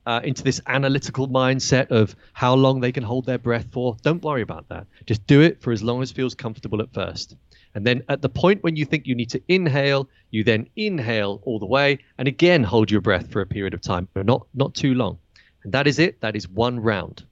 uh, 0.07 0.21
into 0.23 0.41
this 0.43 0.59
analytical 0.65 1.27
mindset 1.27 1.91
of 1.91 2.15
how 2.33 2.55
long 2.55 2.79
they 2.81 2.91
can 2.91 3.03
hold 3.03 3.27
their 3.27 3.37
breath 3.37 3.67
for. 3.71 3.97
Don't 4.01 4.23
worry 4.23 4.41
about 4.41 4.67
that. 4.69 4.87
Just 5.05 5.27
do 5.27 5.41
it 5.41 5.61
for 5.61 5.71
as 5.71 5.83
long 5.83 6.01
as 6.01 6.11
feels 6.11 6.33
comfortable 6.33 6.81
at 6.81 6.91
first. 6.91 7.35
And 7.75 7.85
then 7.85 8.01
at 8.09 8.23
the 8.23 8.29
point 8.29 8.63
when 8.63 8.75
you 8.75 8.85
think 8.85 9.05
you 9.05 9.13
need 9.13 9.29
to 9.29 9.41
inhale, 9.47 10.09
you 10.31 10.43
then 10.43 10.67
inhale 10.75 11.39
all 11.43 11.59
the 11.59 11.67
way 11.67 11.99
and 12.17 12.27
again 12.27 12.63
hold 12.63 12.89
your 12.89 13.01
breath 13.01 13.29
for 13.29 13.41
a 13.41 13.45
period 13.45 13.75
of 13.75 13.81
time, 13.81 14.07
but 14.15 14.25
not 14.25 14.47
not 14.55 14.73
too 14.73 14.95
long. 14.95 15.19
And 15.63 15.71
that 15.71 15.85
is 15.85 15.99
it. 15.99 16.19
That 16.21 16.35
is 16.35 16.49
one 16.49 16.79
round. 16.79 17.25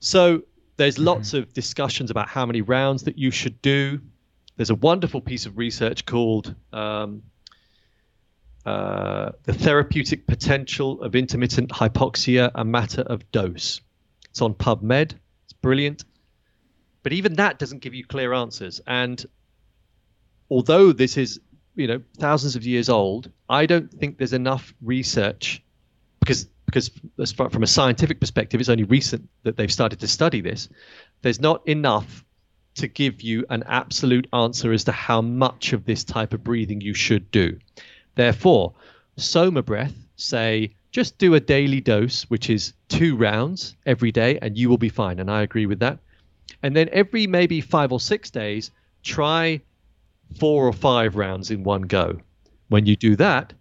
So 0.00 0.42
there's 0.76 0.96
mm-hmm. 0.96 1.04
lots 1.04 1.34
of 1.34 1.52
discussions 1.52 2.10
about 2.10 2.28
how 2.28 2.46
many 2.46 2.62
rounds 2.62 3.04
that 3.04 3.18
you 3.18 3.30
should 3.30 3.60
do. 3.62 4.00
There's 4.56 4.70
a 4.70 4.74
wonderful 4.74 5.20
piece 5.20 5.46
of 5.46 5.56
research 5.56 6.04
called 6.04 6.54
um, 6.72 7.22
uh, 8.64 9.32
The 9.44 9.54
Therapeutic 9.54 10.26
Potential 10.26 11.02
of 11.02 11.14
Intermittent 11.14 11.70
Hypoxia, 11.70 12.50
a 12.54 12.64
Matter 12.64 13.02
of 13.02 13.30
Dose. 13.32 13.80
It's 14.30 14.42
on 14.42 14.54
PubMed. 14.54 15.14
It's 15.44 15.52
brilliant. 15.54 16.04
But 17.02 17.12
even 17.12 17.34
that 17.34 17.58
doesn't 17.58 17.80
give 17.80 17.94
you 17.94 18.04
clear 18.04 18.32
answers. 18.32 18.80
And 18.86 19.24
although 20.50 20.92
this 20.92 21.16
is, 21.16 21.40
you 21.74 21.86
know, 21.86 22.02
thousands 22.18 22.56
of 22.56 22.64
years 22.64 22.88
old, 22.88 23.30
I 23.48 23.66
don't 23.66 23.90
think 23.90 24.18
there's 24.18 24.32
enough 24.32 24.72
research 24.80 25.62
because 26.20 26.46
because 26.72 26.90
from 27.50 27.62
a 27.62 27.66
scientific 27.66 28.18
perspective, 28.18 28.60
it's 28.60 28.70
only 28.70 28.84
recent 28.84 29.28
that 29.42 29.56
they've 29.56 29.72
started 29.72 30.00
to 30.00 30.08
study 30.08 30.40
this. 30.40 30.68
There's 31.20 31.40
not 31.40 31.66
enough 31.68 32.24
to 32.76 32.88
give 32.88 33.20
you 33.20 33.44
an 33.50 33.62
absolute 33.66 34.26
answer 34.32 34.72
as 34.72 34.84
to 34.84 34.92
how 34.92 35.20
much 35.20 35.74
of 35.74 35.84
this 35.84 36.02
type 36.02 36.32
of 36.32 36.42
breathing 36.42 36.80
you 36.80 36.94
should 36.94 37.30
do. 37.30 37.58
Therefore, 38.14 38.72
Soma 39.16 39.62
breath 39.62 39.94
say 40.16 40.74
just 40.90 41.18
do 41.18 41.34
a 41.34 41.40
daily 41.40 41.80
dose, 41.80 42.24
which 42.24 42.48
is 42.48 42.72
two 42.88 43.16
rounds 43.16 43.76
every 43.86 44.12
day, 44.12 44.38
and 44.40 44.56
you 44.56 44.68
will 44.68 44.78
be 44.78 44.88
fine. 44.88 45.18
And 45.18 45.30
I 45.30 45.42
agree 45.42 45.66
with 45.66 45.80
that. 45.80 45.98
And 46.62 46.74
then 46.74 46.88
every 46.92 47.26
maybe 47.26 47.60
five 47.60 47.92
or 47.92 48.00
six 48.00 48.30
days, 48.30 48.70
try 49.02 49.60
four 50.38 50.66
or 50.66 50.72
five 50.72 51.16
rounds 51.16 51.50
in 51.50 51.62
one 51.64 51.82
go. 51.82 52.20
When 52.68 52.86
you 52.86 52.96
do 52.96 53.16
that, 53.16 53.52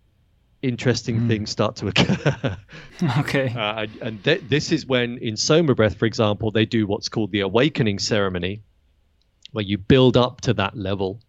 interesting 0.61 1.21
mm. 1.21 1.27
things 1.27 1.49
start 1.49 1.75
to 1.77 1.87
occur. 1.87 2.57
okay. 3.19 3.53
Uh, 3.55 3.87
and 4.01 4.23
th- 4.23 4.43
this 4.47 4.71
is 4.71 4.85
when, 4.85 5.17
in 5.17 5.35
Soma 5.35 5.75
Breath, 5.75 5.97
for 5.97 6.05
example, 6.05 6.51
they 6.51 6.65
do 6.65 6.87
what's 6.87 7.09
called 7.09 7.31
the 7.31 7.41
awakening 7.41 7.99
ceremony, 7.99 8.61
where 9.51 9.65
you 9.65 9.77
build 9.77 10.17
up 10.17 10.41
to 10.41 10.53
that 10.53 10.77
level 10.77 11.19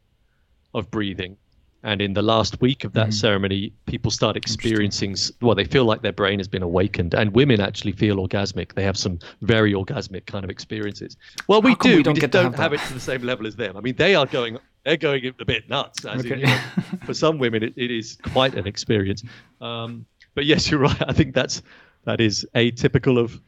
of 0.75 0.91
breathing. 0.91 1.37
And 1.85 2.01
in 2.01 2.13
the 2.13 2.23
last 2.23 2.61
week 2.61 2.85
of 2.85 2.93
that 2.93 3.09
mm. 3.09 3.15
ceremony, 3.15 3.73
people 3.87 4.13
start 4.13 4.37
experiencing, 4.37 5.17
well, 5.41 5.57
they 5.57 5.65
feel 5.65 5.85
like 5.85 6.03
their 6.03 6.13
brain 6.13 6.39
has 6.39 6.47
been 6.47 6.63
awakened. 6.63 7.13
And 7.13 7.35
women 7.35 7.61
actually 7.61 7.93
feel 7.93 8.17
orgasmic. 8.17 8.75
They 8.75 8.85
have 8.85 8.97
some 8.97 9.19
very 9.41 9.73
orgasmic 9.73 10.27
kind 10.27 10.45
of 10.45 10.51
experiences. 10.51 11.17
Well, 11.49 11.61
we 11.61 11.75
do. 11.77 11.97
We 11.97 12.03
don't, 12.05 12.15
we 12.15 12.27
don't 12.29 12.53
have, 12.53 12.55
have 12.55 12.73
it 12.75 12.81
to 12.87 12.95
the 12.95 13.01
same 13.01 13.23
level 13.23 13.49
as 13.49 13.57
them. 13.57 13.77
I 13.77 13.81
mean, 13.81 13.97
they 13.97 14.15
are 14.15 14.27
going 14.27 14.59
they're 14.85 14.97
going 14.97 15.27
a 15.27 15.45
bit 15.45 15.69
nuts. 15.69 16.05
Okay. 16.05 16.33
In, 16.33 16.39
you 16.41 16.47
know, 16.47 16.61
for 17.05 17.15
some 17.15 17.39
women, 17.39 17.63
it, 17.63 17.75
it 17.77 17.91
is 17.91 18.19
quite 18.33 18.55
an 18.55 18.67
experience. 18.67 19.23
Um, 19.61 20.07
but 20.35 20.45
yes, 20.45 20.71
you're 20.71 20.81
right. 20.81 21.03
I 21.07 21.13
think 21.13 21.35
that's 21.35 21.63
that 22.05 22.21
is 22.21 22.47
atypical 22.55 23.19
of 23.19 23.41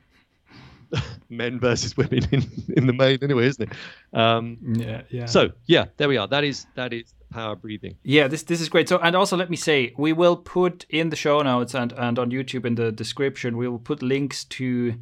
men 1.28 1.58
versus 1.58 1.96
women 1.96 2.26
in, 2.30 2.44
in 2.76 2.86
the 2.86 2.92
main, 2.92 3.18
anyway, 3.22 3.46
isn't 3.46 3.70
it? 3.70 4.18
Um, 4.18 4.58
yeah, 4.76 5.02
yeah. 5.10 5.26
So 5.26 5.50
yeah, 5.66 5.86
there 5.96 6.08
we 6.08 6.16
are. 6.16 6.28
That 6.28 6.44
is 6.44 6.66
that 6.76 6.92
is 6.92 7.12
power 7.30 7.56
breathing. 7.56 7.96
Yeah, 8.02 8.28
this 8.28 8.44
this 8.44 8.60
is 8.60 8.68
great. 8.68 8.88
So 8.88 8.98
and 8.98 9.16
also 9.16 9.36
let 9.36 9.50
me 9.50 9.56
say, 9.56 9.92
we 9.98 10.12
will 10.12 10.36
put 10.36 10.86
in 10.88 11.10
the 11.10 11.16
show 11.16 11.40
notes 11.42 11.74
and 11.74 11.92
and 11.92 12.18
on 12.18 12.30
YouTube 12.30 12.64
in 12.64 12.76
the 12.76 12.92
description, 12.92 13.56
we 13.56 13.68
will 13.68 13.78
put 13.78 14.02
links 14.02 14.44
to 14.44 14.94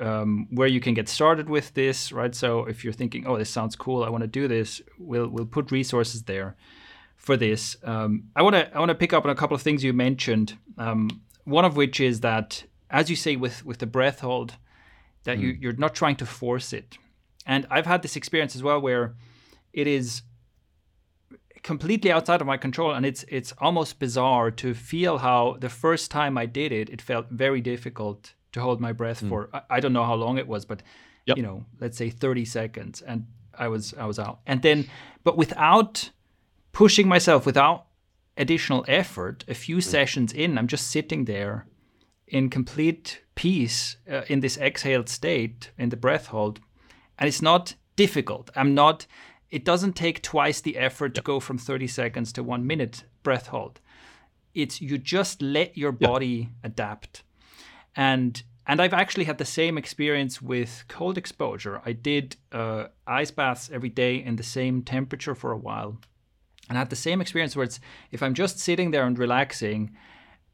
um, 0.00 0.48
where 0.50 0.68
you 0.68 0.80
can 0.80 0.94
get 0.94 1.08
started 1.08 1.48
with 1.48 1.74
this, 1.74 2.12
right? 2.12 2.34
So 2.34 2.64
if 2.64 2.84
you're 2.84 2.92
thinking, 2.92 3.26
oh, 3.26 3.36
this 3.36 3.50
sounds 3.50 3.76
cool, 3.76 4.04
I 4.04 4.10
want 4.10 4.22
to 4.22 4.28
do 4.28 4.48
this, 4.48 4.80
we'll 4.98 5.28
we'll 5.28 5.46
put 5.46 5.70
resources 5.70 6.22
there 6.22 6.56
for 7.16 7.36
this. 7.36 7.76
Um, 7.84 8.24
I 8.34 8.42
want 8.42 8.56
to 8.56 8.74
I 8.74 8.78
want 8.78 8.90
to 8.90 8.94
pick 8.94 9.12
up 9.12 9.24
on 9.24 9.30
a 9.30 9.34
couple 9.34 9.54
of 9.54 9.62
things 9.62 9.84
you 9.84 9.92
mentioned. 9.92 10.58
Um, 10.78 11.22
one 11.44 11.64
of 11.64 11.76
which 11.76 12.00
is 12.00 12.20
that, 12.20 12.64
as 12.90 13.10
you 13.10 13.16
say, 13.16 13.36
with 13.36 13.64
with 13.64 13.78
the 13.78 13.86
breath 13.86 14.20
hold, 14.20 14.56
that 15.24 15.38
mm. 15.38 15.42
you 15.42 15.48
you're 15.60 15.72
not 15.76 15.94
trying 15.94 16.16
to 16.16 16.26
force 16.26 16.72
it. 16.72 16.98
And 17.46 17.66
I've 17.70 17.86
had 17.86 18.02
this 18.02 18.16
experience 18.16 18.54
as 18.54 18.62
well 18.62 18.80
where 18.80 19.14
it 19.72 19.86
is 19.86 20.22
completely 21.62 22.10
outside 22.10 22.40
of 22.40 22.46
my 22.46 22.56
control 22.56 22.92
and 22.92 23.06
it's 23.06 23.24
it's 23.28 23.52
almost 23.58 23.98
bizarre 24.00 24.50
to 24.50 24.74
feel 24.74 25.18
how 25.18 25.56
the 25.60 25.68
first 25.68 26.10
time 26.10 26.36
I 26.36 26.44
did 26.46 26.72
it 26.72 26.90
it 26.90 27.00
felt 27.00 27.26
very 27.30 27.60
difficult 27.60 28.34
to 28.52 28.60
hold 28.60 28.80
my 28.80 28.92
breath 28.92 29.22
mm. 29.22 29.28
for 29.28 29.48
I, 29.52 29.62
I, 29.70 29.80
don't 29.80 29.92
know 29.92 30.04
how 30.04 30.14
long 30.14 30.38
it 30.38 30.46
was, 30.46 30.64
but 30.64 30.82
yep. 31.26 31.36
you 31.36 31.42
know, 31.42 31.64
let's 31.80 31.96
say 31.96 32.10
30 32.10 32.44
seconds, 32.44 33.02
and 33.02 33.26
I 33.58 33.68
was 33.68 33.94
I 33.94 34.06
was 34.06 34.18
out. 34.18 34.40
And 34.46 34.62
then, 34.62 34.88
but 35.24 35.36
without 35.36 36.10
pushing 36.72 37.08
myself, 37.08 37.46
without 37.46 37.86
additional 38.36 38.84
effort, 38.88 39.44
a 39.48 39.54
few 39.54 39.78
mm. 39.78 39.82
sessions 39.82 40.32
in, 40.32 40.58
I'm 40.58 40.68
just 40.68 40.90
sitting 40.90 41.24
there 41.24 41.66
in 42.26 42.48
complete 42.48 43.22
peace 43.34 43.96
uh, 44.10 44.22
in 44.28 44.40
this 44.40 44.58
exhaled 44.58 45.08
state 45.08 45.70
in 45.78 45.90
the 45.90 45.96
breath 45.96 46.28
hold, 46.28 46.60
and 47.18 47.28
it's 47.28 47.42
not 47.42 47.74
difficult. 47.96 48.50
I'm 48.54 48.74
not. 48.74 49.06
It 49.50 49.66
doesn't 49.66 49.94
take 49.94 50.22
twice 50.22 50.62
the 50.62 50.78
effort 50.78 51.14
to 51.14 51.20
go 51.20 51.38
from 51.38 51.58
30 51.58 51.86
seconds 51.86 52.32
to 52.32 52.42
one 52.42 52.66
minute 52.66 53.04
breath 53.22 53.48
hold. 53.48 53.80
It's 54.54 54.80
you 54.80 54.96
just 54.96 55.42
let 55.42 55.76
your 55.76 55.92
body 55.92 56.48
adapt 56.62 57.22
and 57.96 58.42
and 58.66 58.80
I've 58.80 58.94
actually 58.94 59.24
had 59.24 59.38
the 59.38 59.44
same 59.44 59.76
experience 59.76 60.40
with 60.40 60.84
cold 60.88 61.18
exposure. 61.18 61.82
I 61.84 61.92
did 61.92 62.36
uh, 62.52 62.86
ice 63.06 63.32
baths 63.32 63.70
every 63.72 63.88
day 63.88 64.22
in 64.22 64.36
the 64.36 64.44
same 64.44 64.82
temperature 64.82 65.34
for 65.34 65.50
a 65.50 65.56
while, 65.56 65.98
and 66.68 66.78
I 66.78 66.80
had 66.80 66.90
the 66.90 66.96
same 66.96 67.20
experience 67.20 67.56
where 67.56 67.64
it's 67.64 67.80
if 68.12 68.22
I'm 68.22 68.34
just 68.34 68.58
sitting 68.58 68.92
there 68.92 69.04
and 69.04 69.18
relaxing, 69.18 69.96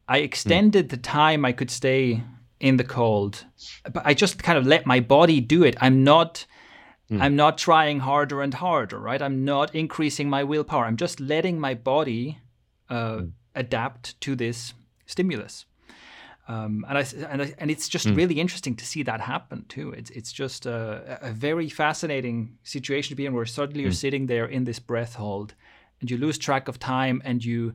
I 0.08 0.18
extended 0.18 0.86
mm. 0.86 0.90
the 0.90 0.96
time 0.96 1.44
I 1.44 1.52
could 1.52 1.70
stay 1.70 2.22
in 2.60 2.76
the 2.76 2.84
cold, 2.84 3.44
but 3.92 4.02
I 4.04 4.14
just 4.14 4.42
kind 4.42 4.58
of 4.58 4.66
let 4.66 4.86
my 4.86 5.00
body 5.00 5.40
do 5.40 5.62
it. 5.64 5.76
I'm 5.80 6.04
not. 6.04 6.46
Mm. 7.10 7.22
I'm 7.22 7.36
not 7.36 7.56
trying 7.56 8.00
harder 8.00 8.42
and 8.42 8.52
harder, 8.52 8.98
right? 8.98 9.22
I'm 9.22 9.42
not 9.42 9.74
increasing 9.74 10.28
my 10.28 10.44
willpower. 10.44 10.84
I'm 10.84 10.98
just 10.98 11.20
letting 11.20 11.58
my 11.58 11.72
body 11.72 12.38
uh, 12.90 13.16
mm. 13.16 13.32
adapt 13.54 14.20
to 14.22 14.36
this 14.36 14.74
stimulus. 15.06 15.64
Um, 16.48 16.86
and 16.88 16.96
I 16.96 17.06
and, 17.30 17.42
I, 17.42 17.54
and 17.58 17.70
it's 17.70 17.88
just 17.88 18.06
mm. 18.06 18.16
really 18.16 18.40
interesting 18.40 18.74
to 18.76 18.86
see 18.86 19.02
that 19.02 19.20
happen 19.20 19.66
too. 19.68 19.92
It's 19.92 20.08
it's 20.10 20.32
just 20.32 20.64
a, 20.64 21.18
a 21.20 21.30
very 21.30 21.68
fascinating 21.68 22.56
situation 22.62 23.10
to 23.10 23.16
be 23.16 23.26
in, 23.26 23.34
where 23.34 23.44
suddenly 23.44 23.80
mm. 23.80 23.84
you're 23.84 23.90
hmm. 23.90 24.06
sitting 24.06 24.26
there 24.26 24.46
in 24.46 24.64
this 24.64 24.78
breath 24.78 25.14
hold, 25.14 25.54
and 26.00 26.10
you 26.10 26.16
lose 26.16 26.38
track 26.38 26.66
of 26.66 26.78
time, 26.78 27.20
and 27.22 27.44
you, 27.44 27.74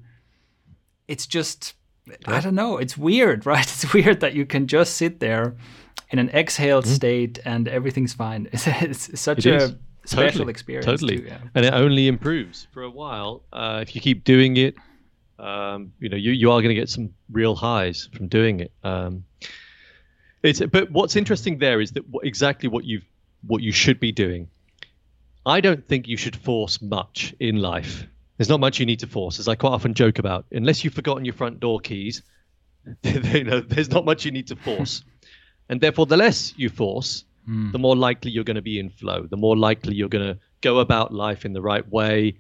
it's 1.08 1.28
just 1.28 1.76
yeah. 2.08 2.16
I 2.26 2.40
don't 2.40 2.56
know. 2.56 2.78
It's 2.78 2.98
weird, 2.98 3.46
right? 3.54 3.64
It's 3.64 3.94
weird 3.94 4.22
that 4.22 4.34
you 4.34 4.46
can 4.46 4.68
just 4.68 4.96
sit 4.96 5.20
there 5.20 5.56
in 6.10 6.20
an 6.20 6.30
exhaled 6.30 6.86
mm. 6.86 6.96
state 6.96 7.40
and 7.46 7.68
everything's 7.68 8.14
fine. 8.14 8.50
It's, 8.54 8.68
it's 8.68 9.20
such 9.20 9.46
it 9.46 9.62
a 9.62 9.78
special 10.06 10.32
totally, 10.32 10.52
experience. 10.52 10.86
Totally, 10.86 11.20
too, 11.20 11.26
yeah. 11.28 11.38
and 11.56 11.66
it 11.66 11.74
only 11.74 12.08
improves 12.08 12.68
for 12.72 12.84
a 12.84 12.90
while. 12.90 13.44
Uh, 13.54 13.80
if 13.82 13.96
you 13.96 14.02
keep 14.02 14.24
doing 14.24 14.58
it, 14.58 14.76
um, 15.40 15.94
you 16.00 16.10
know, 16.10 16.18
you, 16.18 16.32
you 16.32 16.52
are 16.52 16.62
going 16.62 16.74
to 16.74 16.80
get 16.80 16.90
some 16.90 17.14
real 17.32 17.56
highs 17.56 18.10
from 18.14 18.28
doing 18.28 18.60
it. 18.60 18.72
Um, 18.84 19.26
it's 20.42 20.60
but 20.60 20.92
what's 20.92 21.16
interesting 21.16 21.58
there 21.58 21.80
is 21.80 21.92
that 21.94 22.08
what, 22.10 22.26
exactly 22.26 22.70
what 22.70 22.84
you 22.84 23.02
what 23.46 23.62
you 23.62 23.72
should 23.72 24.00
be 24.00 24.12
doing. 24.12 24.50
I 25.46 25.62
don't 25.62 25.86
think 25.88 26.08
you 26.08 26.18
should 26.18 26.36
force 26.36 26.82
much 26.82 27.36
in 27.40 27.58
life. 27.58 28.06
There's 28.38 28.50
not 28.50 28.60
much 28.60 28.80
you 28.80 28.86
need 28.86 29.00
to 29.00 29.08
force, 29.08 29.40
as 29.40 29.48
I 29.48 29.56
quite 29.56 29.72
often 29.72 29.94
joke 29.94 30.20
about. 30.20 30.46
Unless 30.52 30.84
you've 30.84 30.94
forgotten 30.94 31.26
your 31.26 31.34
front 31.34 31.60
door 31.60 31.80
keys, 31.80 32.24
you 33.04 33.44
know, 33.44 33.60
there's 33.60 33.90
not 33.90 34.06
much 34.06 34.26
you 34.26 34.32
need 34.32 34.48
to 34.48 34.56
force. 34.56 35.04
and 35.70 35.80
therefore, 35.82 36.06
the 36.06 36.18
less 36.18 36.54
you 36.58 36.70
force, 36.70 37.26
Hmm. 37.46 37.72
the 37.72 37.80
more 37.80 37.96
likely 37.96 38.32
you're 38.32 38.46
going 38.46 38.56
to 38.56 38.62
be 38.62 38.80
in 38.80 38.90
flow. 38.90 39.28
The 39.30 39.38
more 39.38 39.58
likely 39.58 39.96
you're 39.96 40.10
going 40.10 40.34
to 40.34 40.40
go 40.62 40.80
about 40.80 41.14
life 41.14 41.44
in 41.44 41.52
the 41.52 41.62
right 41.62 41.86
way, 41.92 42.38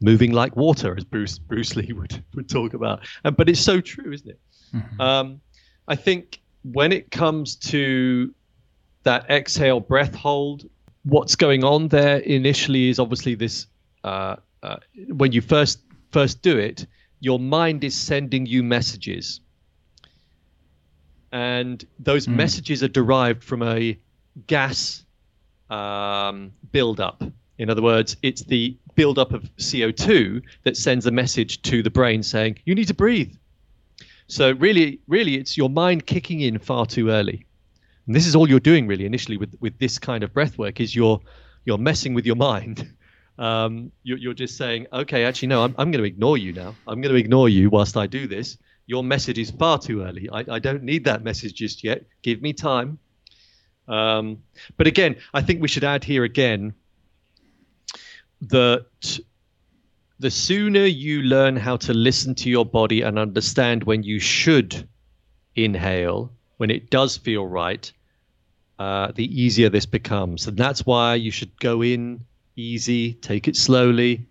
moving 0.00 0.32
like 0.32 0.56
water, 0.56 0.94
as 0.96 1.04
Bruce 1.04 1.38
Bruce 1.38 1.76
Lee 1.76 1.92
would 1.92 2.22
would 2.34 2.48
talk 2.48 2.74
about. 2.74 3.00
And 3.24 3.36
but 3.36 3.48
it's 3.48 3.60
so 3.60 3.80
true, 3.80 4.12
isn't 4.12 4.30
it? 4.30 4.40
Mhm. 4.74 5.00
Um, 5.00 5.40
I 5.88 5.96
think 5.96 6.40
when 6.62 6.92
it 6.92 7.10
comes 7.10 7.56
to 7.56 8.34
that 9.04 9.28
exhale 9.30 9.80
breath 9.80 10.14
hold, 10.14 10.68
what's 11.04 11.36
going 11.36 11.62
on 11.64 11.88
there 11.88 12.18
initially 12.18 12.88
is 12.88 12.98
obviously 12.98 13.34
this. 13.34 13.66
Uh, 14.04 14.36
uh, 14.62 14.76
when 15.08 15.32
you 15.32 15.40
first 15.40 15.80
first 16.10 16.42
do 16.42 16.58
it, 16.58 16.86
your 17.20 17.38
mind 17.38 17.84
is 17.84 17.94
sending 17.94 18.46
you 18.46 18.62
messages, 18.62 19.40
and 21.32 21.84
those 21.98 22.26
Mm. 22.26 22.34
messages 22.34 22.82
are 22.82 22.88
derived 22.88 23.42
from 23.42 23.62
a 23.62 23.98
gas 24.46 25.04
um, 25.70 26.52
buildup. 26.72 27.22
In 27.58 27.70
other 27.70 27.82
words, 27.82 28.16
it's 28.22 28.42
the 28.42 28.76
buildup 28.94 29.32
of 29.32 29.44
CO2 29.56 30.42
that 30.64 30.76
sends 30.76 31.06
a 31.06 31.10
message 31.10 31.62
to 31.62 31.82
the 31.82 31.90
brain 31.90 32.22
saying, 32.22 32.58
you 32.64 32.74
need 32.74 32.88
to 32.88 32.94
breathe. 32.94 33.34
So 34.28 34.52
really, 34.52 35.00
really, 35.06 35.36
it's 35.36 35.56
your 35.56 35.70
mind 35.70 36.06
kicking 36.06 36.40
in 36.40 36.58
far 36.58 36.86
too 36.86 37.10
early. 37.10 37.46
And 38.06 38.14
this 38.14 38.26
is 38.26 38.36
all 38.36 38.48
you're 38.48 38.60
doing 38.60 38.86
really 38.86 39.06
initially 39.06 39.36
with, 39.36 39.54
with 39.60 39.78
this 39.78 39.98
kind 39.98 40.22
of 40.22 40.32
breath 40.32 40.58
work 40.58 40.80
is 40.80 40.94
you're, 40.94 41.20
you're 41.64 41.78
messing 41.78 42.14
with 42.14 42.26
your 42.26 42.36
mind. 42.50 42.92
Um, 43.38 43.92
you're, 44.02 44.18
you're 44.18 44.34
just 44.34 44.56
saying, 44.56 44.86
okay, 44.92 45.24
actually, 45.24 45.48
no, 45.48 45.62
I'm, 45.62 45.74
I'm 45.78 45.90
going 45.90 46.02
to 46.02 46.08
ignore 46.08 46.38
you 46.38 46.52
now. 46.52 46.74
I'm 46.86 47.00
going 47.00 47.14
to 47.14 47.20
ignore 47.20 47.48
you 47.48 47.70
whilst 47.70 47.96
I 47.96 48.06
do 48.06 48.26
this. 48.26 48.58
Your 48.86 49.02
message 49.02 49.38
is 49.38 49.50
far 49.50 49.78
too 49.78 50.02
early. 50.02 50.28
I, 50.30 50.44
I 50.48 50.58
don't 50.58 50.82
need 50.82 51.04
that 51.04 51.22
message 51.22 51.54
just 51.54 51.84
yet. 51.84 52.04
Give 52.22 52.40
me 52.40 52.52
time. 52.52 52.98
Um, 53.88 54.38
but 54.76 54.86
again, 54.86 55.16
I 55.34 55.42
think 55.42 55.60
we 55.60 55.68
should 55.68 55.84
add 55.84 56.02
here 56.04 56.24
again 56.24 56.74
that 58.42 58.86
the 60.18 60.30
sooner 60.30 60.84
you 60.84 61.22
learn 61.22 61.56
how 61.56 61.76
to 61.76 61.92
listen 61.92 62.34
to 62.36 62.50
your 62.50 62.64
body 62.64 63.02
and 63.02 63.18
understand 63.18 63.84
when 63.84 64.02
you 64.02 64.18
should 64.18 64.88
inhale, 65.54 66.32
when 66.56 66.70
it 66.70 66.90
does 66.90 67.16
feel 67.16 67.46
right, 67.46 67.92
uh, 68.78 69.12
the 69.14 69.24
easier 69.42 69.68
this 69.68 69.86
becomes. 69.86 70.46
And 70.46 70.56
that's 70.56 70.84
why 70.86 71.14
you 71.14 71.30
should 71.30 71.58
go 71.60 71.82
in 71.82 72.24
easy, 72.56 73.14
take 73.14 73.48
it 73.48 73.56
slowly, 73.56 74.26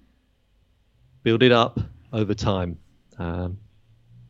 build 1.24 1.44
it 1.44 1.52
up 1.52 1.80
over 2.14 2.34
time. 2.34 2.78
Um, 3.18 3.58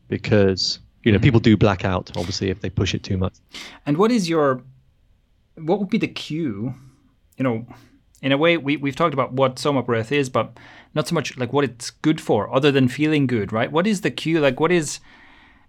because 0.08 0.80
you 1.04 1.12
know 1.12 1.18
Mhm. 1.18 1.24
people 1.24 1.40
do 1.40 1.58
black 1.58 1.84
out 1.84 2.12
obviously 2.16 2.50
if 2.50 2.62
they 2.62 2.70
push 2.70 2.94
it 2.94 3.04
too 3.04 3.18
much. 3.18 3.34
And 3.86 3.98
what 3.98 4.12
is 4.12 4.30
your 4.30 4.64
what 5.58 5.80
would 5.80 5.90
be 5.90 5.98
the 5.98 6.08
cue? 6.08 6.74
You 7.38 7.44
know, 7.44 7.66
in 8.22 8.32
a 8.32 8.38
way 8.38 8.57
we, 8.57 8.78
we've 8.78 8.95
talked 8.95 9.13
about 9.13 9.34
what 9.34 9.59
soma 9.59 9.84
breath 9.84 10.11
is, 10.11 10.30
but 10.30 10.57
not 10.93 11.07
so 11.07 11.16
much 11.16 11.38
like 11.38 11.53
what 11.53 11.63
it's 11.66 11.89
good 11.91 12.20
for, 12.22 12.53
other 12.53 12.72
than 12.72 12.88
feeling 12.88 13.28
good, 13.28 13.51
right? 13.51 13.72
What 13.72 13.86
is 13.88 14.01
the 14.01 14.11
cue? 14.11 14.39
Like 14.39 14.59
what 14.59 14.72
is 14.72 14.99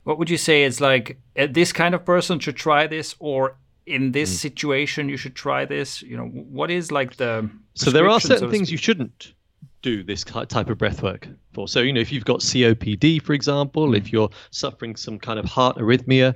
what 0.05 0.18
would 0.18 0.30
you 0.30 0.36
say 0.38 0.62
is 0.62 0.80
like 0.80 1.18
uh, 1.36 1.49
this 1.51 1.72
kind 1.72 1.94
of 1.94 2.05
person 2.05 2.38
should 2.38 2.57
try 2.57 2.86
this 2.86 3.14
or 3.18 3.59
in 3.86 4.12
this 4.12 4.30
Hmm. 4.30 4.36
situation 4.36 5.09
you 5.09 5.16
should 5.16 5.34
try 5.34 5.64
this? 5.64 6.03
You 6.03 6.16
know, 6.16 6.26
what 6.26 6.70
is 6.70 6.92
like 6.92 7.16
the 7.16 7.51
So 7.74 7.90
there 7.90 8.09
are 8.09 8.20
certain 8.20 8.47
so 8.47 8.51
things 8.51 8.70
you 8.70 8.78
shouldn't 8.78 9.34
do 9.82 10.03
this 10.03 10.24
type 10.24 10.70
of 10.70 10.78
breath 10.78 11.03
work 11.03 11.28
for. 11.53 11.68
So 11.68 11.80
you 11.80 11.92
know 11.92 12.01
if 12.01 12.11
you've 12.12 12.24
got 12.24 12.40
COPD, 12.40 13.22
for 13.22 13.32
example, 13.34 13.94
if 13.94 14.12
you're 14.12 14.30
suffering 14.51 14.97
some 14.97 15.18
kind 15.18 15.38
of 15.38 15.44
heart 15.44 15.76
arrhythmia, 15.76 16.34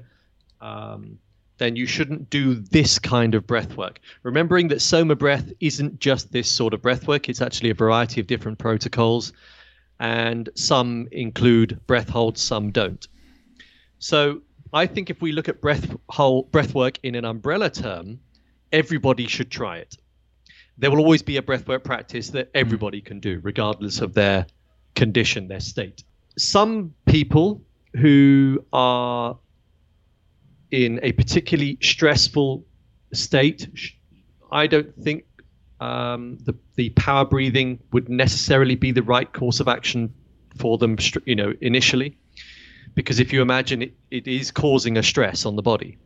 um, 0.60 1.18
then 1.60 1.76
you 1.76 1.86
shouldn't 1.86 2.28
do 2.30 2.56
this 2.56 2.98
kind 2.98 3.36
of 3.36 3.46
breath 3.46 3.76
work. 3.76 4.00
Remembering 4.24 4.66
that 4.68 4.82
soma 4.82 5.14
breath 5.14 5.52
isn't 5.60 6.00
just 6.00 6.32
this 6.32 6.50
sort 6.50 6.74
of 6.74 6.82
breath 6.82 7.06
work; 7.06 7.28
it's 7.28 7.40
actually 7.40 7.70
a 7.70 7.74
variety 7.74 8.20
of 8.20 8.26
different 8.26 8.58
protocols, 8.58 9.32
and 10.00 10.48
some 10.56 11.06
include 11.12 11.78
breath 11.86 12.08
holds, 12.08 12.40
some 12.40 12.72
don't. 12.72 13.06
So 14.00 14.42
I 14.72 14.86
think 14.86 15.10
if 15.10 15.22
we 15.22 15.30
look 15.30 15.48
at 15.48 15.60
breath 15.60 15.94
hold, 16.08 16.50
breath 16.50 16.74
work 16.74 16.98
in 17.04 17.14
an 17.14 17.24
umbrella 17.24 17.70
term, 17.70 18.18
everybody 18.72 19.28
should 19.28 19.52
try 19.52 19.76
it 19.76 19.96
there 20.80 20.90
will 20.90 20.98
always 20.98 21.22
be 21.22 21.36
a 21.36 21.42
breathwork 21.42 21.84
practice 21.84 22.30
that 22.30 22.50
everybody 22.54 23.02
can 23.02 23.20
do, 23.20 23.38
regardless 23.42 24.00
of 24.00 24.14
their 24.14 24.46
condition, 24.94 25.46
their 25.46 25.60
state. 25.60 26.02
Some 26.38 26.94
people 27.04 27.62
who 27.94 28.64
are 28.72 29.38
in 30.70 31.00
a 31.02 31.12
particularly 31.12 31.78
stressful 31.80 32.64
state, 33.12 33.68
I 34.52 34.66
don't 34.66 34.94
think 34.96 35.24
um, 35.80 36.38
the 36.44 36.54
the 36.76 36.90
power 36.90 37.24
breathing 37.24 37.78
would 37.92 38.08
necessarily 38.08 38.76
be 38.76 38.92
the 38.92 39.02
right 39.02 39.32
course 39.32 39.60
of 39.60 39.68
action 39.68 40.12
for 40.56 40.78
them. 40.78 40.96
You 41.24 41.36
know, 41.36 41.54
initially, 41.60 42.16
because 42.94 43.20
if 43.20 43.32
you 43.32 43.42
imagine 43.42 43.82
it, 43.82 43.94
it 44.10 44.26
is 44.26 44.50
causing 44.50 44.96
a 44.96 45.02
stress 45.02 45.46
on 45.46 45.56
the 45.56 45.62
body. 45.62 45.98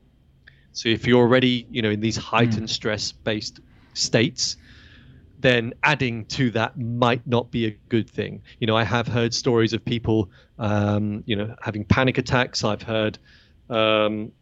So 0.73 0.89
if 0.89 1.07
you're 1.07 1.21
already, 1.21 1.67
you 1.71 1.83
know, 1.83 1.91
in 1.91 2.01
these 2.01 2.17
heightened 2.17 2.69
stress-based 2.69 3.61
states, 3.95 4.57
then 5.39 5.73
adding 5.85 6.25
to 6.25 6.51
that 6.51 6.77
might 6.77 7.25
not 7.27 7.51
be 7.53 7.67
a 7.67 7.71
good 7.89 8.11
thing. 8.11 8.43
You 8.59 8.67
know, 8.67 8.77
I 8.77 8.83
have 8.83 9.07
heard 9.07 9.33
stories 9.33 9.73
of 9.73 9.85
people, 9.85 10.31
um, 10.59 11.23
you 11.27 11.37
know, 11.37 11.55
having 11.63 11.85
panic 11.85 12.19
attacks. 12.19 12.65
I've 12.65 12.83
heard 12.83 13.19
um, 13.71 14.33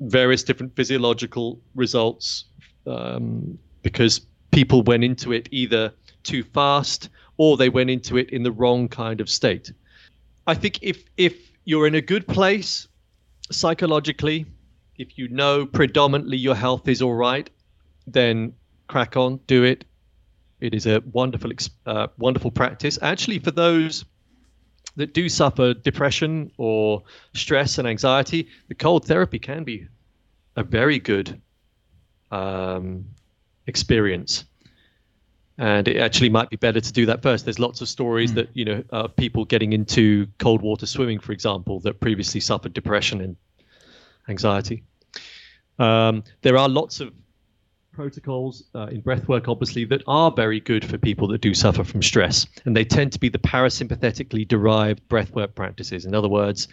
various 0.00 0.42
different 0.42 0.74
physiological 0.74 1.60
results 1.74 2.44
um, 2.86 3.58
because 3.82 4.20
people 4.50 4.82
went 4.82 5.04
into 5.04 5.32
it 5.32 5.48
either 5.50 5.92
too 6.22 6.42
fast 6.42 7.08
or 7.36 7.56
they 7.56 7.68
went 7.68 7.90
into 7.90 8.16
it 8.16 8.30
in 8.30 8.42
the 8.42 8.52
wrong 8.52 8.88
kind 8.88 9.20
of 9.20 9.28
state. 9.28 9.72
I 10.46 10.54
think 10.54 10.78
if 10.82 11.04
if 11.16 11.34
you're 11.64 11.86
in 11.86 11.94
a 11.94 12.00
good 12.00 12.26
place 12.26 12.88
psychologically, 13.50 14.46
if 14.96 15.16
you 15.18 15.28
know 15.28 15.66
predominantly 15.66 16.36
your 16.36 16.54
health 16.54 16.88
is 16.88 17.02
all 17.02 17.14
right, 17.14 17.48
then 18.06 18.52
crack 18.88 19.16
on, 19.16 19.40
do 19.46 19.64
it. 19.64 19.84
It 20.60 20.74
is 20.74 20.86
a 20.86 21.02
wonderful, 21.12 21.52
uh, 21.86 22.08
wonderful 22.18 22.50
practice. 22.50 22.98
Actually, 23.00 23.38
for 23.38 23.50
those 23.50 24.04
that 25.00 25.14
do 25.14 25.28
suffer 25.28 25.72
depression 25.72 26.52
or 26.58 27.02
stress 27.32 27.78
and 27.78 27.88
anxiety, 27.88 28.46
the 28.68 28.74
cold 28.74 29.06
therapy 29.06 29.38
can 29.38 29.64
be 29.64 29.86
a 30.56 30.62
very 30.62 30.98
good 30.98 31.40
um, 32.30 33.06
experience. 33.66 34.44
And 35.56 35.88
it 35.88 35.96
actually 35.96 36.28
might 36.28 36.50
be 36.50 36.56
better 36.56 36.80
to 36.80 36.92
do 36.92 37.06
that 37.06 37.22
first. 37.22 37.44
There's 37.44 37.58
lots 37.58 37.80
of 37.80 37.88
stories 37.88 38.34
that 38.34 38.48
you 38.54 38.64
know 38.64 38.84
of 38.90 39.16
people 39.16 39.44
getting 39.46 39.72
into 39.72 40.26
cold 40.38 40.60
water 40.60 40.86
swimming, 40.86 41.18
for 41.18 41.32
example, 41.32 41.80
that 41.80 42.00
previously 42.00 42.40
suffered 42.40 42.74
depression 42.74 43.20
and 43.22 43.36
anxiety. 44.28 44.82
Um, 45.78 46.24
there 46.42 46.58
are 46.58 46.68
lots 46.68 47.00
of 47.00 47.12
protocols 47.92 48.64
uh, 48.74 48.86
in 48.86 49.02
breathwork, 49.02 49.48
obviously, 49.48 49.84
that 49.86 50.02
are 50.06 50.30
very 50.30 50.60
good 50.60 50.84
for 50.84 50.98
people 50.98 51.28
that 51.28 51.40
do 51.40 51.54
suffer 51.54 51.84
from 51.84 52.02
stress, 52.02 52.46
and 52.64 52.76
they 52.76 52.84
tend 52.84 53.12
to 53.12 53.20
be 53.20 53.28
the 53.28 53.38
parasympathetically 53.38 54.46
derived 54.46 55.06
breathwork 55.08 55.54
practices. 55.54 56.04
In 56.04 56.14
other 56.14 56.28
words, 56.28 56.68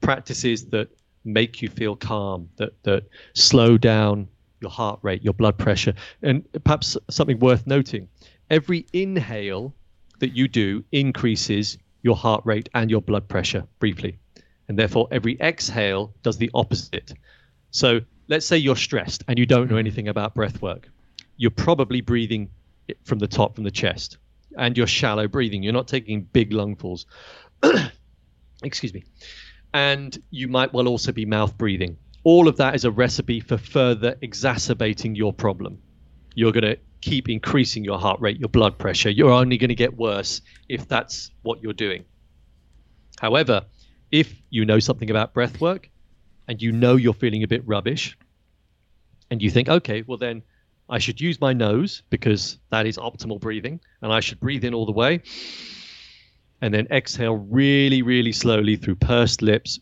practices 0.00 0.66
that 0.66 0.88
make 1.24 1.62
you 1.62 1.68
feel 1.68 1.96
calm, 1.96 2.48
that 2.56 2.72
that 2.82 3.04
slow 3.34 3.78
down 3.78 4.28
your 4.60 4.70
heart 4.70 4.98
rate, 5.02 5.22
your 5.22 5.34
blood 5.34 5.58
pressure, 5.58 5.94
and 6.22 6.44
perhaps 6.64 6.96
something 7.10 7.38
worth 7.38 7.66
noting: 7.66 8.08
every 8.50 8.86
inhale 8.92 9.74
that 10.20 10.34
you 10.34 10.48
do 10.48 10.84
increases 10.92 11.78
your 12.02 12.16
heart 12.16 12.42
rate 12.44 12.68
and 12.74 12.90
your 12.90 13.02
blood 13.02 13.28
pressure 13.28 13.64
briefly, 13.78 14.18
and 14.68 14.78
therefore 14.78 15.08
every 15.10 15.38
exhale 15.40 16.12
does 16.22 16.38
the 16.38 16.50
opposite. 16.54 17.12
So 17.70 18.00
let's 18.28 18.46
say 18.46 18.56
you're 18.56 18.76
stressed 18.76 19.24
and 19.28 19.38
you 19.38 19.46
don't 19.46 19.62
know 19.62 19.72
mm-hmm. 19.72 19.78
anything 19.78 20.08
about 20.08 20.34
breath 20.34 20.62
work. 20.62 20.88
You're 21.36 21.50
probably 21.50 22.00
breathing 22.00 22.50
from 23.04 23.18
the 23.18 23.26
top, 23.26 23.54
from 23.54 23.64
the 23.64 23.70
chest, 23.70 24.18
and 24.56 24.76
you're 24.76 24.86
shallow 24.86 25.26
breathing. 25.28 25.62
You're 25.62 25.72
not 25.72 25.88
taking 25.88 26.22
big 26.22 26.50
lungfuls. 26.50 27.06
Excuse 28.62 28.94
me. 28.94 29.04
And 29.72 30.16
you 30.30 30.48
might 30.48 30.72
well 30.72 30.86
also 30.86 31.12
be 31.12 31.24
mouth 31.24 31.56
breathing. 31.58 31.96
All 32.22 32.48
of 32.48 32.56
that 32.58 32.74
is 32.74 32.84
a 32.84 32.90
recipe 32.90 33.40
for 33.40 33.58
further 33.58 34.16
exacerbating 34.22 35.14
your 35.14 35.32
problem. 35.32 35.78
You're 36.34 36.52
going 36.52 36.64
to 36.64 36.78
keep 37.00 37.28
increasing 37.28 37.84
your 37.84 37.98
heart 37.98 38.20
rate, 38.20 38.38
your 38.38 38.48
blood 38.48 38.78
pressure. 38.78 39.10
You're 39.10 39.32
only 39.32 39.58
going 39.58 39.68
to 39.68 39.74
get 39.74 39.96
worse 39.96 40.40
if 40.68 40.88
that's 40.88 41.30
what 41.42 41.62
you're 41.62 41.74
doing. 41.74 42.04
However, 43.20 43.62
if 44.10 44.32
you 44.48 44.64
know 44.64 44.78
something 44.78 45.10
about 45.10 45.34
breath 45.34 45.60
work 45.60 45.90
and 46.48 46.60
you 46.60 46.72
know 46.72 46.96
you're 46.96 47.14
feeling 47.14 47.42
a 47.42 47.48
bit 47.48 47.66
rubbish 47.66 48.16
and 49.30 49.42
you 49.42 49.50
think, 49.50 49.68
okay, 49.68 50.02
well 50.06 50.18
then 50.18 50.42
I 50.88 50.98
should 50.98 51.20
use 51.20 51.40
my 51.40 51.52
nose 51.52 52.02
because 52.10 52.58
that 52.70 52.86
is 52.86 52.98
optimal 52.98 53.40
breathing 53.40 53.80
and 54.02 54.12
I 54.12 54.20
should 54.20 54.40
breathe 54.40 54.64
in 54.64 54.74
all 54.74 54.86
the 54.86 54.92
way 54.92 55.22
and 56.60 56.72
then 56.72 56.86
exhale 56.90 57.36
really, 57.36 58.02
really 58.02 58.32
slowly 58.32 58.76
through 58.76 58.96
pursed 58.96 59.42
lips 59.42 59.80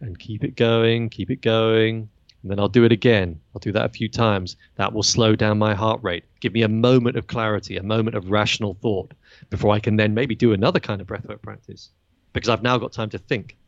and 0.00 0.18
keep 0.18 0.44
it 0.44 0.56
going, 0.56 1.10
keep 1.10 1.30
it 1.30 1.42
going. 1.42 2.08
And 2.42 2.50
then 2.50 2.58
I'll 2.58 2.68
do 2.68 2.84
it 2.84 2.92
again. 2.92 3.38
I'll 3.54 3.60
do 3.60 3.72
that 3.72 3.84
a 3.84 3.90
few 3.90 4.08
times. 4.08 4.56
That 4.76 4.94
will 4.94 5.02
slow 5.02 5.36
down 5.36 5.58
my 5.58 5.74
heart 5.74 6.00
rate, 6.02 6.24
give 6.40 6.54
me 6.54 6.62
a 6.62 6.68
moment 6.68 7.16
of 7.16 7.26
clarity, 7.26 7.76
a 7.76 7.82
moment 7.82 8.16
of 8.16 8.30
rational 8.30 8.78
thought 8.80 9.12
before 9.50 9.74
I 9.74 9.80
can 9.80 9.96
then 9.96 10.14
maybe 10.14 10.34
do 10.34 10.54
another 10.54 10.80
kind 10.80 11.02
of 11.02 11.06
breathwork 11.06 11.42
practice 11.42 11.90
because 12.32 12.48
I've 12.48 12.62
now 12.62 12.78
got 12.78 12.92
time 12.92 13.10
to 13.10 13.18
think. 13.18 13.58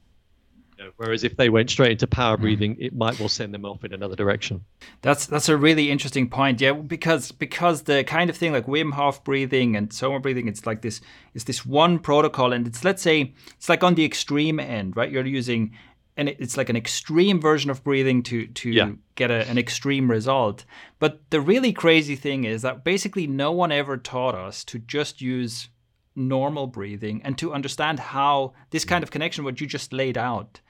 Whereas 0.96 1.24
if 1.24 1.36
they 1.36 1.48
went 1.48 1.70
straight 1.70 1.92
into 1.92 2.06
power 2.06 2.36
breathing, 2.36 2.76
it 2.78 2.94
might 2.94 3.18
well 3.18 3.28
send 3.28 3.52
them 3.54 3.64
off 3.64 3.84
in 3.84 3.92
another 3.92 4.16
direction. 4.16 4.64
That's 5.02 5.26
that's 5.26 5.48
a 5.48 5.56
really 5.56 5.90
interesting 5.90 6.28
point. 6.28 6.60
Yeah, 6.60 6.72
because 6.72 7.32
because 7.32 7.82
the 7.82 8.04
kind 8.04 8.30
of 8.30 8.36
thing 8.36 8.52
like 8.52 8.66
Wim 8.66 8.92
Hof 8.92 9.24
breathing 9.24 9.76
and 9.76 9.92
Soma 9.92 10.20
breathing, 10.20 10.48
it's 10.48 10.66
like 10.66 10.82
this 10.82 11.00
is 11.34 11.44
this 11.44 11.64
one 11.64 11.98
protocol, 11.98 12.52
and 12.52 12.66
it's 12.66 12.84
let's 12.84 13.02
say 13.02 13.34
it's 13.56 13.68
like 13.68 13.82
on 13.82 13.94
the 13.94 14.04
extreme 14.04 14.60
end, 14.60 14.96
right? 14.96 15.10
You're 15.10 15.26
using 15.26 15.72
and 16.16 16.28
it's 16.28 16.56
like 16.56 16.68
an 16.68 16.76
extreme 16.76 17.40
version 17.40 17.70
of 17.70 17.82
breathing 17.82 18.22
to 18.24 18.46
to 18.46 18.70
yeah. 18.70 18.92
get 19.14 19.30
a, 19.30 19.48
an 19.48 19.58
extreme 19.58 20.10
result. 20.10 20.64
But 20.98 21.20
the 21.30 21.40
really 21.40 21.72
crazy 21.72 22.16
thing 22.16 22.44
is 22.44 22.62
that 22.62 22.84
basically 22.84 23.26
no 23.26 23.52
one 23.52 23.72
ever 23.72 23.96
taught 23.96 24.34
us 24.34 24.64
to 24.64 24.78
just 24.78 25.20
use 25.20 25.68
normal 26.14 26.66
breathing 26.66 27.20
and 27.24 27.38
to 27.38 27.52
understand 27.52 27.98
how 27.98 28.52
this 28.70 28.84
kind 28.84 29.02
of 29.02 29.10
connection 29.10 29.44
what 29.44 29.60
you 29.60 29.66
just 29.66 29.92
laid 29.92 30.18
out 30.18 30.60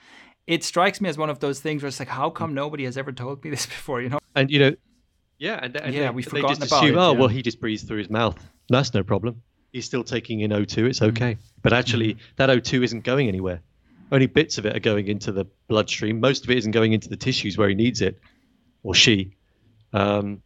it 0.46 0.64
strikes 0.64 1.00
me 1.00 1.08
as 1.08 1.18
one 1.18 1.30
of 1.30 1.40
those 1.40 1.60
things 1.60 1.82
where 1.82 1.88
it's 1.88 1.98
like 1.98 2.08
how 2.08 2.30
come 2.30 2.54
nobody 2.54 2.84
has 2.84 2.96
ever 2.96 3.12
told 3.12 3.42
me 3.44 3.50
this 3.50 3.66
before 3.76 4.00
you 4.00 4.08
know 4.08 4.18
and 4.34 4.50
you 4.50 4.58
know 4.58 4.74
yeah 5.38 5.58
and, 5.62 5.76
and 5.76 5.94
yeah 5.94 6.08
they, 6.08 6.10
we 6.10 6.22
forgot 6.22 6.48
just 6.48 6.62
assume 6.64 6.94
it, 6.94 6.96
oh 6.96 7.12
yeah. 7.12 7.18
well 7.18 7.28
he 7.28 7.42
just 7.42 7.60
breathes 7.60 7.82
through 7.82 7.98
his 7.98 8.10
mouth 8.10 8.38
that's 8.68 8.94
no 8.94 9.02
problem 9.02 9.42
he's 9.72 9.84
still 9.84 10.04
taking 10.04 10.40
in 10.40 10.50
o2 10.50 10.88
it's 10.88 11.02
okay 11.02 11.34
mm. 11.34 11.38
but 11.62 11.72
actually 11.72 12.14
mm. 12.14 12.18
that 12.36 12.48
o2 12.48 12.84
isn't 12.84 13.04
going 13.04 13.28
anywhere 13.28 13.60
only 14.12 14.26
bits 14.26 14.58
of 14.58 14.66
it 14.66 14.76
are 14.76 14.80
going 14.80 15.08
into 15.08 15.32
the 15.32 15.46
bloodstream. 15.68 16.20
Most 16.20 16.44
of 16.44 16.50
it 16.50 16.58
isn't 16.58 16.72
going 16.72 16.92
into 16.92 17.08
the 17.08 17.16
tissues 17.16 17.56
where 17.56 17.68
he 17.68 17.74
needs 17.74 18.02
it, 18.02 18.20
or 18.82 18.94
she. 18.94 19.34
Um, 19.94 20.42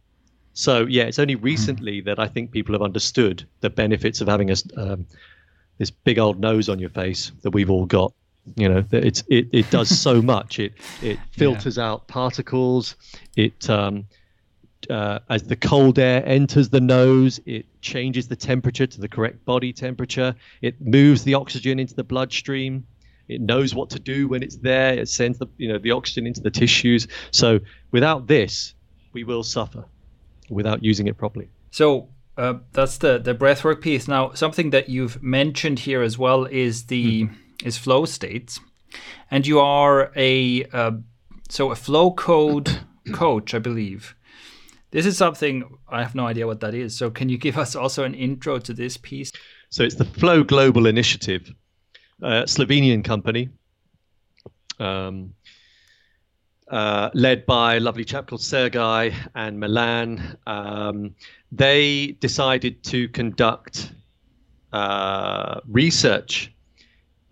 so 0.57 0.87
yeah, 0.87 1.03
it's 1.03 1.19
only 1.19 1.35
recently 1.35 2.01
that 2.01 2.17
I 2.17 2.27
think 2.27 2.49
people 2.49 2.73
have 2.73 2.81
understood 2.81 3.47
the 3.59 3.69
benefits 3.69 4.21
of 4.21 4.27
having 4.27 4.49
a, 4.49 4.55
um, 4.75 5.05
this 5.77 5.91
big 5.91 6.17
old 6.17 6.39
nose 6.39 6.67
on 6.67 6.79
your 6.79 6.89
face 6.89 7.31
that 7.43 7.51
we've 7.51 7.69
all 7.69 7.85
got. 7.85 8.11
You 8.55 8.67
know, 8.67 8.83
it's 8.91 9.23
it, 9.27 9.49
it 9.51 9.69
does 9.69 9.87
so 9.87 10.19
much. 10.33 10.57
It 10.57 10.73
it 11.03 11.19
filters 11.29 11.77
yeah. 11.77 11.91
out 11.91 12.07
particles. 12.07 12.95
It 13.35 13.69
um, 13.69 14.07
uh, 14.89 15.19
as 15.29 15.43
the 15.43 15.55
cold 15.55 15.99
air 15.99 16.23
enters 16.25 16.69
the 16.69 16.81
nose, 16.81 17.39
it 17.45 17.67
changes 17.81 18.27
the 18.27 18.35
temperature 18.35 18.87
to 18.87 18.99
the 18.99 19.07
correct 19.07 19.45
body 19.45 19.71
temperature. 19.71 20.33
It 20.63 20.81
moves 20.81 21.23
the 21.23 21.35
oxygen 21.35 21.77
into 21.77 21.93
the 21.93 22.03
bloodstream. 22.03 22.87
It 23.27 23.41
knows 23.41 23.75
what 23.75 23.91
to 23.91 23.99
do 23.99 24.27
when 24.27 24.41
it's 24.41 24.55
there. 24.55 24.93
It 24.97 25.07
sends 25.07 25.37
the 25.37 25.45
you 25.57 25.71
know 25.71 25.77
the 25.77 25.91
oxygen 25.91 26.25
into 26.25 26.41
the 26.41 26.49
tissues. 26.49 27.07
So 27.29 27.59
without 27.91 28.25
this, 28.25 28.73
we 29.13 29.23
will 29.23 29.43
suffer 29.43 29.85
without 30.49 30.83
using 30.83 31.07
it 31.07 31.17
properly. 31.17 31.49
So 31.71 32.09
uh, 32.37 32.55
that's 32.71 32.97
the 32.99 33.17
the 33.17 33.33
breathwork 33.33 33.81
piece. 33.81 34.07
Now, 34.07 34.33
something 34.33 34.69
that 34.69 34.89
you've 34.89 35.21
mentioned 35.23 35.79
here 35.79 36.01
as 36.01 36.17
well 36.17 36.45
is 36.45 36.85
the 36.85 37.23
mm. 37.23 37.35
is 37.63 37.77
flow 37.77 38.05
states, 38.05 38.59
and 39.31 39.45
you 39.47 39.59
are 39.59 40.11
a 40.15 40.65
uh, 40.65 40.91
so 41.49 41.71
a 41.71 41.75
flow 41.75 42.11
code 42.11 42.79
coach, 43.13 43.53
I 43.53 43.59
believe. 43.59 44.15
This 44.91 45.05
is 45.05 45.17
something 45.17 45.77
I 45.89 46.01
have 46.01 46.15
no 46.15 46.27
idea 46.27 46.47
what 46.47 46.61
that 46.61 46.73
is. 46.73 46.97
So, 46.97 47.09
can 47.09 47.27
you 47.27 47.37
give 47.37 47.57
us 47.57 47.75
also 47.75 48.03
an 48.03 48.13
intro 48.13 48.59
to 48.59 48.73
this 48.73 48.97
piece? 48.97 49.31
So, 49.69 49.83
it's 49.83 49.95
the 49.95 50.05
Flow 50.05 50.43
Global 50.43 50.85
Initiative, 50.85 51.51
uh, 52.23 52.43
Slovenian 52.43 53.03
company, 53.03 53.49
um, 54.79 55.33
uh, 56.69 57.09
led 57.13 57.45
by 57.45 57.75
a 57.75 57.79
lovely 57.79 58.03
chap 58.03 58.27
called 58.27 58.41
Sergei 58.41 59.15
and 59.35 59.59
Milan. 59.59 60.37
Um, 60.47 61.15
they 61.51 62.17
decided 62.19 62.83
to 62.83 63.07
conduct 63.09 63.91
uh, 64.73 65.61
research 65.67 66.53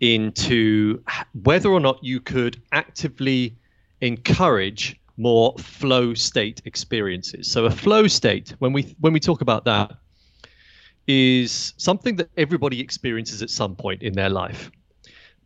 into 0.00 1.02
whether 1.42 1.70
or 1.70 1.80
not 1.80 2.02
you 2.02 2.20
could 2.20 2.60
actively 2.72 3.56
encourage 4.00 5.00
more 5.16 5.54
flow 5.58 6.14
state 6.14 6.60
experiences. 6.64 7.50
So 7.50 7.64
a 7.64 7.70
flow 7.70 8.06
state, 8.06 8.54
when 8.58 8.72
we 8.72 8.94
when 9.00 9.12
we 9.12 9.20
talk 9.20 9.40
about 9.40 9.64
that, 9.64 9.92
is 11.06 11.72
something 11.76 12.16
that 12.16 12.30
everybody 12.36 12.80
experiences 12.80 13.42
at 13.42 13.50
some 13.50 13.74
point 13.76 14.02
in 14.02 14.12
their 14.12 14.28
life. 14.28 14.70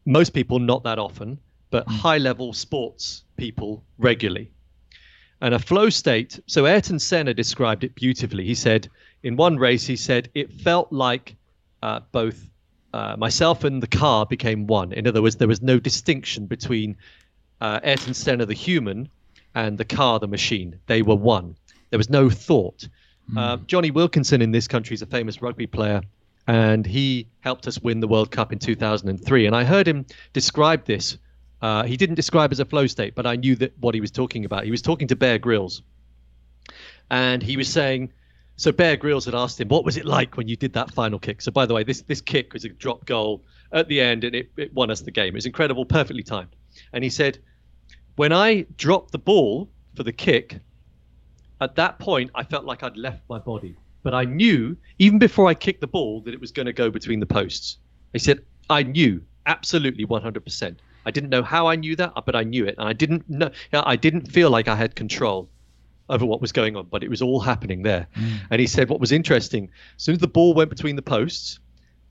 Most 0.06 0.30
people 0.30 0.58
not 0.58 0.82
that 0.84 0.98
often, 0.98 1.38
but 1.70 1.86
mm. 1.86 1.92
high 1.92 2.18
level 2.18 2.52
sports 2.52 3.24
people 3.36 3.82
regularly. 3.98 4.50
And 5.40 5.54
a 5.54 5.58
flow 5.58 5.88
state, 5.88 6.38
so 6.46 6.66
Ayrton 6.66 6.98
Senna 6.98 7.32
described 7.32 7.82
it 7.82 7.94
beautifully. 7.94 8.44
He 8.44 8.54
said, 8.54 8.88
in 9.22 9.36
one 9.36 9.56
race, 9.56 9.86
he 9.86 9.96
said, 9.96 10.28
it 10.34 10.52
felt 10.52 10.92
like 10.92 11.34
uh, 11.82 12.00
both 12.12 12.46
uh, 12.92 13.16
myself 13.16 13.64
and 13.64 13.82
the 13.82 13.86
car 13.86 14.26
became 14.26 14.66
one. 14.66 14.92
In 14.92 15.06
other 15.06 15.22
words, 15.22 15.36
there 15.36 15.48
was 15.48 15.62
no 15.62 15.78
distinction 15.78 16.46
between 16.46 16.96
uh, 17.60 17.80
Ayrton 17.82 18.14
Senna, 18.14 18.44
the 18.46 18.54
human, 18.54 19.08
and 19.54 19.78
the 19.78 19.84
car, 19.84 20.18
the 20.18 20.28
machine. 20.28 20.78
They 20.86 21.02
were 21.02 21.14
one. 21.14 21.56
There 21.90 21.98
was 21.98 22.10
no 22.10 22.28
thought. 22.28 22.88
Mm. 23.32 23.66
Jonny 23.66 23.90
Wilkinson 23.90 24.42
in 24.42 24.50
this 24.50 24.68
country 24.68 24.94
is 24.94 25.02
a 25.02 25.06
famous 25.06 25.40
rugby 25.40 25.66
player, 25.66 26.02
and 26.46 26.84
he 26.84 27.28
helped 27.40 27.66
us 27.66 27.80
win 27.80 28.00
the 28.00 28.08
World 28.08 28.30
Cup 28.30 28.52
in 28.52 28.58
2003. 28.58 29.46
And 29.46 29.54
I 29.54 29.64
heard 29.64 29.86
him 29.86 30.06
describe 30.32 30.84
this. 30.84 31.16
Uh, 31.62 31.84
he 31.84 31.96
didn't 31.96 32.14
describe 32.14 32.52
as 32.52 32.60
a 32.60 32.64
flow 32.64 32.86
state, 32.86 33.14
but 33.14 33.26
I 33.26 33.36
knew 33.36 33.54
that 33.56 33.76
what 33.78 33.94
he 33.94 34.00
was 34.00 34.10
talking 34.10 34.44
about. 34.44 34.64
He 34.64 34.70
was 34.70 34.82
talking 34.82 35.08
to 35.08 35.16
Bear 35.16 35.38
Grylls, 35.38 35.82
and 37.10 37.42
he 37.42 37.56
was 37.56 37.68
saying, 37.68 38.12
so 38.56 38.72
Bear 38.72 38.96
Grylls 38.96 39.24
had 39.24 39.34
asked 39.34 39.60
him, 39.60 39.68
"What 39.68 39.84
was 39.84 39.96
it 39.96 40.04
like 40.04 40.36
when 40.36 40.48
you 40.48 40.56
did 40.56 40.72
that 40.74 40.92
final 40.92 41.18
kick?" 41.18 41.42
So 41.42 41.50
by 41.50 41.66
the 41.66 41.74
way, 41.74 41.82
this 41.84 42.02
this 42.02 42.20
kick 42.20 42.52
was 42.52 42.64
a 42.64 42.68
drop 42.68 43.04
goal 43.06 43.42
at 43.72 43.88
the 43.88 44.00
end, 44.00 44.24
and 44.24 44.34
it, 44.34 44.50
it 44.56 44.72
won 44.74 44.90
us 44.90 45.00
the 45.00 45.10
game. 45.10 45.28
It 45.28 45.34
was 45.34 45.46
incredible, 45.46 45.84
perfectly 45.84 46.22
timed. 46.22 46.54
And 46.92 47.04
he 47.04 47.10
said, 47.10 47.38
when 48.16 48.32
I 48.32 48.66
dropped 48.76 49.12
the 49.12 49.18
ball 49.18 49.70
for 49.94 50.02
the 50.02 50.12
kick, 50.12 50.58
at 51.60 51.74
that 51.76 51.98
point, 51.98 52.30
I 52.34 52.42
felt 52.44 52.64
like 52.64 52.82
I'd 52.82 52.96
left 52.96 53.22
my 53.28 53.38
body. 53.38 53.76
But 54.02 54.14
I 54.14 54.24
knew, 54.24 54.76
even 54.98 55.18
before 55.18 55.48
I 55.48 55.54
kicked 55.54 55.80
the 55.80 55.86
ball, 55.86 56.20
that 56.22 56.34
it 56.34 56.40
was 56.40 56.52
going 56.52 56.66
to 56.66 56.72
go 56.72 56.90
between 56.90 57.20
the 57.20 57.26
posts. 57.26 57.78
He 58.12 58.18
said, 58.18 58.40
I 58.68 58.82
knew 58.82 59.22
absolutely 59.46 60.06
100%. 60.06 60.76
I 61.06 61.10
didn't 61.10 61.30
know 61.30 61.42
how 61.42 61.66
I 61.66 61.76
knew 61.76 61.96
that, 61.96 62.12
but 62.26 62.36
I 62.36 62.42
knew 62.42 62.66
it. 62.66 62.74
And 62.78 62.88
I 62.88 62.92
didn't 62.92 63.28
know, 63.28 63.50
I 63.72 63.96
didn't 63.96 64.32
feel 64.32 64.50
like 64.50 64.68
I 64.68 64.76
had 64.76 64.94
control 64.94 65.48
over 66.08 66.26
what 66.26 66.40
was 66.40 66.52
going 66.52 66.76
on, 66.76 66.86
but 66.90 67.02
it 67.02 67.08
was 67.08 67.22
all 67.22 67.40
happening 67.40 67.82
there. 67.82 68.06
Mm. 68.16 68.38
And 68.50 68.60
he 68.60 68.66
said, 68.66 68.88
what 68.88 69.00
was 69.00 69.12
interesting, 69.12 69.70
as 69.96 70.02
soon 70.02 70.14
as 70.14 70.20
the 70.20 70.28
ball 70.28 70.54
went 70.54 70.68
between 70.70 70.96
the 70.96 71.02
posts, 71.02 71.60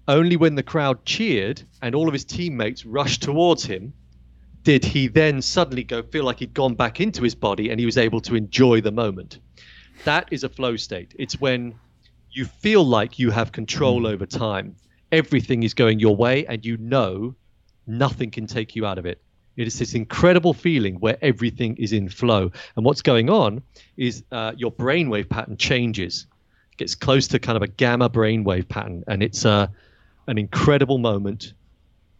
only 0.07 0.37
when 0.37 0.55
the 0.55 0.63
crowd 0.63 1.05
cheered 1.05 1.61
and 1.81 1.93
all 1.93 2.07
of 2.07 2.13
his 2.13 2.25
teammates 2.25 2.85
rushed 2.85 3.21
towards 3.21 3.63
him 3.65 3.93
did 4.63 4.83
he 4.83 5.07
then 5.07 5.41
suddenly 5.41 5.83
go 5.83 6.01
feel 6.01 6.23
like 6.23 6.39
he'd 6.39 6.53
gone 6.53 6.75
back 6.75 6.99
into 6.99 7.23
his 7.23 7.35
body 7.35 7.69
and 7.69 7.79
he 7.79 7.85
was 7.85 7.97
able 7.97 8.19
to 8.21 8.35
enjoy 8.35 8.81
the 8.81 8.91
moment. 8.91 9.39
That 10.05 10.27
is 10.31 10.43
a 10.43 10.49
flow 10.49 10.75
state. 10.75 11.13
It's 11.17 11.39
when 11.39 11.75
you 12.31 12.45
feel 12.45 12.83
like 12.83 13.19
you 13.19 13.31
have 13.31 13.51
control 13.51 14.05
over 14.05 14.25
time. 14.25 14.75
Everything 15.11 15.63
is 15.63 15.73
going 15.73 15.99
your 15.99 16.15
way 16.15 16.45
and 16.45 16.65
you 16.65 16.77
know 16.77 17.35
nothing 17.89 18.31
can 18.31 18.47
take 18.47 18.75
you 18.75 18.85
out 18.85 18.97
of 18.97 19.05
it. 19.05 19.21
It 19.57 19.67
is 19.67 19.77
this 19.77 19.93
incredible 19.93 20.53
feeling 20.53 20.95
where 20.99 21.17
everything 21.21 21.75
is 21.77 21.91
in 21.91 22.07
flow. 22.07 22.51
And 22.75 22.85
what's 22.85 23.01
going 23.01 23.29
on 23.29 23.61
is 23.97 24.23
uh, 24.31 24.53
your 24.55 24.71
brainwave 24.71 25.29
pattern 25.29 25.57
changes, 25.57 26.27
it 26.71 26.77
gets 26.77 26.95
close 26.95 27.27
to 27.29 27.39
kind 27.39 27.57
of 27.57 27.61
a 27.61 27.67
gamma 27.67 28.09
brainwave 28.09 28.69
pattern. 28.69 29.03
And 29.07 29.21
it's 29.21 29.45
uh, 29.45 29.67
an 30.27 30.37
incredible 30.37 30.97
moment. 30.97 31.53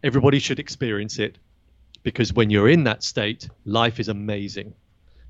Everybody 0.02 0.38
should 0.38 0.58
experience 0.58 1.18
it 1.18 1.38
because 2.02 2.32
when 2.32 2.50
you're 2.50 2.68
in 2.68 2.84
that 2.84 3.02
state, 3.02 3.48
life 3.64 4.00
is 4.00 4.08
amazing. 4.08 4.74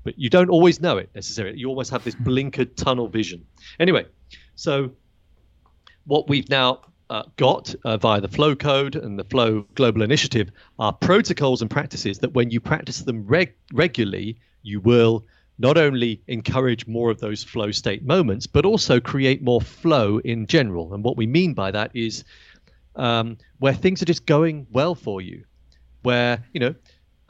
But 0.03 0.17
you 0.17 0.29
don't 0.29 0.49
always 0.49 0.81
know 0.81 0.97
it 0.97 1.09
necessarily. 1.13 1.59
You 1.59 1.69
almost 1.69 1.91
have 1.91 2.03
this 2.03 2.15
blinkered 2.15 2.75
tunnel 2.75 3.07
vision. 3.07 3.45
Anyway, 3.79 4.05
so 4.55 4.91
what 6.05 6.27
we've 6.27 6.49
now 6.49 6.81
uh, 7.11 7.23
got 7.35 7.75
uh, 7.83 7.97
via 7.97 8.21
the 8.21 8.29
Flow 8.29 8.55
Code 8.55 8.95
and 8.95 9.19
the 9.19 9.25
Flow 9.25 9.67
Global 9.75 10.01
Initiative 10.01 10.49
are 10.79 10.93
protocols 10.93 11.61
and 11.61 11.69
practices 11.69 12.19
that 12.19 12.33
when 12.33 12.51
you 12.51 12.61
practice 12.61 13.01
them 13.01 13.27
reg- 13.27 13.53
regularly, 13.73 14.37
you 14.63 14.79
will 14.79 15.25
not 15.59 15.77
only 15.77 16.21
encourage 16.27 16.87
more 16.87 17.11
of 17.11 17.19
those 17.19 17.43
flow 17.43 17.69
state 17.71 18.05
moments, 18.05 18.47
but 18.47 18.65
also 18.65 19.01
create 19.01 19.43
more 19.43 19.59
flow 19.59 20.19
in 20.19 20.47
general. 20.47 20.93
And 20.93 21.03
what 21.03 21.17
we 21.17 21.27
mean 21.27 21.53
by 21.53 21.71
that 21.71 21.91
is 21.93 22.23
um, 22.95 23.37
where 23.59 23.73
things 23.73 24.01
are 24.01 24.05
just 24.05 24.25
going 24.25 24.65
well 24.71 24.95
for 24.95 25.21
you, 25.21 25.43
where 26.03 26.45
you 26.53 26.61
know 26.61 26.75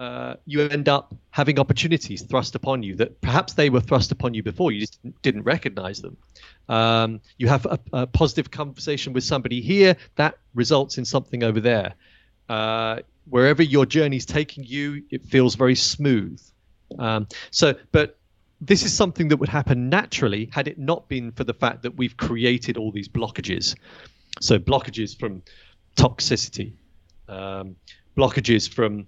uh, 0.01 0.35
you 0.47 0.67
end 0.67 0.89
up 0.89 1.13
having 1.29 1.59
opportunities 1.59 2.23
thrust 2.23 2.55
upon 2.55 2.81
you 2.81 2.95
that 2.95 3.21
perhaps 3.21 3.53
they 3.53 3.69
were 3.69 3.79
thrust 3.79 4.11
upon 4.11 4.33
you 4.33 4.41
before 4.41 4.71
you 4.71 4.79
just 4.79 4.97
didn't 5.21 5.43
recognize 5.43 6.01
them. 6.01 6.17
Um, 6.69 7.21
you 7.37 7.47
have 7.47 7.67
a, 7.67 7.77
a, 7.93 8.07
positive 8.07 8.49
conversation 8.49 9.13
with 9.13 9.23
somebody 9.23 9.61
here 9.61 9.95
that 10.15 10.39
results 10.55 10.97
in 10.97 11.05
something 11.05 11.43
over 11.43 11.59
there. 11.59 11.93
Uh, 12.49 13.01
wherever 13.29 13.61
your 13.61 13.85
journey's 13.85 14.25
taking 14.25 14.63
you, 14.63 15.03
it 15.11 15.23
feels 15.23 15.53
very 15.53 15.75
smooth. 15.75 16.41
Um, 16.97 17.27
so, 17.51 17.75
but 17.91 18.17
this 18.59 18.81
is 18.81 18.91
something 18.91 19.27
that 19.27 19.37
would 19.37 19.49
happen 19.49 19.87
naturally 19.87 20.49
had 20.51 20.67
it 20.67 20.79
not 20.79 21.07
been 21.09 21.31
for 21.31 21.43
the 21.43 21.53
fact 21.53 21.83
that 21.83 21.95
we've 21.95 22.17
created 22.17 22.75
all 22.75 22.91
these 22.91 23.07
blockages. 23.07 23.75
So 24.39 24.57
blockages 24.57 25.15
from 25.15 25.43
toxicity, 25.95 26.73
um, 27.29 27.75
blockages 28.17 28.67
from 28.67 29.05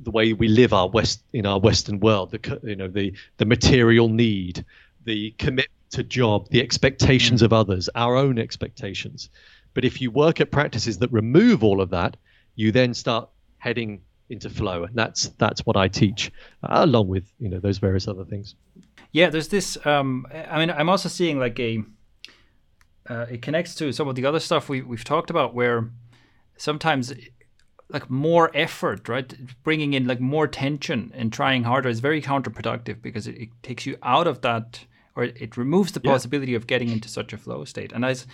the 0.00 0.10
way 0.10 0.32
we 0.32 0.48
live 0.48 0.72
our 0.72 0.88
west 0.88 1.22
in 1.32 1.46
our 1.46 1.58
Western 1.58 2.00
world, 2.00 2.30
the 2.30 2.60
you 2.62 2.76
know 2.76 2.88
the 2.88 3.12
the 3.38 3.44
material 3.44 4.08
need, 4.08 4.64
the 5.04 5.30
commitment 5.38 5.70
to 5.90 6.02
job, 6.02 6.48
the 6.50 6.60
expectations 6.60 7.42
of 7.42 7.52
others, 7.52 7.88
our 7.94 8.16
own 8.16 8.38
expectations. 8.38 9.30
But 9.74 9.84
if 9.84 10.00
you 10.00 10.10
work 10.10 10.40
at 10.40 10.50
practices 10.50 10.98
that 10.98 11.12
remove 11.12 11.62
all 11.62 11.80
of 11.80 11.90
that, 11.90 12.16
you 12.54 12.72
then 12.72 12.94
start 12.94 13.28
heading 13.58 14.00
into 14.28 14.50
flow, 14.50 14.84
and 14.84 14.94
that's 14.94 15.28
that's 15.38 15.64
what 15.64 15.76
I 15.76 15.88
teach, 15.88 16.32
uh, 16.62 16.84
along 16.84 17.08
with 17.08 17.32
you 17.38 17.48
know 17.48 17.60
those 17.60 17.78
various 17.78 18.08
other 18.08 18.24
things. 18.24 18.54
Yeah, 19.12 19.30
there's 19.30 19.48
this. 19.48 19.78
Um, 19.86 20.26
I 20.32 20.58
mean, 20.58 20.70
I'm 20.70 20.88
also 20.88 21.08
seeing 21.08 21.38
like 21.38 21.58
a. 21.60 21.82
Uh, 23.08 23.26
it 23.30 23.40
connects 23.40 23.76
to 23.76 23.92
some 23.92 24.08
of 24.08 24.16
the 24.16 24.26
other 24.26 24.40
stuff 24.40 24.68
we 24.68 24.82
we've 24.82 25.04
talked 25.04 25.30
about, 25.30 25.54
where 25.54 25.90
sometimes 26.56 27.12
like 27.88 28.10
more 28.10 28.50
effort, 28.54 29.08
right? 29.08 29.34
Bringing 29.62 29.94
in 29.94 30.06
like 30.06 30.20
more 30.20 30.48
tension 30.48 31.12
and 31.14 31.32
trying 31.32 31.64
harder 31.64 31.88
is 31.88 32.00
very 32.00 32.20
counterproductive 32.20 33.00
because 33.00 33.26
it, 33.26 33.36
it 33.36 33.48
takes 33.62 33.86
you 33.86 33.96
out 34.02 34.26
of 34.26 34.40
that, 34.42 34.84
or 35.14 35.24
it, 35.24 35.36
it 35.40 35.56
removes 35.56 35.92
the 35.92 36.00
yeah. 36.02 36.10
possibility 36.10 36.54
of 36.54 36.66
getting 36.66 36.90
into 36.90 37.08
such 37.08 37.32
a 37.32 37.38
flow 37.38 37.64
state. 37.64 37.92
And 37.92 38.04
as 38.04 38.26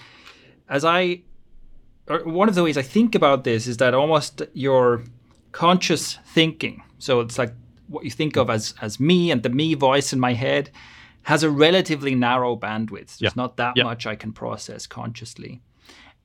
as 0.69 0.85
I, 0.85 1.23
or 2.09 2.21
one 2.25 2.49
of 2.49 2.55
the 2.55 2.63
ways 2.63 2.79
I 2.79 2.83
think 2.83 3.15
about 3.15 3.45
this 3.45 3.67
is 3.67 3.77
that 3.77 3.95
almost 3.95 4.43
your 4.55 5.05
conscious 5.53 6.19
thinking. 6.27 6.83
So 6.99 7.21
it's 7.21 7.37
like 7.37 7.53
what 7.89 8.05
you 8.05 8.11
think 8.11 8.37
of 8.37 8.49
as 8.49 8.75
as 8.81 8.99
me 8.99 9.31
and 9.31 9.43
the 9.43 9.51
me 9.51 9.75
voice 9.75 10.13
in 10.13 10.21
my 10.21 10.33
head 10.33 10.71
has 11.25 11.43
a 11.43 11.51
relatively 11.51 12.15
narrow 12.15 12.57
bandwidth. 12.57 13.19
There's 13.19 13.23
yeah. 13.23 13.31
not 13.37 13.57
that 13.59 13.75
yeah. 13.77 13.85
much 13.85 14.07
I 14.07 14.17
can 14.17 14.33
process 14.33 14.87
consciously. 14.87 15.61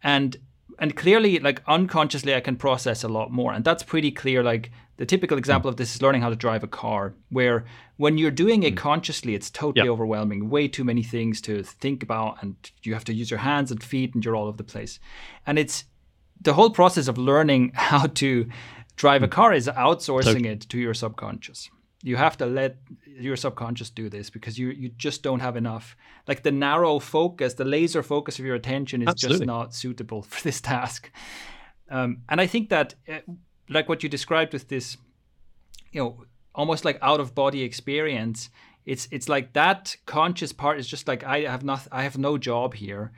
And 0.01 0.37
and 0.79 0.95
clearly 0.95 1.39
like 1.39 1.61
unconsciously 1.67 2.35
I 2.35 2.39
can 2.39 2.55
process 2.55 3.03
a 3.03 3.07
lot 3.07 3.31
more. 3.31 3.53
And 3.53 3.63
that's 3.65 3.83
pretty 3.83 4.11
clear. 4.11 4.43
Like 4.43 4.71
the 4.97 5.05
typical 5.05 5.37
example 5.37 5.69
of 5.69 5.77
this 5.77 5.95
is 5.95 6.01
learning 6.01 6.21
how 6.21 6.29
to 6.29 6.35
drive 6.35 6.63
a 6.63 6.67
car, 6.67 7.13
where 7.29 7.65
when 7.97 8.17
you're 8.17 8.31
doing 8.31 8.63
it 8.63 8.73
mm. 8.73 8.77
consciously, 8.77 9.35
it's 9.35 9.49
totally 9.49 9.85
yeah. 9.85 9.91
overwhelming. 9.91 10.49
Way 10.49 10.67
too 10.67 10.83
many 10.83 11.03
things 11.03 11.41
to 11.41 11.63
think 11.63 12.03
about, 12.03 12.41
and 12.41 12.55
you 12.83 12.93
have 12.93 13.05
to 13.05 13.13
use 13.13 13.31
your 13.31 13.39
hands 13.39 13.71
and 13.71 13.83
feet, 13.83 14.13
and 14.13 14.23
you're 14.23 14.35
all 14.35 14.47
over 14.47 14.57
the 14.57 14.63
place. 14.63 14.99
And 15.45 15.59
it's 15.59 15.85
the 16.41 16.53
whole 16.53 16.69
process 16.69 17.07
of 17.07 17.17
learning 17.17 17.71
how 17.75 18.07
to 18.07 18.47
drive 18.95 19.23
a 19.23 19.27
car 19.27 19.53
is 19.53 19.67
outsourcing 19.67 20.43
so, 20.43 20.49
it 20.49 20.61
to 20.61 20.79
your 20.79 20.93
subconscious. 20.93 21.69
You 22.03 22.15
have 22.15 22.37
to 22.37 22.45
let 22.45 22.77
your 23.05 23.35
subconscious 23.35 23.89
do 23.89 24.09
this 24.09 24.29
because 24.29 24.59
you 24.59 24.69
you 24.69 24.89
just 24.89 25.23
don't 25.23 25.39
have 25.39 25.55
enough. 25.55 25.97
Like 26.27 26.43
the 26.43 26.51
narrow 26.51 26.99
focus, 26.99 27.55
the 27.55 27.65
laser 27.65 28.03
focus 28.03 28.39
of 28.39 28.45
your 28.45 28.55
attention 28.55 29.01
is 29.01 29.07
Absolutely. 29.07 29.39
just 29.39 29.47
not 29.47 29.73
suitable 29.73 30.21
for 30.31 30.41
this 30.43 30.61
task. 30.61 31.11
Um, 31.89 32.23
and 32.29 32.41
I 32.41 32.47
think 32.47 32.69
that, 32.69 32.95
uh, 33.07 33.19
like 33.69 33.87
what 33.89 34.03
you 34.03 34.09
described 34.09 34.53
with 34.53 34.67
this, 34.67 34.97
you 35.91 36.01
know, 36.01 36.25
almost 36.53 36.83
like 36.83 36.99
out 37.01 37.19
of 37.19 37.33
body 37.33 37.63
experience. 37.63 38.49
It's 38.85 39.07
it's 39.11 39.27
like 39.27 39.53
that 39.53 39.95
conscious 40.05 40.53
part 40.53 40.79
is 40.79 40.87
just 40.87 41.07
like 41.07 41.23
I 41.23 41.41
have 41.41 41.63
not 41.63 41.87
I 41.91 42.03
have 42.03 42.17
no 42.17 42.37
job 42.37 42.73
here 42.73 43.11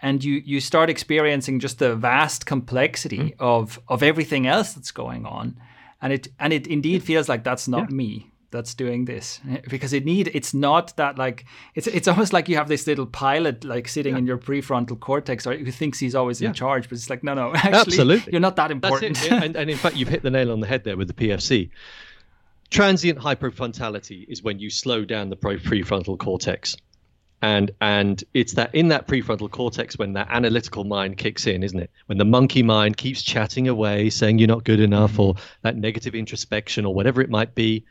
and 0.00 0.22
you 0.22 0.42
you 0.44 0.60
start 0.60 0.90
experiencing 0.90 1.60
just 1.60 1.78
the 1.78 1.94
vast 1.94 2.44
complexity 2.44 3.18
mm. 3.18 3.34
of 3.38 3.80
of 3.88 4.02
everything 4.02 4.46
else 4.46 4.74
that's 4.74 4.90
going 4.90 5.24
on 5.24 5.58
and 6.02 6.12
it 6.12 6.28
and 6.38 6.52
it 6.52 6.66
indeed 6.66 7.02
feels 7.02 7.28
like 7.28 7.44
that's 7.44 7.68
not 7.68 7.90
yeah. 7.90 7.96
me 7.96 8.32
that's 8.50 8.74
doing 8.74 9.06
this 9.06 9.40
because 9.68 9.94
it 9.94 10.04
need 10.04 10.30
it's 10.34 10.52
not 10.52 10.94
that 10.96 11.16
like 11.16 11.46
it's 11.74 11.86
it's 11.86 12.06
almost 12.06 12.34
like 12.34 12.48
you 12.50 12.56
have 12.56 12.68
this 12.68 12.86
little 12.86 13.06
pilot 13.06 13.64
like 13.64 13.88
sitting 13.88 14.12
yeah. 14.12 14.18
in 14.18 14.26
your 14.26 14.36
prefrontal 14.36 14.98
cortex 15.00 15.46
or 15.46 15.56
who 15.56 15.70
thinks 15.70 15.98
he's 15.98 16.14
always 16.14 16.40
yeah. 16.40 16.48
in 16.48 16.54
charge 16.54 16.88
but 16.88 16.96
it's 16.96 17.08
like 17.08 17.24
no 17.24 17.32
no 17.32 17.52
actually 17.54 17.78
Absolutely. 17.78 18.32
you're 18.32 18.40
not 18.40 18.56
that 18.56 18.70
important 18.70 19.20
and, 19.32 19.56
and 19.56 19.70
in 19.70 19.78
fact 19.78 19.96
you've 19.96 20.08
hit 20.08 20.22
the 20.22 20.30
nail 20.30 20.52
on 20.52 20.60
the 20.60 20.66
head 20.66 20.84
there 20.84 20.98
with 20.98 21.08
the 21.08 21.14
pfc 21.14 21.70
transient 22.68 23.18
hypofrontality 23.18 24.28
is 24.28 24.42
when 24.42 24.58
you 24.58 24.68
slow 24.68 25.04
down 25.04 25.30
the 25.30 25.36
prefrontal 25.36 26.18
cortex 26.18 26.76
and 27.42 27.72
and 27.80 28.22
it's 28.34 28.54
that 28.54 28.72
in 28.74 28.88
that 28.88 29.08
prefrontal 29.08 29.50
cortex 29.50 29.98
when 29.98 30.12
that 30.12 30.28
analytical 30.30 30.84
mind 30.84 31.18
kicks 31.18 31.46
in 31.46 31.62
isn't 31.64 31.80
it? 31.80 31.90
When 32.06 32.18
the 32.18 32.24
monkey 32.24 32.62
mind 32.62 32.96
keeps 32.96 33.20
chatting 33.20 33.68
away 33.68 34.10
saying 34.10 34.38
you're 34.38 34.48
not 34.48 34.64
good 34.64 34.80
enough 34.80 35.18
or 35.18 35.34
that 35.62 35.76
negative 35.76 36.14
introspection 36.14 36.86
or 36.86 36.94
whatever 36.94 37.20
it 37.20 37.28
might 37.28 37.54
be. 37.54 37.84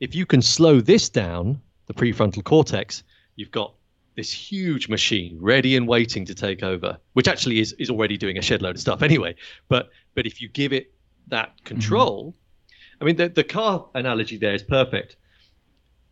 If 0.00 0.14
you 0.14 0.26
can 0.26 0.42
slow 0.42 0.80
this 0.80 1.08
down 1.08 1.60
the 1.86 1.94
prefrontal 1.94 2.42
cortex 2.42 3.04
you've 3.36 3.52
got 3.52 3.74
this 4.16 4.32
huge 4.32 4.88
machine 4.88 5.38
ready 5.40 5.76
and 5.76 5.86
waiting 5.86 6.24
to 6.26 6.34
take 6.34 6.64
over 6.64 6.98
which 7.12 7.28
actually 7.28 7.60
is 7.60 7.72
is 7.74 7.90
already 7.90 8.18
doing 8.18 8.38
a 8.38 8.42
shed 8.42 8.60
load 8.60 8.74
of 8.74 8.80
stuff 8.80 9.02
anyway. 9.02 9.36
But 9.68 9.90
but 10.16 10.26
if 10.26 10.42
you 10.42 10.48
give 10.48 10.72
it 10.72 10.92
that 11.28 11.62
control 11.62 12.34
mm-hmm. 12.34 13.04
i 13.04 13.04
mean 13.04 13.14
the, 13.14 13.28
the 13.28 13.44
car 13.44 13.86
analogy 13.94 14.36
there 14.36 14.54
is 14.54 14.64
perfect. 14.64 15.16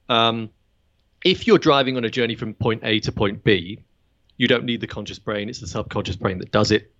Um, 0.08 0.50
if 1.24 1.46
you're 1.46 1.58
driving 1.58 1.96
on 1.96 2.04
a 2.04 2.10
journey 2.10 2.36
from 2.36 2.54
point 2.54 2.82
A 2.84 3.00
to 3.00 3.12
point 3.12 3.44
B, 3.44 3.80
you 4.36 4.48
don't 4.48 4.64
need 4.64 4.80
the 4.80 4.86
conscious 4.86 5.18
brain. 5.18 5.48
It's 5.48 5.60
the 5.60 5.66
subconscious 5.66 6.16
brain 6.16 6.38
that 6.38 6.52
does 6.52 6.70
it, 6.70 6.92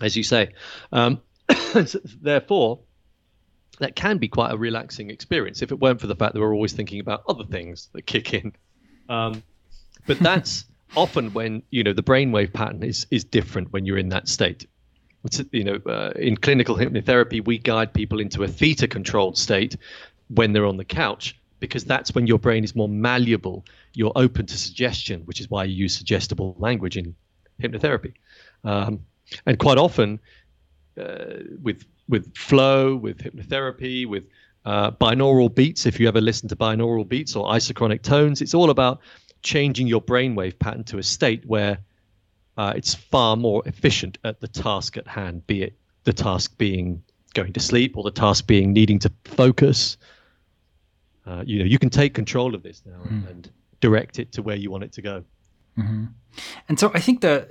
as 0.00 0.16
you 0.16 0.22
say. 0.22 0.50
Um, 0.92 1.20
therefore, 2.22 2.80
that 3.80 3.96
can 3.96 4.18
be 4.18 4.28
quite 4.28 4.52
a 4.52 4.56
relaxing 4.56 5.10
experience 5.10 5.62
if 5.62 5.72
it 5.72 5.80
weren't 5.80 6.00
for 6.00 6.06
the 6.06 6.14
fact 6.14 6.34
that 6.34 6.40
we're 6.40 6.54
always 6.54 6.72
thinking 6.72 7.00
about 7.00 7.24
other 7.28 7.44
things 7.44 7.88
that 7.92 8.02
kick 8.02 8.34
in. 8.34 8.52
Um, 9.08 9.42
but 10.06 10.18
that's 10.20 10.64
often 10.96 11.32
when 11.32 11.62
you 11.70 11.82
know 11.82 11.92
the 11.92 12.02
brainwave 12.02 12.52
pattern 12.52 12.82
is 12.82 13.06
is 13.10 13.24
different 13.24 13.72
when 13.72 13.84
you're 13.84 13.98
in 13.98 14.10
that 14.10 14.28
state. 14.28 14.66
It's, 15.24 15.42
you 15.52 15.64
know, 15.64 15.78
uh, 15.86 16.12
in 16.16 16.36
clinical 16.36 16.76
hypnotherapy, 16.76 17.44
we 17.44 17.58
guide 17.58 17.92
people 17.92 18.20
into 18.20 18.42
a 18.42 18.48
theta 18.48 18.88
controlled 18.88 19.36
state 19.36 19.76
when 20.28 20.52
they're 20.52 20.64
on 20.64 20.78
the 20.78 20.84
couch 20.84 21.39
because 21.60 21.84
that's 21.84 22.14
when 22.14 22.26
your 22.26 22.38
brain 22.38 22.64
is 22.64 22.74
more 22.74 22.88
malleable. 22.88 23.64
You're 23.94 24.12
open 24.16 24.46
to 24.46 24.58
suggestion, 24.58 25.20
which 25.22 25.40
is 25.40 25.50
why 25.50 25.64
you 25.64 25.74
use 25.74 25.96
suggestible 25.96 26.56
language 26.58 26.96
in 26.96 27.14
hypnotherapy. 27.62 28.14
Um, 28.64 29.00
and 29.46 29.58
quite 29.58 29.78
often, 29.78 30.18
uh, 30.98 31.44
with 31.62 31.84
with 32.08 32.34
flow, 32.36 32.96
with 32.96 33.18
hypnotherapy, 33.18 34.06
with 34.06 34.26
uh, 34.64 34.90
binaural 34.90 35.54
beats, 35.54 35.86
if 35.86 36.00
you 36.00 36.08
ever 36.08 36.20
listen 36.20 36.48
to 36.48 36.56
binaural 36.56 37.08
beats 37.08 37.36
or 37.36 37.46
isochronic 37.46 38.02
tones, 38.02 38.42
it's 38.42 38.54
all 38.54 38.70
about 38.70 39.00
changing 39.42 39.86
your 39.86 40.02
brainwave 40.02 40.58
pattern 40.58 40.84
to 40.84 40.98
a 40.98 41.02
state 41.02 41.46
where 41.46 41.78
uh, 42.56 42.72
it's 42.74 42.94
far 42.94 43.36
more 43.36 43.62
efficient 43.66 44.18
at 44.24 44.40
the 44.40 44.48
task 44.48 44.96
at 44.96 45.06
hand, 45.06 45.46
be 45.46 45.62
it 45.62 45.76
the 46.04 46.12
task 46.12 46.56
being 46.58 47.02
going 47.34 47.52
to 47.52 47.60
sleep 47.60 47.96
or 47.96 48.02
the 48.02 48.10
task 48.10 48.46
being 48.46 48.72
needing 48.72 48.98
to 48.98 49.12
focus 49.24 49.96
uh, 51.30 51.42
you 51.46 51.58
know 51.58 51.64
you 51.64 51.78
can 51.78 51.90
take 51.90 52.12
control 52.14 52.54
of 52.54 52.62
this 52.62 52.82
now 52.84 53.00
mm. 53.04 53.28
and 53.30 53.50
direct 53.80 54.18
it 54.18 54.32
to 54.32 54.42
where 54.42 54.56
you 54.56 54.70
want 54.70 54.84
it 54.84 54.92
to 54.92 55.02
go 55.02 55.24
mm-hmm. 55.78 56.06
and 56.68 56.80
so 56.80 56.90
i 56.94 57.00
think 57.00 57.20
that 57.20 57.50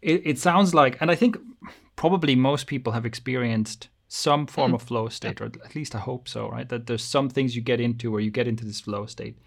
it, 0.00 0.22
it, 0.24 0.38
sounds 0.38 0.74
like 0.74 0.96
and 1.00 1.10
i 1.10 1.14
think 1.14 1.36
probably 1.96 2.34
most 2.34 2.66
people 2.66 2.92
have 2.92 3.04
experienced 3.04 3.88
some 4.08 4.46
form 4.46 4.72
mm. 4.72 4.76
of 4.76 4.82
flow 4.82 5.08
state 5.08 5.40
or 5.40 5.46
at 5.64 5.74
least 5.74 5.94
i 5.94 5.98
hope 5.98 6.26
so 6.28 6.48
right 6.48 6.68
that 6.70 6.86
there's 6.86 7.04
some 7.04 7.28
things 7.28 7.54
you 7.54 7.62
get 7.62 7.80
into 7.80 8.10
where 8.10 8.20
you 8.20 8.30
get 8.30 8.48
into 8.48 8.64
this 8.64 8.80
flow 8.80 9.06
state 9.06 9.38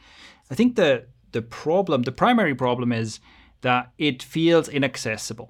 i 0.52 0.56
think 0.56 0.76
the 0.76 1.06
the 1.32 1.42
problem 1.42 2.04
the 2.04 2.12
primary 2.12 2.56
problem 2.56 2.92
is 2.92 3.20
that 3.62 3.92
it 3.98 4.22
feels 4.22 4.70
inaccessible 4.70 5.50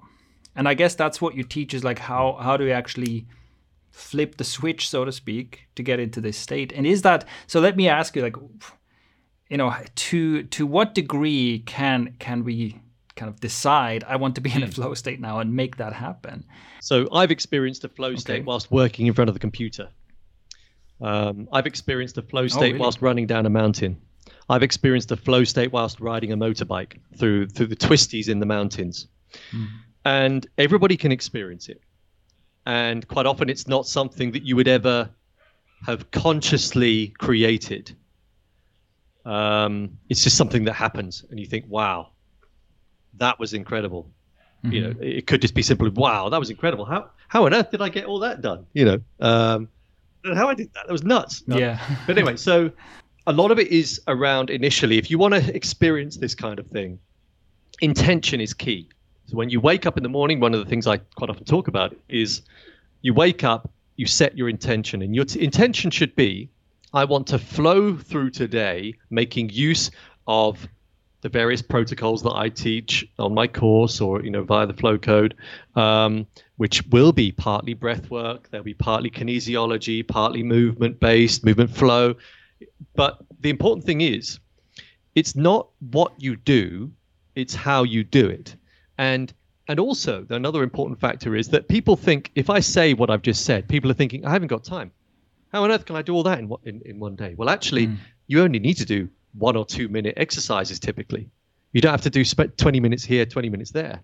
and 0.56 0.66
i 0.66 0.74
guess 0.74 0.94
that's 0.94 1.20
what 1.20 1.34
you 1.34 1.44
teach 1.44 1.74
is 1.74 1.84
like 1.84 1.98
how 1.98 2.38
how 2.40 2.56
do 2.56 2.64
we 2.64 2.72
actually 2.72 3.26
flip 3.90 4.36
the 4.36 4.44
switch, 4.44 4.88
so 4.88 5.04
to 5.04 5.12
speak, 5.12 5.68
to 5.74 5.82
get 5.82 6.00
into 6.00 6.20
this 6.20 6.36
state? 6.36 6.72
And 6.72 6.86
is 6.86 7.02
that 7.02 7.26
so? 7.46 7.60
Let 7.60 7.76
me 7.76 7.88
ask 7.88 8.16
you, 8.16 8.22
like, 8.22 8.36
you 9.48 9.56
know, 9.56 9.74
to 9.94 10.42
to 10.44 10.66
what 10.66 10.94
degree 10.94 11.62
can 11.66 12.14
can 12.18 12.44
we 12.44 12.80
kind 13.16 13.28
of 13.28 13.40
decide 13.40 14.04
I 14.04 14.16
want 14.16 14.36
to 14.36 14.40
be 14.40 14.52
in 14.52 14.62
a 14.62 14.66
hmm. 14.66 14.72
flow 14.72 14.94
state 14.94 15.20
now 15.20 15.40
and 15.40 15.54
make 15.54 15.76
that 15.76 15.92
happen? 15.92 16.44
So 16.80 17.08
I've 17.12 17.30
experienced 17.30 17.84
a 17.84 17.88
flow 17.88 18.14
state 18.14 18.44
whilst 18.44 18.70
working 18.70 19.06
in 19.06 19.14
front 19.14 19.28
of 19.28 19.34
the 19.34 19.40
computer. 19.40 19.88
Um, 21.00 21.48
I've 21.52 21.66
experienced 21.66 22.18
a 22.18 22.22
flow 22.22 22.42
oh, 22.42 22.48
state 22.48 22.60
oh, 22.60 22.62
really? 22.66 22.78
whilst 22.78 23.02
running 23.02 23.26
down 23.26 23.46
a 23.46 23.50
mountain. 23.50 24.00
I've 24.48 24.62
experienced 24.62 25.12
a 25.12 25.16
flow 25.16 25.44
state 25.44 25.72
whilst 25.72 26.00
riding 26.00 26.32
a 26.32 26.36
motorbike 26.36 26.98
through 27.18 27.48
through 27.48 27.66
the 27.66 27.76
twisties 27.76 28.28
in 28.28 28.40
the 28.40 28.46
mountains, 28.46 29.06
mm. 29.52 29.66
and 30.04 30.46
everybody 30.56 30.96
can 30.96 31.12
experience 31.12 31.68
it. 31.68 31.80
And 32.68 33.08
quite 33.08 33.24
often, 33.24 33.48
it's 33.48 33.66
not 33.66 33.86
something 33.86 34.32
that 34.32 34.42
you 34.42 34.54
would 34.54 34.68
ever 34.68 35.08
have 35.86 36.10
consciously 36.10 37.14
created. 37.18 37.96
Um, 39.24 39.96
it's 40.10 40.22
just 40.22 40.36
something 40.36 40.64
that 40.64 40.74
happens, 40.74 41.24
and 41.30 41.40
you 41.40 41.46
think, 41.46 41.64
"Wow, 41.66 42.10
that 43.14 43.38
was 43.38 43.54
incredible." 43.54 44.10
Mm-hmm. 44.62 44.72
You 44.72 44.80
know, 44.82 44.94
it 45.00 45.26
could 45.26 45.40
just 45.40 45.54
be 45.54 45.62
simply, 45.62 45.88
"Wow, 45.88 46.28
that 46.28 46.38
was 46.38 46.50
incredible." 46.50 46.84
How 46.84 47.08
how 47.28 47.46
on 47.46 47.54
earth 47.54 47.70
did 47.70 47.80
I 47.80 47.88
get 47.88 48.04
all 48.04 48.18
that 48.18 48.42
done? 48.42 48.66
You 48.74 48.84
know, 48.84 49.00
um, 49.20 49.68
how 50.34 50.50
I 50.50 50.54
did 50.54 50.70
that. 50.74 50.88
That 50.88 50.92
was 50.92 51.04
nuts. 51.04 51.44
No. 51.46 51.56
Yeah. 51.56 51.80
but 52.06 52.18
anyway, 52.18 52.36
so 52.36 52.70
a 53.26 53.32
lot 53.32 53.50
of 53.50 53.58
it 53.58 53.68
is 53.68 53.98
around 54.08 54.50
initially, 54.50 54.98
if 54.98 55.10
you 55.10 55.16
want 55.16 55.32
to 55.32 55.56
experience 55.56 56.18
this 56.18 56.34
kind 56.34 56.58
of 56.58 56.66
thing, 56.66 56.98
intention 57.80 58.42
is 58.42 58.52
key. 58.52 58.90
So 59.28 59.36
when 59.36 59.50
you 59.50 59.60
wake 59.60 59.84
up 59.84 59.98
in 59.98 60.02
the 60.02 60.08
morning, 60.08 60.40
one 60.40 60.54
of 60.54 60.60
the 60.60 60.64
things 60.64 60.86
I 60.86 60.96
quite 60.96 61.28
often 61.28 61.44
talk 61.44 61.68
about 61.68 61.94
is 62.08 62.40
you 63.02 63.12
wake 63.12 63.44
up, 63.44 63.70
you 63.96 64.06
set 64.06 64.38
your 64.38 64.48
intention, 64.48 65.02
and 65.02 65.14
your 65.14 65.26
t- 65.26 65.44
intention 65.44 65.90
should 65.90 66.16
be 66.16 66.48
I 66.94 67.04
want 67.04 67.26
to 67.26 67.38
flow 67.38 67.94
through 67.94 68.30
today, 68.30 68.94
making 69.10 69.50
use 69.50 69.90
of 70.26 70.66
the 71.20 71.28
various 71.28 71.60
protocols 71.60 72.22
that 72.22 72.32
I 72.32 72.48
teach 72.48 73.06
on 73.18 73.34
my 73.34 73.46
course 73.46 74.00
or 74.00 74.22
you 74.22 74.30
know 74.30 74.44
via 74.44 74.66
the 74.66 74.72
flow 74.72 74.96
code, 74.96 75.34
um, 75.74 76.26
which 76.56 76.86
will 76.86 77.12
be 77.12 77.30
partly 77.30 77.74
breath 77.74 78.10
work, 78.10 78.48
there'll 78.48 78.64
be 78.64 78.72
partly 78.72 79.10
kinesiology, 79.10 80.08
partly 80.08 80.42
movement 80.42 81.00
based, 81.00 81.44
movement 81.44 81.76
flow. 81.76 82.14
But 82.94 83.18
the 83.40 83.50
important 83.50 83.84
thing 83.84 84.00
is, 84.00 84.40
it's 85.14 85.36
not 85.36 85.68
what 85.90 86.14
you 86.16 86.34
do, 86.34 86.92
it's 87.34 87.54
how 87.54 87.82
you 87.82 88.04
do 88.04 88.26
it. 88.26 88.56
And 88.98 89.32
and 89.68 89.78
also 89.78 90.26
another 90.30 90.62
important 90.62 90.98
factor 90.98 91.36
is 91.36 91.48
that 91.48 91.68
people 91.68 91.94
think 91.96 92.30
if 92.34 92.48
I 92.50 92.60
say 92.60 92.94
what 92.94 93.10
I've 93.10 93.22
just 93.22 93.44
said, 93.44 93.68
people 93.68 93.90
are 93.90 93.94
thinking 93.94 94.24
I 94.26 94.30
haven't 94.30 94.48
got 94.48 94.64
time. 94.64 94.90
How 95.52 95.64
on 95.64 95.70
earth 95.70 95.86
can 95.86 95.96
I 95.96 96.02
do 96.02 96.14
all 96.14 96.22
that 96.24 96.38
in 96.38 96.52
in, 96.64 96.82
in 96.84 96.98
one 96.98 97.16
day? 97.16 97.34
Well, 97.36 97.48
actually, 97.48 97.86
mm. 97.86 97.96
you 98.26 98.42
only 98.42 98.58
need 98.58 98.76
to 98.78 98.84
do 98.84 99.08
one 99.38 99.56
or 99.56 99.64
two 99.64 99.88
minute 99.88 100.14
exercises 100.16 100.78
typically. 100.78 101.30
You 101.72 101.80
don't 101.80 101.92
have 101.92 102.02
to 102.02 102.10
do 102.10 102.24
20 102.24 102.80
minutes 102.80 103.04
here, 103.04 103.26
20 103.26 103.50
minutes 103.50 103.70
there. 103.70 104.00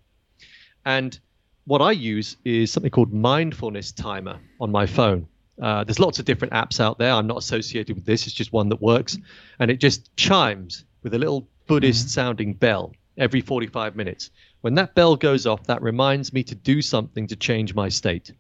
And 0.85 1.19
what 1.65 1.81
I 1.81 1.93
use 1.93 2.37
is 2.45 2.71
something 2.71 2.91
called 2.91 3.13
mindfulness 3.13 3.93
timer 3.93 4.39
on 4.61 4.71
my 4.71 4.87
phone. 4.87 5.27
Uh, 5.61 5.85
there's 5.85 5.99
lots 6.01 6.19
of 6.19 6.25
different 6.25 6.53
apps 6.53 6.81
out 6.81 6.99
there. 6.99 7.13
I'm 7.13 7.27
not 7.27 7.39
associated 7.39 7.97
with 7.97 8.05
this. 8.05 8.27
It's 8.27 8.35
just 8.35 8.53
one 8.53 8.69
that 8.69 8.83
works, 8.83 9.17
and 9.61 9.71
it 9.71 9.77
just 9.77 10.15
chimes 10.17 10.85
with 11.03 11.15
a 11.15 11.19
little 11.19 11.49
Buddhist 11.67 12.07
mm-hmm. 12.07 12.11
sounding 12.11 12.55
bell 12.55 12.93
every 13.17 13.41
45 13.41 13.97
minutes. 13.97 14.31
When 14.65 14.77
that 14.77 14.95
bell 14.95 15.15
goes 15.15 15.47
off, 15.47 15.65
that 15.65 15.83
reminds 15.83 16.33
me 16.33 16.43
to 16.45 16.55
do 16.55 16.81
something 16.81 17.27
to 17.27 17.37
change 17.37 17.75
my 17.75 17.91
state. 17.91 18.33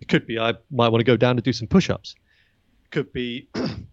It 0.00 0.08
could 0.08 0.26
be 0.26 0.38
I 0.38 0.54
might 0.70 0.88
want 0.88 1.00
to 1.00 1.04
go 1.04 1.18
down 1.18 1.32
and 1.32 1.42
do 1.42 1.52
some 1.52 1.68
push-ups. 1.68 2.14
It 2.86 2.90
could 2.90 3.12
be 3.12 3.50
I'm 3.54 3.86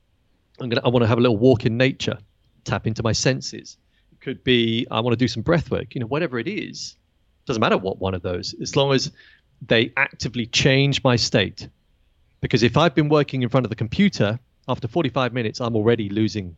gonna 0.57 0.79
I 0.85 0.87
want 0.87 1.03
to 1.03 1.07
have 1.07 1.17
a 1.17 1.21
little 1.21 1.35
walk 1.35 1.65
in 1.65 1.75
nature, 1.75 2.17
tap 2.63 2.87
into 2.87 3.03
my 3.03 3.11
senses. 3.11 3.75
It 4.13 4.21
could 4.21 4.41
be 4.41 4.87
I 4.89 5.01
want 5.01 5.11
to 5.11 5.17
do 5.17 5.27
some 5.27 5.43
breath 5.43 5.69
work. 5.69 5.95
You 5.95 5.99
know, 5.99 6.07
whatever 6.07 6.39
it 6.39 6.47
is, 6.47 6.95
doesn't 7.45 7.59
matter 7.59 7.77
what 7.77 7.99
one 7.99 8.13
of 8.13 8.21
those, 8.21 8.55
as 8.61 8.77
long 8.77 8.93
as 8.93 9.11
they 9.61 9.91
actively 9.97 10.45
change 10.45 11.03
my 11.03 11.17
state. 11.17 11.67
Because 12.39 12.63
if 12.63 12.77
I've 12.77 12.95
been 12.95 13.09
working 13.09 13.41
in 13.41 13.49
front 13.49 13.65
of 13.65 13.69
the 13.69 13.75
computer, 13.75 14.39
after 14.69 14.87
45 14.87 15.33
minutes, 15.33 15.59
I'm 15.59 15.75
already 15.75 16.07
losing, 16.07 16.55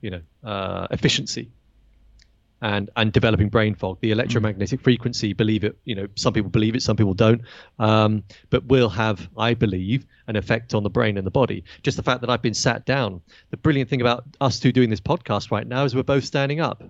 you 0.00 0.10
know, 0.10 0.20
uh, 0.44 0.86
efficiency 0.92 1.50
and 2.60 2.90
and 2.96 3.12
developing 3.12 3.48
brain 3.48 3.74
fog. 3.74 3.98
The 4.00 4.10
electromagnetic 4.10 4.80
mm. 4.80 4.84
frequency, 4.84 5.32
believe 5.32 5.64
it, 5.64 5.78
you 5.84 5.94
know, 5.94 6.08
some 6.16 6.32
people 6.32 6.50
believe 6.50 6.74
it, 6.74 6.82
some 6.82 6.96
people 6.96 7.14
don't, 7.14 7.42
um, 7.78 8.24
but 8.50 8.64
will 8.64 8.88
have, 8.88 9.28
I 9.36 9.54
believe, 9.54 10.06
an 10.26 10.36
effect 10.36 10.74
on 10.74 10.82
the 10.82 10.90
brain 10.90 11.16
and 11.16 11.26
the 11.26 11.30
body. 11.30 11.64
Just 11.82 11.96
the 11.96 12.02
fact 12.02 12.20
that 12.22 12.30
I've 12.30 12.42
been 12.42 12.54
sat 12.54 12.84
down. 12.84 13.20
The 13.50 13.56
brilliant 13.56 13.88
thing 13.90 14.00
about 14.00 14.24
us 14.40 14.58
two 14.58 14.72
doing 14.72 14.90
this 14.90 15.00
podcast 15.00 15.50
right 15.50 15.66
now 15.66 15.84
is 15.84 15.94
we're 15.94 16.02
both 16.02 16.24
standing 16.24 16.60
up. 16.60 16.82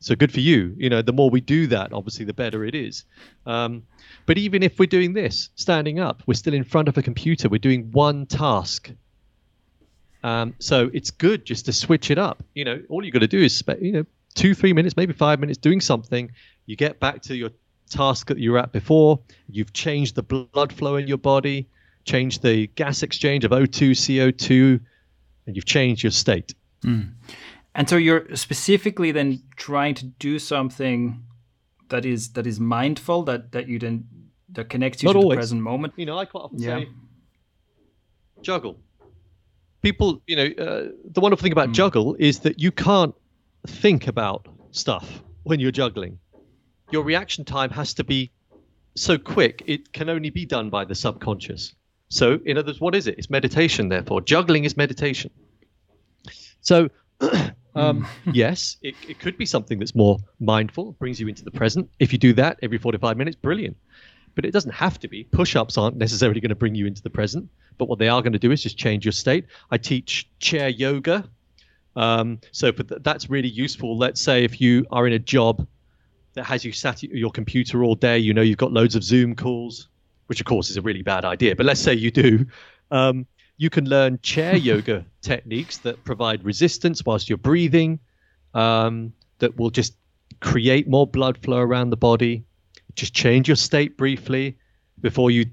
So 0.00 0.14
good 0.14 0.32
for 0.32 0.40
you. 0.40 0.74
You 0.78 0.90
know, 0.90 1.02
the 1.02 1.12
more 1.12 1.28
we 1.28 1.40
do 1.40 1.66
that, 1.68 1.92
obviously, 1.92 2.24
the 2.24 2.32
better 2.32 2.64
it 2.64 2.74
is. 2.74 3.04
Um, 3.46 3.82
but 4.26 4.38
even 4.38 4.62
if 4.62 4.78
we're 4.78 4.86
doing 4.86 5.12
this, 5.12 5.50
standing 5.56 5.98
up, 5.98 6.22
we're 6.26 6.34
still 6.34 6.54
in 6.54 6.62
front 6.62 6.88
of 6.88 6.96
a 6.96 7.02
computer. 7.02 7.48
We're 7.48 7.58
doing 7.58 7.90
one 7.90 8.26
task. 8.26 8.92
Um, 10.22 10.54
so 10.58 10.90
it's 10.92 11.10
good 11.10 11.44
just 11.44 11.66
to 11.66 11.72
switch 11.72 12.10
it 12.10 12.18
up. 12.18 12.44
You 12.54 12.64
know, 12.64 12.82
all 12.88 13.04
you 13.04 13.10
got 13.10 13.20
to 13.20 13.26
do 13.28 13.40
is, 13.40 13.62
you 13.80 13.92
know, 13.92 14.06
two, 14.34 14.54
three 14.54 14.72
minutes, 14.72 14.96
maybe 14.96 15.12
five 15.12 15.40
minutes 15.40 15.58
doing 15.58 15.80
something. 15.80 16.30
You 16.66 16.76
get 16.76 17.00
back 17.00 17.22
to 17.22 17.36
your 17.36 17.50
task 17.90 18.28
that 18.28 18.38
you 18.38 18.52
were 18.52 18.58
at 18.58 18.72
before. 18.72 19.20
You've 19.48 19.72
changed 19.72 20.14
the 20.14 20.22
blood 20.22 20.72
flow 20.72 20.96
in 20.96 21.08
your 21.08 21.18
body, 21.18 21.68
changed 22.04 22.42
the 22.42 22.66
gas 22.68 23.02
exchange 23.02 23.44
of 23.44 23.50
O2, 23.50 23.90
CO2, 23.90 24.80
and 25.46 25.56
you've 25.56 25.64
changed 25.64 26.02
your 26.02 26.12
state. 26.12 26.54
Mm. 26.82 27.12
And 27.74 27.88
so 27.88 27.96
you're 27.96 28.34
specifically 28.34 29.12
then 29.12 29.42
trying 29.56 29.94
to 29.94 30.06
do 30.06 30.38
something 30.38 31.24
that 31.88 32.04
is 32.04 32.32
that 32.32 32.46
is 32.46 32.60
mindful, 32.60 33.22
that 33.24 33.52
that 33.52 33.68
you 33.68 33.78
then 33.78 34.04
that 34.50 34.68
connects 34.68 35.02
you 35.02 35.08
Not 35.08 35.14
to 35.14 35.18
always. 35.20 35.36
the 35.36 35.40
present 35.40 35.62
moment. 35.62 35.94
You 35.96 36.06
know, 36.06 36.18
I 36.18 36.24
quite 36.24 36.40
often 36.40 36.60
yeah. 36.60 36.80
say 36.80 36.88
juggle. 38.42 38.78
People, 39.80 40.20
you 40.26 40.36
know, 40.36 40.64
uh, 40.64 40.88
the 41.04 41.20
wonderful 41.20 41.42
thing 41.42 41.52
about 41.52 41.68
mm. 41.68 41.74
juggle 41.74 42.16
is 42.18 42.40
that 42.40 42.58
you 42.58 42.72
can't 42.72 43.14
think 43.68 44.08
about 44.08 44.48
stuff 44.70 45.22
when 45.44 45.60
you're 45.60 45.70
juggling. 45.70 46.18
Your 46.90 47.04
reaction 47.04 47.44
time 47.44 47.70
has 47.70 47.94
to 47.94 48.04
be 48.04 48.32
so 48.94 49.16
quick, 49.16 49.62
it 49.66 49.92
can 49.92 50.08
only 50.08 50.30
be 50.30 50.44
done 50.44 50.70
by 50.70 50.84
the 50.84 50.94
subconscious. 50.94 51.74
So, 52.08 52.40
in 52.44 52.58
other 52.58 52.68
words, 52.68 52.80
what 52.80 52.94
is 52.94 53.06
it? 53.06 53.16
It's 53.18 53.30
meditation, 53.30 53.88
therefore. 53.88 54.22
Juggling 54.22 54.64
is 54.64 54.76
meditation. 54.76 55.30
So, 56.62 56.88
um, 57.74 58.04
hmm. 58.24 58.30
yes, 58.32 58.76
it, 58.82 58.94
it 59.06 59.20
could 59.20 59.36
be 59.36 59.46
something 59.46 59.78
that's 59.78 59.94
more 59.94 60.18
mindful, 60.40 60.92
brings 60.92 61.20
you 61.20 61.28
into 61.28 61.44
the 61.44 61.50
present. 61.50 61.88
If 61.98 62.12
you 62.12 62.18
do 62.18 62.32
that 62.34 62.58
every 62.62 62.78
45 62.78 63.16
minutes, 63.16 63.36
brilliant. 63.36 63.76
But 64.34 64.44
it 64.44 64.52
doesn't 64.52 64.72
have 64.72 64.98
to 65.00 65.08
be. 65.08 65.24
Push 65.24 65.56
ups 65.56 65.76
aren't 65.76 65.96
necessarily 65.96 66.40
going 66.40 66.50
to 66.50 66.54
bring 66.56 66.74
you 66.74 66.86
into 66.86 67.02
the 67.02 67.10
present, 67.10 67.48
but 67.76 67.88
what 67.88 67.98
they 67.98 68.08
are 68.08 68.22
going 68.22 68.32
to 68.32 68.38
do 68.38 68.52
is 68.52 68.62
just 68.62 68.78
change 68.78 69.04
your 69.04 69.12
state. 69.12 69.46
I 69.70 69.78
teach 69.78 70.28
chair 70.38 70.68
yoga 70.68 71.28
um, 71.96 72.40
so 72.52 72.70
th- 72.70 73.02
that's 73.02 73.28
really 73.28 73.48
useful. 73.48 73.96
Let's 73.96 74.20
say 74.20 74.44
if 74.44 74.60
you 74.60 74.86
are 74.90 75.06
in 75.06 75.12
a 75.12 75.18
job 75.18 75.66
that 76.34 76.44
has 76.44 76.64
you 76.64 76.72
sat 76.72 77.02
at 77.04 77.10
your 77.10 77.30
computer 77.30 77.82
all 77.82 77.94
day, 77.94 78.18
you 78.18 78.32
know 78.32 78.42
you've 78.42 78.58
got 78.58 78.72
loads 78.72 78.94
of 78.94 79.02
Zoom 79.02 79.34
calls, 79.34 79.88
which 80.26 80.40
of 80.40 80.46
course 80.46 80.70
is 80.70 80.76
a 80.76 80.82
really 80.82 81.02
bad 81.02 81.24
idea. 81.24 81.56
But 81.56 81.66
let's 81.66 81.80
say 81.80 81.94
you 81.94 82.10
do. 82.10 82.46
Um, 82.90 83.26
you 83.56 83.70
can 83.70 83.88
learn 83.88 84.18
chair 84.22 84.56
yoga 84.70 85.04
techniques 85.20 85.78
that 85.78 86.02
provide 86.04 86.44
resistance 86.44 87.04
whilst 87.04 87.28
you're 87.28 87.38
breathing, 87.38 87.98
um, 88.54 89.12
that 89.40 89.56
will 89.56 89.70
just 89.70 89.96
create 90.40 90.88
more 90.88 91.06
blood 91.06 91.38
flow 91.38 91.58
around 91.58 91.90
the 91.90 91.96
body. 91.96 92.44
Just 92.94 93.14
change 93.14 93.48
your 93.48 93.56
state 93.56 93.96
briefly 93.96 94.56
before 95.00 95.30
you 95.30 95.46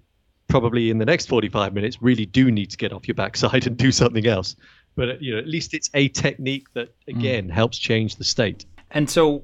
probably 0.48 0.90
in 0.90 1.00
the 1.00 1.06
next 1.06 1.28
45 1.28 1.74
minutes 1.74 2.02
really 2.02 2.26
do 2.26 2.52
need 2.52 2.70
to 2.70 2.78
get 2.78 2.94
off 2.94 3.08
your 3.08 3.16
backside 3.16 3.66
and 3.68 3.78
do 3.78 3.92
something 3.92 4.26
else 4.28 4.56
but 4.96 5.22
you 5.22 5.34
know 5.34 5.39
at 5.39 5.48
least 5.48 5.74
it's 5.74 5.89
a 5.93 6.08
technique 6.10 6.74
that 6.74 6.88
mm. 6.88 7.16
again 7.16 7.48
mm. 7.48 7.52
helps 7.52 7.78
change 7.78 8.16
the 8.16 8.24
state 8.24 8.66
and 8.91 9.10
so 9.10 9.43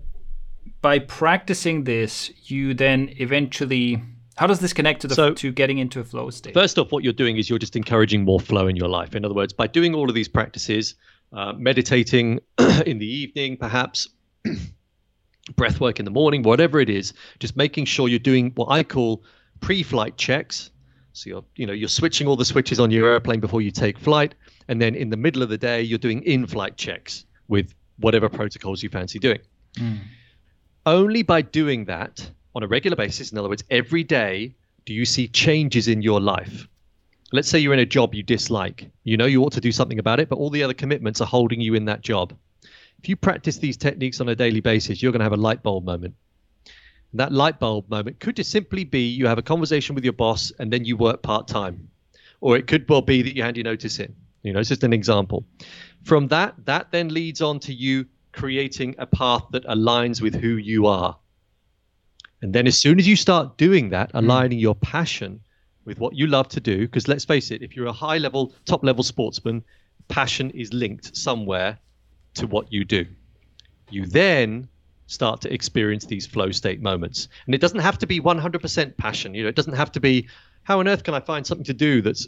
by 0.82 1.00
practicing 1.00 1.84
this 1.84 2.32
you 2.50 2.74
then 2.74 3.10
eventually 3.18 4.02
how 4.38 4.48
does 4.48 4.60
this 4.60 4.74
connect 4.74 5.02
to 5.02 5.08
the 5.08 5.16
so, 5.16 5.34
to 5.34 5.52
getting 5.52 5.78
into 5.78 6.00
a 6.00 6.04
flow 6.04 6.30
state 6.30 6.54
first 6.54 6.80
off 6.80 6.92
what 6.92 7.04
you're 7.04 7.14
doing 7.14 7.38
is 7.38 7.50
you're 7.50 7.60
just 7.60 7.76
encouraging 7.76 8.24
more 8.24 8.40
flow 8.40 8.68
in 8.68 8.76
your 8.76 8.90
life 8.90 9.16
in 9.16 9.26
other 9.26 9.36
words 9.36 9.54
by 9.54 9.68
doing 9.68 9.94
all 9.94 10.10
of 10.10 10.16
these 10.16 10.28
practices 10.28 10.96
uh, 11.34 11.54
meditating 11.54 12.40
in 12.86 12.98
the 12.98 13.06
evening 13.06 13.58
perhaps 13.58 14.08
breath 15.56 15.80
work 15.80 16.00
in 16.00 16.06
the 16.06 16.12
morning 16.12 16.44
whatever 16.44 16.80
it 16.80 16.90
is 16.90 17.14
just 17.40 17.58
making 17.58 17.86
sure 17.86 18.08
you're 18.08 18.20
doing 18.20 18.52
what 18.56 18.68
i 18.70 18.84
call 18.84 19.24
pre-flight 19.60 20.18
checks 20.18 20.72
so 21.14 21.30
you're 21.30 21.44
you 21.56 21.66
know 21.66 21.74
you're 21.74 21.90
switching 21.90 22.28
all 22.28 22.36
the 22.36 22.46
switches 22.46 22.80
on 22.80 22.92
your 22.92 23.12
airplane 23.12 23.40
before 23.40 23.62
you 23.62 23.72
take 23.72 23.98
flight 23.98 24.34
and 24.68 24.82
then 24.82 24.96
in 24.96 25.10
the 25.10 25.18
middle 25.18 25.42
of 25.44 25.50
the 25.50 25.58
day 25.58 25.82
you're 25.82 26.00
doing 26.00 26.22
in-flight 26.24 26.78
checks 26.78 27.26
with 27.48 27.74
whatever 27.98 28.30
protocols 28.30 28.84
you 28.84 28.90
fancy 28.90 29.20
doing. 29.20 29.40
Mm. 29.76 30.00
Only 30.86 31.24
by 31.24 31.42
doing 31.42 31.86
that 31.86 32.30
on 32.56 32.64
a 32.64 32.68
regular 32.68 32.98
basis, 32.98 33.32
in 33.32 33.38
other 33.38 33.50
words, 33.50 33.64
every 33.70 34.04
day, 34.04 34.54
do 34.86 34.94
you 34.94 35.06
see 35.06 35.28
changes 35.28 35.88
in 35.88 36.02
your 36.02 36.20
life. 36.20 36.68
Let's 37.32 37.48
say 37.48 37.60
you're 37.60 37.74
in 37.74 37.80
a 37.80 37.86
job 37.86 38.14
you 38.14 38.24
dislike. 38.24 38.90
You 39.04 39.16
know 39.16 39.26
you 39.26 39.42
ought 39.44 39.54
to 39.54 39.62
do 39.62 39.72
something 39.72 40.00
about 40.00 40.20
it, 40.20 40.28
but 40.28 40.38
all 40.38 40.50
the 40.50 40.64
other 40.64 40.74
commitments 40.74 41.22
are 41.22 41.28
holding 41.28 41.62
you 41.62 41.76
in 41.76 41.86
that 41.86 42.02
job. 42.02 42.34
If 43.00 43.08
you 43.08 43.16
practice 43.16 43.58
these 43.58 43.78
techniques 43.78 44.20
on 44.20 44.30
a 44.30 44.36
daily 44.36 44.60
basis, 44.60 45.02
you're 45.02 45.12
going 45.12 45.22
to 45.22 45.26
have 45.26 45.32
a 45.32 45.38
light 45.38 45.64
bulb 45.64 45.86
moment. 45.86 46.16
And 47.12 47.20
that 47.20 47.32
light 47.32 47.60
bulb 47.60 47.90
moment 47.90 48.20
could 48.20 48.36
just 48.36 48.52
simply 48.52 48.84
be 48.84 49.02
you 49.02 49.28
have 49.28 49.38
a 49.38 49.44
conversation 49.44 49.96
with 49.96 50.04
your 50.04 50.14
boss 50.14 50.52
and 50.60 50.72
then 50.72 50.86
you 50.86 50.96
work 50.98 51.22
part 51.22 51.48
time. 51.48 51.90
Or 52.40 52.58
it 52.58 52.68
could 52.68 52.88
well 52.90 53.02
be 53.02 53.22
that 53.22 53.36
you 53.36 53.44
hand 53.44 53.58
your 53.58 53.66
notice 53.66 54.00
in 54.00 54.16
You 54.44 54.54
know, 54.54 54.60
it's 54.60 54.70
just 54.70 54.84
an 54.84 54.94
example. 54.94 55.46
From 56.04 56.28
that, 56.30 56.56
that 56.66 56.92
then 56.92 57.10
leads 57.10 57.42
on 57.42 57.60
to 57.62 57.74
you 57.74 58.06
creating 58.32 58.96
a 58.98 59.06
path 59.06 59.44
that 59.52 59.66
aligns 59.66 60.22
with 60.22 60.36
who 60.36 60.56
you 60.56 60.88
are. 60.88 61.18
And 62.42 62.54
then 62.54 62.66
as 62.66 62.80
soon 62.80 62.98
as 62.98 63.08
you 63.08 63.16
start 63.16 63.58
doing 63.58 63.90
that, 63.90 64.12
hmm. 64.12 64.18
aligning 64.18 64.60
your 64.60 64.76
passion 64.76 65.42
with 65.86 66.00
what 66.00 66.16
you 66.16 66.28
love 66.28 66.48
to 66.50 66.60
do, 66.60 66.80
because 66.80 67.08
let's 67.08 67.26
face 67.26 67.52
it, 67.52 67.62
if 67.62 67.76
you're 67.76 67.88
a 67.88 67.94
high 67.94 68.18
level, 68.18 68.54
top 68.66 68.84
level 68.84 69.04
sportsman, 69.04 69.64
passion 70.08 70.50
is 70.52 70.74
linked 70.74 71.16
somewhere 71.16 71.78
to 72.36 72.48
what 72.48 72.72
you 72.72 72.86
do. 72.86 73.06
You 73.90 74.06
then 74.06 74.70
start 75.12 75.42
to 75.42 75.54
experience 75.54 76.06
these 76.06 76.26
flow 76.26 76.52
state 76.52 76.82
moments. 76.82 77.28
And 77.46 77.54
it 77.54 77.60
doesn't 77.60 77.80
have 77.80 77.98
to 77.98 78.08
be 78.08 78.22
100% 78.22 78.98
passion. 78.98 79.36
You 79.36 79.44
know, 79.44 79.50
it 79.50 79.56
doesn't 79.56 79.74
have 79.74 79.92
to 79.92 80.00
be 80.00 80.28
how 80.64 80.80
on 80.80 80.88
earth 80.88 81.04
can 81.04 81.14
I 81.14 81.20
find 81.20 81.46
something 81.46 81.66
to 81.66 81.74
do 81.74 82.02
that's 82.02 82.28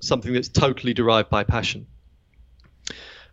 something 0.00 0.32
that's 0.32 0.48
totally 0.48 0.92
derived 0.92 1.30
by 1.30 1.44
passion. 1.44 1.86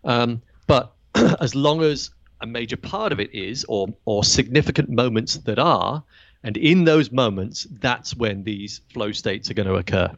Um, 0.03 0.43
but 0.67 0.93
as 1.15 1.55
long 1.55 1.81
as 1.81 2.11
a 2.41 2.45
major 2.45 2.77
part 2.77 3.11
of 3.11 3.19
it 3.19 3.33
is, 3.33 3.65
or 3.67 3.87
or 4.05 4.23
significant 4.23 4.89
moments 4.89 5.37
that 5.37 5.57
are, 5.57 6.03
and 6.43 6.57
in 6.57 6.83
those 6.83 7.11
moments, 7.11 7.65
that's 7.79 8.15
when 8.15 8.43
these 8.43 8.81
flow 8.93 9.11
states 9.11 9.49
are 9.49 9.55
going 9.55 9.67
to 9.67 9.75
occur. 9.75 10.11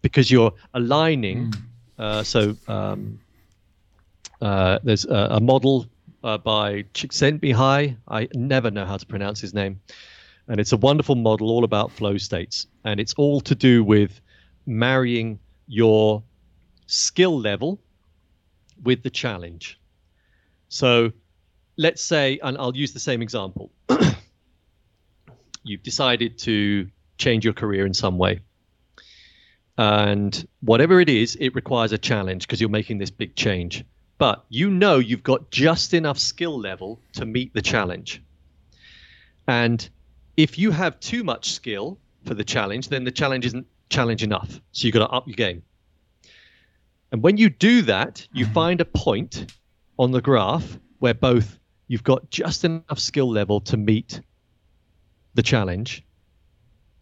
Because 0.00 0.30
you're 0.30 0.54
aligning. 0.72 1.50
Mm. 1.50 1.62
Uh, 1.98 2.22
so 2.22 2.56
um, 2.68 3.18
uh, 4.40 4.78
there's 4.84 5.04
a, 5.04 5.28
a 5.32 5.40
model 5.40 5.86
uh, 6.26 6.36
by 6.36 6.82
Csikszentmihalyi. 6.92 7.96
I 8.08 8.28
never 8.34 8.70
know 8.72 8.84
how 8.84 8.96
to 8.96 9.06
pronounce 9.06 9.40
his 9.40 9.54
name. 9.54 9.80
And 10.48 10.58
it's 10.58 10.72
a 10.72 10.76
wonderful 10.76 11.14
model 11.14 11.50
all 11.50 11.62
about 11.62 11.92
flow 11.92 12.18
states. 12.18 12.66
And 12.84 12.98
it's 12.98 13.14
all 13.14 13.40
to 13.42 13.54
do 13.54 13.84
with 13.84 14.20
marrying 14.66 15.38
your 15.68 16.24
skill 16.86 17.38
level 17.38 17.80
with 18.82 19.04
the 19.04 19.10
challenge. 19.10 19.80
So 20.68 21.12
let's 21.76 22.02
say, 22.02 22.40
and 22.42 22.58
I'll 22.58 22.76
use 22.76 22.92
the 22.92 23.00
same 23.00 23.22
example. 23.22 23.70
You've 25.62 25.84
decided 25.84 26.38
to 26.40 26.88
change 27.18 27.44
your 27.44 27.54
career 27.54 27.86
in 27.86 27.94
some 27.94 28.18
way. 28.18 28.40
And 29.78 30.48
whatever 30.60 31.00
it 31.00 31.08
is, 31.08 31.36
it 31.36 31.54
requires 31.54 31.92
a 31.92 31.98
challenge 31.98 32.46
because 32.46 32.60
you're 32.60 32.70
making 32.70 32.98
this 32.98 33.10
big 33.10 33.36
change 33.36 33.84
but 34.18 34.44
you 34.48 34.70
know 34.70 34.98
you've 34.98 35.22
got 35.22 35.50
just 35.50 35.94
enough 35.94 36.18
skill 36.18 36.58
level 36.58 36.98
to 37.14 37.26
meet 37.26 37.52
the 37.52 37.62
challenge. 37.62 38.22
And 39.46 39.88
if 40.36 40.58
you 40.58 40.70
have 40.70 40.98
too 41.00 41.22
much 41.22 41.52
skill 41.52 41.98
for 42.24 42.34
the 42.34 42.44
challenge, 42.44 42.88
then 42.88 43.04
the 43.04 43.10
challenge 43.10 43.46
isn't 43.46 43.66
challenge 43.88 44.22
enough. 44.22 44.60
So 44.72 44.86
you've 44.86 44.94
got 44.94 45.06
to 45.06 45.12
up 45.12 45.26
your 45.26 45.36
game. 45.36 45.62
And 47.12 47.22
when 47.22 47.36
you 47.36 47.48
do 47.48 47.82
that, 47.82 48.26
you 48.32 48.44
mm-hmm. 48.44 48.54
find 48.54 48.80
a 48.80 48.84
point 48.84 49.52
on 49.98 50.10
the 50.10 50.20
graph 50.20 50.78
where 50.98 51.14
both 51.14 51.58
you've 51.88 52.02
got 52.02 52.30
just 52.30 52.64
enough 52.64 52.98
skill 52.98 53.30
level 53.30 53.60
to 53.60 53.76
meet 53.76 54.20
the 55.34 55.42
challenge, 55.42 56.04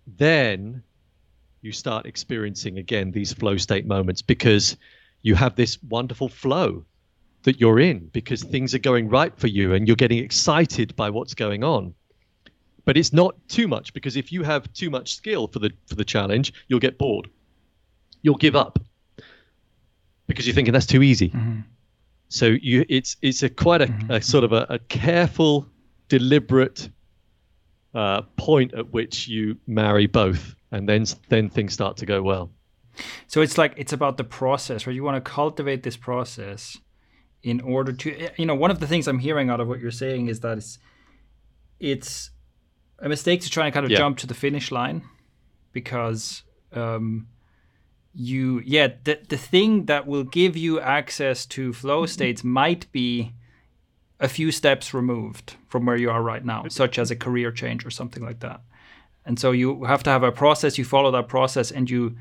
then 0.07 0.83
you 1.63 1.73
start 1.73 2.05
experiencing 2.05 2.79
again 2.79 3.11
these 3.11 3.33
flow 3.33 3.57
state 3.57 3.87
moments 3.87 4.21
because 4.21 4.77
you 5.23 5.35
have 5.35 5.57
this 5.57 5.83
wonderful 5.83 6.29
flow 6.29 6.85
that 7.45 7.61
you're 7.61 7.79
in 7.79 8.11
because 8.13 8.43
things 8.43 8.75
are 8.75 8.79
going 8.79 9.09
right 9.09 9.37
for 9.39 9.47
you 9.47 9.75
and 9.75 9.87
you're 9.87 9.97
getting 9.97 10.19
excited 10.19 10.97
by 10.97 11.11
what's 11.11 11.35
going 11.35 11.63
on. 11.63 11.95
But 12.85 12.97
it's 12.97 13.13
not 13.13 13.37
too 13.49 13.69
much 13.69 13.95
because 13.95 14.17
if 14.17 14.33
you 14.33 14.43
have 14.43 14.71
too 14.73 14.91
much 14.91 15.15
skill 15.15 15.47
for 15.47 15.59
the 15.59 15.71
for 15.87 15.95
the 15.95 16.05
challenge 16.05 16.53
you'll 16.69 16.81
get 16.81 16.99
bored. 16.99 17.31
You'll 18.23 18.37
give 18.37 18.57
up 18.57 18.79
because 20.27 20.47
you're 20.47 20.55
thinking 20.55 20.73
that's 20.73 20.87
too 20.87 21.03
easy. 21.03 21.31
Mm-hmm. 21.31 21.61
so 22.29 22.47
you 22.47 22.85
it's 22.89 23.17
it's 23.23 23.43
a 23.43 23.49
quite 23.49 23.83
a, 23.83 23.87
mm-hmm. 23.87 24.11
a 24.11 24.23
sort 24.23 24.45
of 24.45 24.53
a, 24.53 24.67
a 24.69 24.79
careful 24.79 25.67
deliberate 26.09 26.89
uh, 27.95 28.23
point 28.37 28.75
at 28.75 28.93
which 28.93 29.29
you 29.29 29.57
marry 29.67 30.07
both 30.07 30.55
and 30.73 30.89
then 30.89 31.05
then 31.29 31.49
things 31.49 31.75
start 31.75 31.99
to 31.99 32.07
go 32.07 32.23
well. 32.23 32.51
So 33.27 33.41
it's 33.41 33.59
like 33.59 33.75
it's 33.77 33.93
about 33.93 34.17
the 34.17 34.25
process 34.25 34.87
right? 34.87 34.97
You 34.97 35.05
want 35.05 35.23
to 35.23 35.31
cultivate 35.31 35.83
this 35.83 35.97
process 35.97 36.79
in 37.45 37.61
order 37.61 37.93
to 37.93 38.09
eh, 38.19 38.31
you 38.37 38.47
know 38.47 38.55
one 38.55 38.71
of 38.71 38.81
the 38.81 38.87
things 38.87 39.07
i'm 39.07 39.21
hearing 39.21 39.51
out 39.51 39.61
of 39.61 39.69
what 39.69 39.79
you're 39.79 39.91
saying 39.91 40.27
is 40.27 40.41
that 40.41 40.59
it's 40.59 40.79
it's 41.79 42.31
a 42.99 43.09
mistake 43.09 43.41
to 43.41 43.51
try 43.51 43.67
and 43.67 43.75
kind 43.75 43.85
of 43.85 43.93
yeah. 43.93 43.99
jump 43.99 44.19
to 44.19 44.27
the 44.27 44.35
finish 44.35 44.73
line 44.73 45.03
because 45.73 46.43
um, 46.73 47.29
you 48.15 48.61
yeah 48.65 48.89
the, 49.05 49.21
the 49.29 49.37
thing 49.37 49.85
that 49.87 50.07
will 50.07 50.25
give 50.25 50.57
you 50.57 50.81
access 50.81 51.47
to 51.47 51.73
flow 51.73 52.07
states 52.07 52.43
might 52.43 52.91
be 52.91 53.33
a 54.21 54.29
few 54.29 54.51
steps 54.51 54.95
removed 54.95 55.57
from 55.69 55.85
where 55.85 55.97
you 55.97 56.11
are 56.11 56.23
right 56.23 56.45
now 56.45 56.65
such 56.69 56.99
as 56.99 57.11
a 57.11 57.17
career 57.17 57.51
change 57.51 57.85
or 57.85 57.91
something 57.91 58.25
like 58.25 58.41
that. 58.41 58.61
And 59.27 59.39
so 59.39 59.53
you 59.53 59.85
have 59.85 60.03
to 60.05 60.11
have 60.11 60.23
a 60.23 60.33
process 60.33 60.79
you 60.79 60.85
follow 60.85 61.11
that 61.13 61.29
process 61.29 61.71
and 61.71 61.91
you 61.91 62.17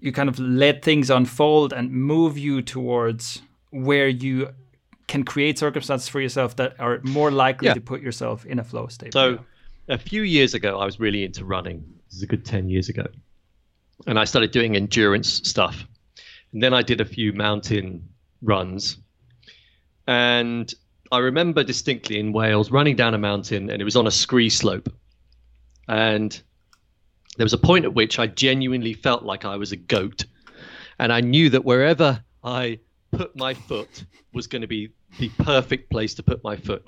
you 0.00 0.12
kind 0.12 0.28
of 0.28 0.38
let 0.38 0.82
things 0.82 1.10
unfold 1.10 1.72
and 1.72 1.90
move 1.90 2.38
you 2.38 2.62
towards 2.62 3.42
where 3.70 4.08
you 4.08 4.50
can 5.06 5.24
create 5.24 5.58
circumstances 5.58 6.08
for 6.08 6.20
yourself 6.20 6.56
that 6.56 6.78
are 6.78 7.00
more 7.02 7.30
likely 7.30 7.66
yeah. 7.66 7.74
to 7.74 7.80
put 7.80 8.00
yourself 8.00 8.44
in 8.46 8.58
a 8.58 8.64
flow 8.64 8.86
state. 8.86 9.12
So, 9.12 9.38
a 9.88 9.98
few 9.98 10.22
years 10.22 10.52
ago, 10.52 10.78
I 10.78 10.84
was 10.84 11.00
really 11.00 11.24
into 11.24 11.44
running. 11.44 11.82
This 12.08 12.18
is 12.18 12.22
a 12.22 12.26
good 12.26 12.44
10 12.44 12.68
years 12.68 12.88
ago. 12.90 13.06
And 14.06 14.18
I 14.18 14.24
started 14.24 14.50
doing 14.50 14.76
endurance 14.76 15.48
stuff. 15.48 15.86
And 16.52 16.62
then 16.62 16.74
I 16.74 16.82
did 16.82 17.00
a 17.00 17.04
few 17.04 17.32
mountain 17.32 18.06
runs. 18.42 18.98
And 20.06 20.72
I 21.10 21.18
remember 21.18 21.64
distinctly 21.64 22.18
in 22.18 22.32
Wales 22.32 22.70
running 22.70 22.96
down 22.96 23.14
a 23.14 23.18
mountain, 23.18 23.70
and 23.70 23.80
it 23.80 23.84
was 23.84 23.96
on 23.96 24.06
a 24.06 24.10
scree 24.10 24.50
slope. 24.50 24.92
And 25.88 26.38
there 27.36 27.44
was 27.44 27.54
a 27.54 27.58
point 27.58 27.84
at 27.86 27.94
which 27.94 28.18
I 28.18 28.26
genuinely 28.26 28.92
felt 28.92 29.22
like 29.22 29.44
I 29.44 29.56
was 29.56 29.72
a 29.72 29.76
goat. 29.76 30.26
And 30.98 31.12
I 31.12 31.20
knew 31.20 31.48
that 31.50 31.64
wherever 31.64 32.22
I 32.44 32.80
put 33.10 33.36
my 33.36 33.54
foot 33.54 34.04
was 34.32 34.46
going 34.46 34.62
to 34.62 34.68
be 34.68 34.90
the 35.18 35.28
perfect 35.40 35.90
place 35.90 36.14
to 36.14 36.22
put 36.22 36.42
my 36.44 36.56
foot. 36.56 36.86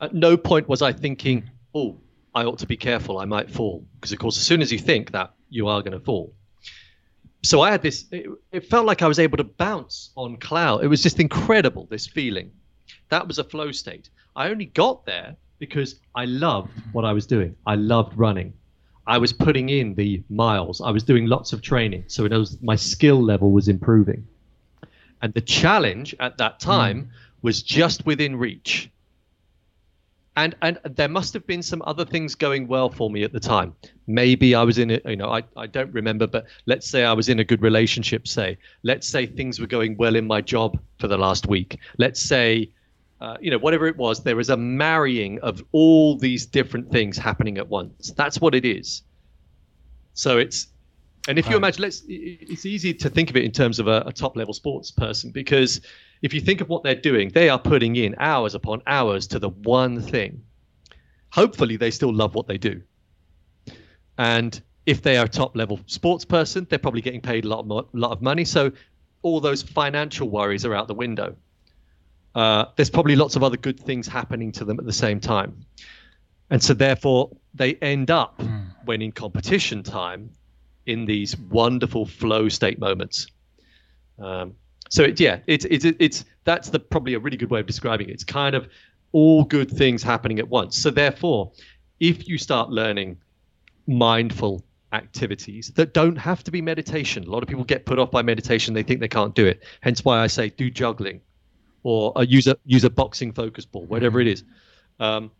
At 0.00 0.14
no 0.14 0.36
point 0.36 0.68
was 0.68 0.82
I 0.82 0.92
thinking, 0.92 1.48
oh, 1.74 1.98
I 2.34 2.44
ought 2.44 2.58
to 2.58 2.66
be 2.66 2.76
careful, 2.76 3.18
I 3.18 3.24
might 3.24 3.50
fall. 3.50 3.86
Because, 3.94 4.12
of 4.12 4.18
course, 4.18 4.36
as 4.36 4.44
soon 4.44 4.62
as 4.62 4.72
you 4.72 4.78
think 4.78 5.12
that, 5.12 5.34
you 5.48 5.68
are 5.68 5.82
going 5.82 5.98
to 5.98 6.04
fall. 6.04 6.34
So 7.44 7.60
I 7.60 7.70
had 7.70 7.82
this, 7.82 8.06
it, 8.10 8.26
it, 8.52 8.66
felt 8.66 8.86
like 8.86 9.02
I 9.02 9.08
was 9.08 9.18
able 9.18 9.36
to 9.36 9.44
bounce 9.44 10.10
on 10.16 10.36
cloud. 10.36 10.84
It 10.84 10.86
was 10.86 11.02
just 11.02 11.18
incredible, 11.20 11.86
this 11.90 12.06
feeling. 12.06 12.52
That 13.10 13.26
was 13.26 13.38
a 13.38 13.44
flow 13.44 13.72
state. 13.72 14.08
I 14.36 14.48
only 14.48 14.66
got 14.66 15.04
there 15.04 15.36
because 15.58 15.96
I 16.14 16.24
loved 16.24 16.70
what 16.92 17.04
I 17.04 17.12
was 17.12 17.26
doing. 17.26 17.54
I 17.66 17.74
loved 17.74 18.16
running. 18.16 18.54
I 19.06 19.18
was 19.18 19.32
putting 19.32 19.68
in 19.68 19.94
the 19.94 20.22
miles. 20.30 20.80
I 20.80 20.90
was 20.90 21.02
doing 21.02 21.26
lots 21.26 21.52
of 21.52 21.62
training. 21.62 22.04
So 22.06 22.24
it 22.24 22.32
was, 22.32 22.62
my 22.62 22.76
skill 22.76 23.22
level 23.22 23.50
was 23.50 23.68
improving. 23.68 24.26
And 25.22 25.32
the 25.34 25.40
challenge 25.40 26.14
at 26.20 26.36
that 26.38 26.60
time 26.60 27.04
mm. 27.04 27.08
was 27.42 27.62
just 27.62 28.04
within 28.04 28.36
reach. 28.36 28.90
And 30.34 30.54
and 30.62 30.78
there 30.84 31.08
must 31.08 31.34
have 31.34 31.46
been 31.46 31.62
some 31.62 31.82
other 31.86 32.06
things 32.06 32.34
going 32.34 32.66
well 32.66 32.88
for 32.88 33.10
me 33.10 33.22
at 33.22 33.32
the 33.32 33.40
time. 33.40 33.74
Maybe 34.06 34.54
I 34.54 34.62
was 34.62 34.78
in 34.78 34.90
it, 34.90 35.02
you 35.04 35.16
know, 35.16 35.30
I, 35.30 35.42
I 35.56 35.66
don't 35.66 35.92
remember, 35.92 36.26
but 36.26 36.46
let's 36.66 36.88
say 36.88 37.04
I 37.04 37.12
was 37.12 37.28
in 37.28 37.38
a 37.38 37.44
good 37.44 37.60
relationship, 37.60 38.26
say. 38.26 38.56
Let's 38.82 39.06
say 39.06 39.26
things 39.26 39.60
were 39.60 39.66
going 39.66 39.96
well 39.98 40.16
in 40.16 40.26
my 40.26 40.40
job 40.40 40.78
for 40.98 41.06
the 41.06 41.18
last 41.18 41.46
week. 41.46 41.78
Let's 41.98 42.20
say 42.20 42.70
uh, 43.22 43.36
you 43.40 43.52
know, 43.52 43.58
whatever 43.58 43.86
it 43.86 43.96
was, 43.96 44.24
there 44.24 44.34
was 44.34 44.50
a 44.50 44.56
marrying 44.56 45.38
of 45.42 45.62
all 45.70 46.16
these 46.16 46.44
different 46.44 46.90
things 46.90 47.16
happening 47.16 47.56
at 47.56 47.68
once. 47.68 48.10
That's 48.16 48.40
what 48.40 48.52
it 48.52 48.64
is. 48.64 49.02
So 50.14 50.38
it's 50.38 50.66
and 51.28 51.38
if 51.38 51.48
you 51.48 51.56
imagine, 51.56 51.82
let's, 51.82 52.02
it's 52.08 52.66
easy 52.66 52.92
to 52.94 53.08
think 53.08 53.30
of 53.30 53.36
it 53.36 53.44
in 53.44 53.52
terms 53.52 53.78
of 53.78 53.86
a, 53.86 54.02
a 54.06 54.12
top 54.12 54.36
level 54.36 54.52
sports 54.52 54.90
person 54.90 55.30
because 55.30 55.80
if 56.22 56.34
you 56.34 56.40
think 56.40 56.60
of 56.60 56.68
what 56.68 56.82
they're 56.82 56.94
doing, 56.94 57.28
they 57.28 57.48
are 57.48 57.58
putting 57.58 57.96
in 57.96 58.16
hours 58.18 58.54
upon 58.54 58.82
hours 58.86 59.26
to 59.28 59.38
the 59.38 59.50
one 59.50 60.00
thing. 60.00 60.42
Hopefully, 61.30 61.76
they 61.76 61.90
still 61.90 62.12
love 62.12 62.34
what 62.34 62.46
they 62.46 62.58
do. 62.58 62.82
And 64.18 64.60
if 64.84 65.02
they 65.02 65.16
are 65.16 65.26
a 65.26 65.28
top 65.28 65.56
level 65.56 65.80
sports 65.86 66.24
person, 66.24 66.66
they're 66.68 66.78
probably 66.78 67.00
getting 67.00 67.20
paid 67.20 67.44
a 67.44 67.48
lot, 67.48 67.66
more, 67.66 67.86
lot 67.92 68.10
of 68.10 68.20
money. 68.20 68.44
So 68.44 68.72
all 69.22 69.40
those 69.40 69.62
financial 69.62 70.28
worries 70.28 70.64
are 70.64 70.74
out 70.74 70.88
the 70.88 70.94
window. 70.94 71.36
Uh, 72.34 72.66
there's 72.76 72.90
probably 72.90 73.16
lots 73.16 73.36
of 73.36 73.42
other 73.42 73.56
good 73.56 73.78
things 73.78 74.08
happening 74.08 74.50
to 74.52 74.64
them 74.64 74.78
at 74.78 74.86
the 74.86 74.92
same 74.92 75.20
time. 75.20 75.64
And 76.50 76.62
so, 76.62 76.74
therefore, 76.74 77.30
they 77.54 77.74
end 77.76 78.10
up, 78.10 78.38
mm. 78.38 78.66
when 78.84 79.00
in 79.00 79.12
competition 79.12 79.82
time, 79.82 80.30
in 80.86 81.04
these 81.04 81.36
wonderful 81.36 82.06
flow 82.06 82.48
state 82.48 82.78
moments. 82.78 83.26
Um, 84.18 84.54
so 84.88 85.04
it, 85.04 85.20
yeah, 85.20 85.38
it's 85.46 85.64
it's 85.64 85.84
it's 85.84 86.24
that's 86.44 86.70
the 86.70 86.78
probably 86.78 87.14
a 87.14 87.18
really 87.18 87.36
good 87.36 87.50
way 87.50 87.60
of 87.60 87.66
describing 87.66 88.08
it. 88.08 88.12
It's 88.12 88.24
kind 88.24 88.54
of 88.54 88.68
all 89.12 89.44
good 89.44 89.70
things 89.70 90.02
happening 90.02 90.38
at 90.38 90.48
once. 90.48 90.76
So 90.76 90.90
therefore, 90.90 91.52
if 92.00 92.28
you 92.28 92.38
start 92.38 92.70
learning 92.70 93.18
mindful 93.86 94.64
activities 94.92 95.72
that 95.74 95.94
don't 95.94 96.16
have 96.16 96.44
to 96.44 96.50
be 96.50 96.60
meditation. 96.60 97.24
A 97.24 97.30
lot 97.30 97.42
of 97.42 97.48
people 97.48 97.64
get 97.64 97.86
put 97.86 97.98
off 97.98 98.10
by 98.10 98.22
meditation; 98.22 98.74
they 98.74 98.82
think 98.82 99.00
they 99.00 99.08
can't 99.08 99.34
do 99.34 99.46
it. 99.46 99.62
Hence, 99.80 100.04
why 100.04 100.20
I 100.20 100.26
say 100.26 100.50
do 100.50 100.70
juggling, 100.70 101.20
or 101.82 102.16
uh, 102.16 102.22
use 102.22 102.46
a 102.46 102.56
use 102.64 102.84
a 102.84 102.90
boxing 102.90 103.32
focus 103.32 103.64
ball, 103.64 103.86
whatever 103.86 104.20
it 104.20 104.26
is. 104.26 104.44
Um, 105.00 105.30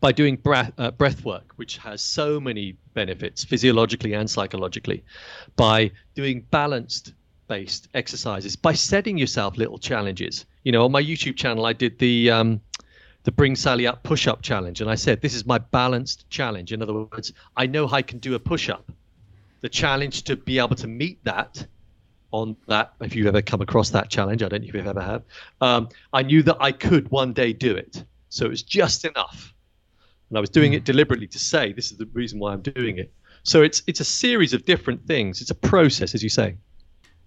by 0.00 0.12
doing 0.12 0.36
breath, 0.36 0.72
uh, 0.78 0.90
breath 0.90 1.24
work, 1.24 1.52
which 1.56 1.76
has 1.78 2.00
so 2.00 2.40
many 2.40 2.76
benefits 2.94 3.44
physiologically 3.44 4.14
and 4.14 4.28
psychologically, 4.28 5.04
by 5.56 5.90
doing 6.14 6.40
balanced 6.50 7.12
based 7.48 7.88
exercises, 7.94 8.56
by 8.56 8.72
setting 8.72 9.16
yourself 9.16 9.56
little 9.56 9.78
challenges. 9.78 10.46
You 10.64 10.72
know, 10.72 10.84
on 10.84 10.92
my 10.92 11.02
YouTube 11.02 11.36
channel, 11.36 11.66
I 11.66 11.72
did 11.72 11.98
the 11.98 12.30
um, 12.30 12.60
the 13.24 13.32
Bring 13.32 13.56
Sally 13.56 13.86
Up 13.86 14.02
push 14.02 14.26
up 14.26 14.42
challenge, 14.42 14.80
and 14.80 14.90
I 14.90 14.94
said 14.94 15.20
this 15.20 15.34
is 15.34 15.46
my 15.46 15.58
balanced 15.58 16.28
challenge. 16.30 16.72
In 16.72 16.82
other 16.82 16.94
words, 16.94 17.32
I 17.56 17.66
know 17.66 17.88
I 17.88 18.02
can 18.02 18.18
do 18.18 18.34
a 18.34 18.38
push 18.38 18.68
up. 18.68 18.90
The 19.60 19.68
challenge 19.68 20.24
to 20.24 20.36
be 20.36 20.58
able 20.58 20.76
to 20.76 20.86
meet 20.86 21.22
that 21.24 21.66
on 22.30 22.56
that, 22.66 22.92
if 23.00 23.14
you've 23.14 23.26
ever 23.26 23.42
come 23.42 23.62
across 23.62 23.90
that 23.90 24.10
challenge, 24.10 24.42
I 24.42 24.48
don't 24.48 24.62
know 24.62 24.68
if 24.68 24.74
you've 24.74 24.86
ever 24.86 25.00
had. 25.00 25.22
Um, 25.60 25.88
I 26.12 26.22
knew 26.22 26.42
that 26.42 26.56
I 26.60 26.72
could 26.72 27.10
one 27.10 27.32
day 27.32 27.52
do 27.52 27.74
it, 27.74 28.04
so 28.28 28.46
it 28.46 28.50
was 28.50 28.62
just 28.62 29.04
enough 29.04 29.54
and 30.28 30.38
I 30.38 30.40
was 30.40 30.50
doing 30.50 30.72
it 30.72 30.80
hmm. 30.80 30.84
deliberately 30.84 31.26
to 31.28 31.38
say 31.38 31.72
this 31.72 31.90
is 31.90 31.98
the 31.98 32.08
reason 32.12 32.38
why 32.38 32.52
I'm 32.52 32.62
doing 32.62 32.98
it. 32.98 33.12
So 33.42 33.62
it's 33.62 33.82
it's 33.86 34.00
a 34.00 34.04
series 34.04 34.52
of 34.52 34.64
different 34.64 35.06
things. 35.06 35.40
It's 35.40 35.50
a 35.50 35.54
process, 35.54 36.14
as 36.14 36.22
you 36.22 36.28
say. 36.28 36.56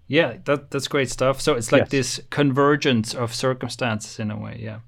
Yeah, 0.06 0.38
that 0.44 0.70
that's 0.70 0.88
great 0.88 1.08
stuff. 1.08 1.40
So 1.40 1.54
it's 1.54 1.72
like 1.72 1.82
yes. 1.82 1.90
this 1.90 2.20
convergence 2.30 3.14
of 3.14 3.34
circumstances 3.34 4.18
in 4.18 4.30
a 4.30 4.36
way. 4.36 4.58
Yeah. 4.60 4.80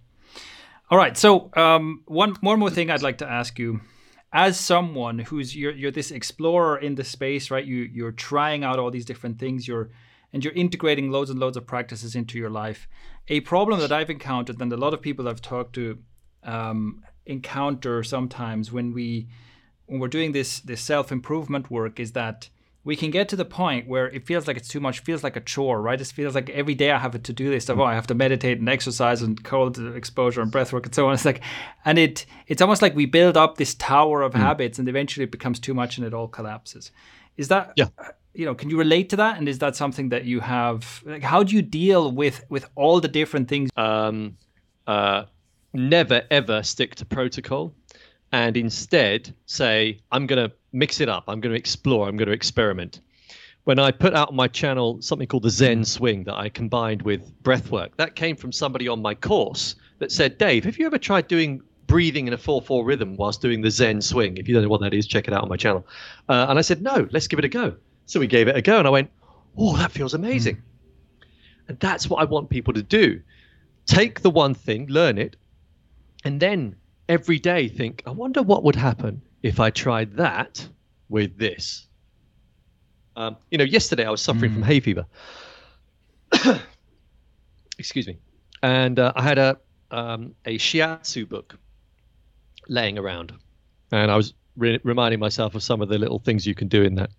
All 0.90 0.98
right. 0.98 1.16
So 1.16 1.50
um, 1.56 2.02
one 2.06 2.34
one 2.40 2.58
more 2.58 2.70
thing 2.70 2.90
I'd 2.90 3.02
like 3.02 3.18
to 3.18 3.30
ask 3.30 3.58
you, 3.58 3.80
as 4.32 4.58
someone 4.58 5.20
who's 5.20 5.56
you're 5.56 5.72
you're 5.72 5.90
this 5.90 6.10
explorer 6.10 6.76
in 6.78 6.96
the 6.96 7.04
space, 7.04 7.50
right? 7.50 7.64
You 7.64 7.88
you're 7.90 8.12
trying 8.12 8.64
out 8.64 8.78
all 8.78 8.90
these 8.90 9.06
different 9.06 9.38
things. 9.38 9.66
You're 9.66 9.90
and 10.32 10.44
you're 10.44 10.54
integrating 10.54 11.10
loads 11.10 11.30
and 11.30 11.38
loads 11.38 11.56
of 11.56 11.66
practices 11.66 12.14
into 12.14 12.38
your 12.38 12.50
life. 12.50 12.88
A 13.28 13.40
problem 13.40 13.80
that 13.80 13.92
I've 13.92 14.10
encountered 14.10 14.60
and 14.60 14.72
a 14.72 14.76
lot 14.76 14.94
of 14.94 15.00
people 15.00 15.28
I've 15.28 15.42
talked 15.42 15.74
to 15.74 15.98
um, 16.42 17.04
encounter 17.26 18.02
sometimes 18.02 18.72
when 18.72 18.92
we 18.92 19.28
when 19.86 20.00
we're 20.00 20.08
doing 20.08 20.32
this 20.32 20.60
this 20.60 20.80
self 20.80 21.12
improvement 21.12 21.70
work 21.70 22.00
is 22.00 22.12
that 22.12 22.48
we 22.84 22.96
can 22.96 23.10
get 23.10 23.28
to 23.28 23.36
the 23.36 23.44
point 23.44 23.86
where 23.86 24.08
it 24.08 24.26
feels 24.26 24.48
like 24.48 24.56
it's 24.56 24.66
too 24.66 24.80
much, 24.80 25.00
feels 25.00 25.22
like 25.22 25.36
a 25.36 25.40
chore, 25.40 25.80
right? 25.80 26.00
It 26.00 26.06
feels 26.08 26.34
like 26.34 26.50
every 26.50 26.74
day 26.74 26.90
I 26.90 26.98
have 26.98 27.14
a 27.14 27.18
to 27.20 27.32
do 27.32 27.50
list 27.50 27.68
of 27.68 27.78
oh, 27.78 27.84
I 27.84 27.94
have 27.94 28.08
to 28.08 28.14
meditate 28.14 28.58
and 28.58 28.68
exercise 28.68 29.22
and 29.22 29.42
cold 29.44 29.78
exposure 29.94 30.40
and 30.40 30.50
breath 30.50 30.72
work 30.72 30.86
and 30.86 30.94
so 30.94 31.06
on. 31.06 31.14
It's 31.14 31.24
like, 31.24 31.42
and 31.84 31.98
it 31.98 32.26
it's 32.48 32.60
almost 32.60 32.82
like 32.82 32.96
we 32.96 33.06
build 33.06 33.36
up 33.36 33.56
this 33.56 33.74
tower 33.74 34.22
of 34.22 34.32
mm. 34.32 34.38
habits 34.38 34.78
and 34.78 34.88
eventually 34.88 35.24
it 35.24 35.30
becomes 35.30 35.60
too 35.60 35.74
much 35.74 35.96
and 35.96 36.06
it 36.06 36.12
all 36.12 36.26
collapses. 36.26 36.90
Is 37.36 37.48
that 37.48 37.72
yeah? 37.76 37.86
You 38.34 38.46
know, 38.46 38.54
can 38.54 38.70
you 38.70 38.78
relate 38.78 39.10
to 39.10 39.16
that? 39.16 39.36
And 39.36 39.46
is 39.46 39.58
that 39.58 39.76
something 39.76 40.08
that 40.08 40.24
you 40.24 40.40
have? 40.40 41.02
Like, 41.04 41.22
how 41.22 41.42
do 41.42 41.54
you 41.54 41.62
deal 41.62 42.10
with 42.10 42.44
with 42.48 42.68
all 42.74 42.98
the 42.98 43.08
different 43.08 43.48
things? 43.48 43.70
Um, 43.76 44.38
uh, 44.86 45.24
never 45.74 46.22
ever 46.30 46.62
stick 46.62 46.94
to 46.96 47.04
protocol 47.04 47.74
and 48.32 48.56
instead 48.56 49.34
say, 49.46 50.00
I'm 50.10 50.26
going 50.26 50.48
to 50.48 50.54
mix 50.72 51.00
it 51.00 51.08
up. 51.08 51.24
I'm 51.28 51.40
going 51.40 51.52
to 51.52 51.58
explore. 51.58 52.08
I'm 52.08 52.16
going 52.16 52.28
to 52.28 52.32
experiment. 52.32 53.00
When 53.64 53.78
I 53.78 53.92
put 53.92 54.14
out 54.14 54.30
on 54.30 54.36
my 54.36 54.48
channel 54.48 55.00
something 55.00 55.28
called 55.28 55.44
the 55.44 55.50
Zen 55.50 55.84
Swing 55.84 56.24
that 56.24 56.34
I 56.34 56.48
combined 56.48 57.02
with 57.02 57.30
breath 57.42 57.70
work, 57.70 57.96
that 57.96 58.16
came 58.16 58.34
from 58.34 58.50
somebody 58.50 58.88
on 58.88 59.00
my 59.00 59.14
course 59.14 59.76
that 59.98 60.10
said, 60.10 60.38
Dave, 60.38 60.64
have 60.64 60.78
you 60.78 60.86
ever 60.86 60.98
tried 60.98 61.28
doing 61.28 61.62
breathing 61.86 62.26
in 62.26 62.32
a 62.32 62.38
4 62.38 62.62
4 62.62 62.84
rhythm 62.84 63.16
whilst 63.16 63.40
doing 63.40 63.60
the 63.60 63.70
Zen 63.70 64.02
Swing? 64.02 64.36
If 64.36 64.48
you 64.48 64.54
don't 64.54 64.64
know 64.64 64.68
what 64.68 64.80
that 64.80 64.94
is, 64.94 65.06
check 65.06 65.28
it 65.28 65.34
out 65.34 65.42
on 65.42 65.48
my 65.48 65.56
channel. 65.56 65.86
Uh, 66.28 66.46
and 66.48 66.58
I 66.58 66.62
said, 66.62 66.82
no, 66.82 67.06
let's 67.12 67.28
give 67.28 67.38
it 67.38 67.44
a 67.44 67.48
go. 67.48 67.76
So 68.06 68.18
we 68.18 68.26
gave 68.26 68.48
it 68.48 68.56
a 68.56 68.62
go, 68.62 68.78
and 68.78 68.86
I 68.86 68.90
went, 68.90 69.10
oh, 69.56 69.76
that 69.76 69.92
feels 69.92 70.14
amazing. 70.14 70.56
Mm. 70.56 70.62
And 71.68 71.78
that's 71.78 72.10
what 72.10 72.20
I 72.20 72.24
want 72.24 72.50
people 72.50 72.74
to 72.74 72.82
do. 72.82 73.20
Take 73.86 74.22
the 74.22 74.30
one 74.30 74.54
thing, 74.54 74.86
learn 74.88 75.18
it, 75.18 75.36
and 76.24 76.40
then 76.40 76.76
every 77.08 77.38
day 77.38 77.68
think, 77.68 78.02
I 78.06 78.10
wonder 78.10 78.42
what 78.42 78.64
would 78.64 78.76
happen 78.76 79.22
if 79.42 79.60
I 79.60 79.70
tried 79.70 80.16
that 80.16 80.66
with 81.08 81.36
this. 81.38 81.86
Um, 83.16 83.36
you 83.50 83.58
know, 83.58 83.64
yesterday 83.64 84.04
I 84.04 84.10
was 84.10 84.22
suffering 84.22 84.52
mm. 84.52 84.54
from 84.54 84.62
hay 84.62 84.80
fever. 84.80 85.06
Excuse 87.78 88.06
me, 88.06 88.18
and 88.62 88.98
uh, 88.98 89.12
I 89.14 89.22
had 89.22 89.38
a 89.38 89.58
um, 89.90 90.34
a 90.46 90.56
shiatsu 90.56 91.28
book 91.28 91.58
laying 92.68 92.98
around, 92.98 93.32
and 93.90 94.10
I 94.10 94.16
was 94.16 94.32
re- 94.56 94.80
reminding 94.82 95.20
myself 95.20 95.54
of 95.54 95.62
some 95.62 95.82
of 95.82 95.88
the 95.88 95.98
little 95.98 96.18
things 96.18 96.46
you 96.46 96.54
can 96.54 96.68
do 96.68 96.82
in 96.82 96.94
that. 96.94 97.10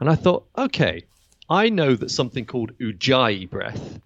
And 0.00 0.08
I 0.08 0.14
thought, 0.14 0.46
okay, 0.56 1.04
I 1.48 1.68
know 1.68 1.94
that 1.94 2.10
something 2.10 2.46
called 2.46 2.76
ujjayi 2.78 3.48
breath 3.48 4.00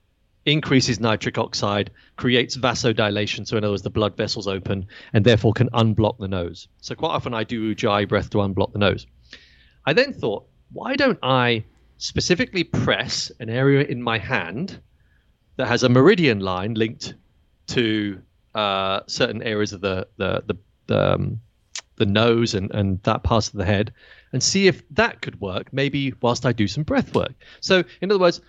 increases 0.47 1.01
nitric 1.01 1.39
oxide, 1.39 1.91
creates 2.17 2.57
vasodilation, 2.57 3.47
so 3.47 3.57
in 3.57 3.65
other 3.65 3.73
words, 3.73 3.83
the 3.83 3.91
blood 3.91 4.17
vessels 4.17 4.47
open, 4.47 4.87
and 5.13 5.25
therefore 5.25 5.53
can 5.53 5.71
unblock 5.71 6.19
the 6.19 6.29
nose. 6.29 6.69
So 6.81 6.95
quite 6.95 7.11
often 7.11 7.35
I 7.35 7.45
do 7.45 7.75
Ujjayi 7.75 8.09
breath 8.09 8.31
to 8.31 8.39
unblock 8.39 8.73
the 8.73 8.79
nose. 8.79 9.07
I 9.87 9.93
then 9.93 10.13
thought, 10.13 10.47
why 10.73 10.97
don't 10.97 11.19
I 11.23 11.65
specifically 11.99 12.65
press 12.65 13.31
an 13.41 13.49
area 13.49 13.85
in 13.85 14.03
my 14.03 14.19
hand 14.19 14.81
that 15.57 15.69
has 15.69 15.83
a 15.83 15.89
meridian 15.89 16.41
line 16.41 16.75
linked 16.75 17.15
to 17.69 18.21
uh, 18.55 19.01
certain 19.07 19.43
areas 19.43 19.73
of 19.73 19.81
the 19.81 20.07
the 20.17 20.43
the, 20.47 20.57
the, 20.87 21.15
um, 21.15 21.41
the 21.97 22.07
nose 22.07 22.55
and, 22.55 22.71
and 22.73 23.03
that 23.05 23.23
part 23.23 23.47
of 23.47 23.53
the 23.53 23.65
head 23.65 23.93
and 24.33 24.43
see 24.43 24.67
if 24.67 24.83
that 24.91 25.23
could 25.23 25.41
work 25.41 25.73
maybe 25.73 26.13
whilst 26.21 26.45
I 26.45 26.53
do 26.53 26.67
some 26.67 26.83
breath 26.83 27.15
work. 27.15 27.33
So 27.61 27.85
in 28.01 28.11
other 28.11 28.19
words, 28.19 28.41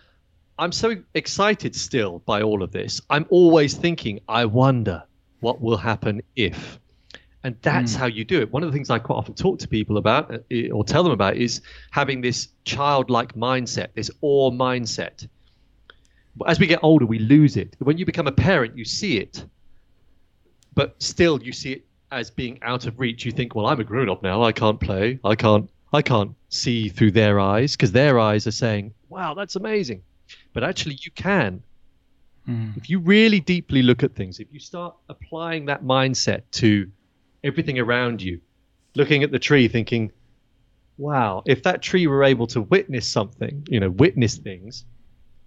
I'm 0.58 0.72
so 0.72 0.96
excited 1.14 1.76
still 1.76 2.20
by 2.20 2.42
all 2.42 2.64
of 2.64 2.72
this. 2.72 3.02
I'm 3.10 3.26
always 3.30 3.74
thinking, 3.74 4.22
I 4.28 4.46
wonder 4.46 5.04
what 5.42 5.62
will 5.62 5.78
happen 5.78 6.22
if. 6.36 6.80
And 7.44 7.58
that's 7.62 7.94
mm. 7.94 7.98
how 7.98 8.06
you 8.06 8.24
do 8.24 8.40
it. 8.40 8.52
One 8.52 8.64
of 8.64 8.72
the 8.72 8.74
things 8.74 8.90
I 8.90 9.00
quite 9.00 9.18
often 9.18 9.36
talk 9.36 9.60
to 9.60 9.68
people 9.68 9.98
about 9.98 10.34
uh, 10.34 10.70
or 10.72 10.84
tell 10.84 11.04
them 11.04 11.12
about 11.12 11.36
is 11.36 11.62
having 11.92 12.22
this 12.22 12.48
childlike 12.64 13.36
mindset, 13.36 13.90
this 13.94 14.10
awe 14.22 14.50
mindset. 14.50 15.28
As 16.48 16.60
we 16.60 16.68
get 16.68 16.80
older, 16.82 17.06
we 17.06 17.20
lose 17.20 17.58
it. 17.58 17.76
When 17.80 17.98
you 17.98 18.06
become 18.06 18.28
a 18.28 18.32
parent, 18.32 18.78
you 18.78 18.86
see 18.86 19.18
it, 19.18 19.46
but 20.74 21.02
still 21.02 21.42
you 21.44 21.52
see 21.52 21.74
it 21.74 21.86
as 22.12 22.32
being 22.32 22.60
out 22.62 22.88
of 22.88 23.00
reach. 23.00 23.26
You 23.26 23.32
think, 23.32 23.56
well, 23.56 23.68
I'm 23.68 23.80
a 23.80 23.84
grown 23.84 24.10
up 24.10 24.24
now. 24.24 24.42
I 24.42 24.52
can't 24.52 24.80
play. 24.80 25.20
I 25.24 25.36
can't. 25.36 25.70
I 25.94 26.02
can't 26.02 26.36
see 26.50 26.90
through 26.90 27.12
their 27.12 27.40
eyes 27.40 27.74
because 27.74 27.92
their 27.92 28.20
eyes 28.20 28.48
are 28.48 28.52
saying, 28.52 28.94
"Wow, 29.08 29.34
that's 29.34 29.56
amazing." 29.56 30.02
But 30.56 30.64
actually 30.64 30.98
you 31.02 31.12
can. 31.12 31.62
Mm. 32.48 32.76
If 32.78 32.90
you 32.90 33.00
really 33.00 33.42
deeply 33.42 33.84
look 33.84 34.02
at 34.02 34.16
things, 34.16 34.40
if 34.40 34.48
you 34.52 34.60
start 34.60 34.96
applying 35.10 35.66
that 35.66 35.84
mindset 35.84 36.44
to 36.54 36.90
everything 37.44 37.78
around 37.78 38.22
you, 38.22 38.40
looking 38.96 39.22
at 39.22 39.32
the 39.32 39.38
tree 39.38 39.68
thinking, 39.68 40.12
wow, 40.98 41.44
if 41.46 41.62
that 41.64 41.82
tree 41.82 42.08
were 42.08 42.24
able 42.24 42.48
to 42.48 42.62
witness 42.62 43.06
something, 43.06 43.68
you 43.70 43.80
know, 43.82 43.90
witness 43.90 44.38
things, 44.38 44.86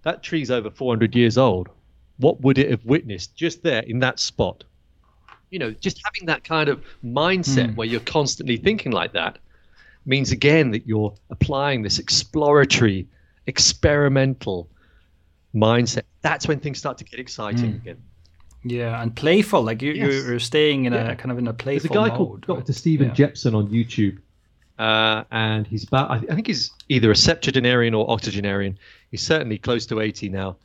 that 0.03 0.21
tree's 0.21 0.51
over 0.51 0.69
400 0.69 1.15
years 1.15 1.37
old. 1.37 1.69
What 2.17 2.41
would 2.41 2.57
it 2.57 2.69
have 2.69 2.85
witnessed 2.85 3.35
just 3.35 3.63
there 3.63 3.81
in 3.81 3.99
that 3.99 4.19
spot? 4.19 4.63
You 5.49 5.57
know, 5.57 5.71
just 5.71 5.99
having 6.05 6.27
that 6.27 6.43
kind 6.43 6.69
of 6.69 6.83
mindset 7.03 7.71
mm. 7.71 7.75
where 7.75 7.87
you're 7.87 8.01
constantly 8.01 8.57
thinking 8.57 8.91
like 8.91 9.13
that 9.13 9.39
means 10.05 10.31
again 10.31 10.69
that 10.71 10.85
you're 10.85 11.15
applying 11.31 11.81
this 11.81 11.97
exploratory, 11.97 13.07
experimental, 13.47 14.69
mindset, 15.53 16.03
that's 16.21 16.47
when 16.47 16.59
things 16.59 16.77
start 16.77 16.97
to 16.99 17.03
get 17.03 17.19
exciting 17.19 17.73
mm. 17.73 17.77
again. 17.77 17.97
Yeah, 18.63 19.01
and 19.01 19.15
playful. 19.15 19.61
Like 19.61 19.81
you, 19.81 19.93
yes. 19.93 20.25
you're 20.25 20.39
staying 20.39 20.85
in 20.85 20.93
yeah. 20.93 21.11
a 21.11 21.15
kind 21.15 21.31
of 21.31 21.37
in 21.37 21.47
a 21.47 21.53
playful. 21.53 21.89
There's 21.89 22.05
a 22.05 22.09
guy 22.09 22.17
mode, 22.17 22.17
called 22.17 22.41
Dr. 22.47 22.73
Stephen 22.73 23.07
yeah. 23.07 23.13
Jepson 23.13 23.55
on 23.55 23.69
YouTube, 23.69 24.17
uh, 24.77 25.23
and 25.31 25.65
he's 25.65 25.85
about. 25.85 26.11
I, 26.11 26.19
think 26.19 26.47
he's 26.47 26.71
either 26.89 27.09
a 27.09 27.15
septuagenarian 27.15 27.93
or 27.93 28.09
octogenarian. 28.09 28.77
He's 29.11 29.25
certainly 29.25 29.57
close 29.57 29.85
to 29.87 30.01
80 30.01 30.29
now, 30.29 30.57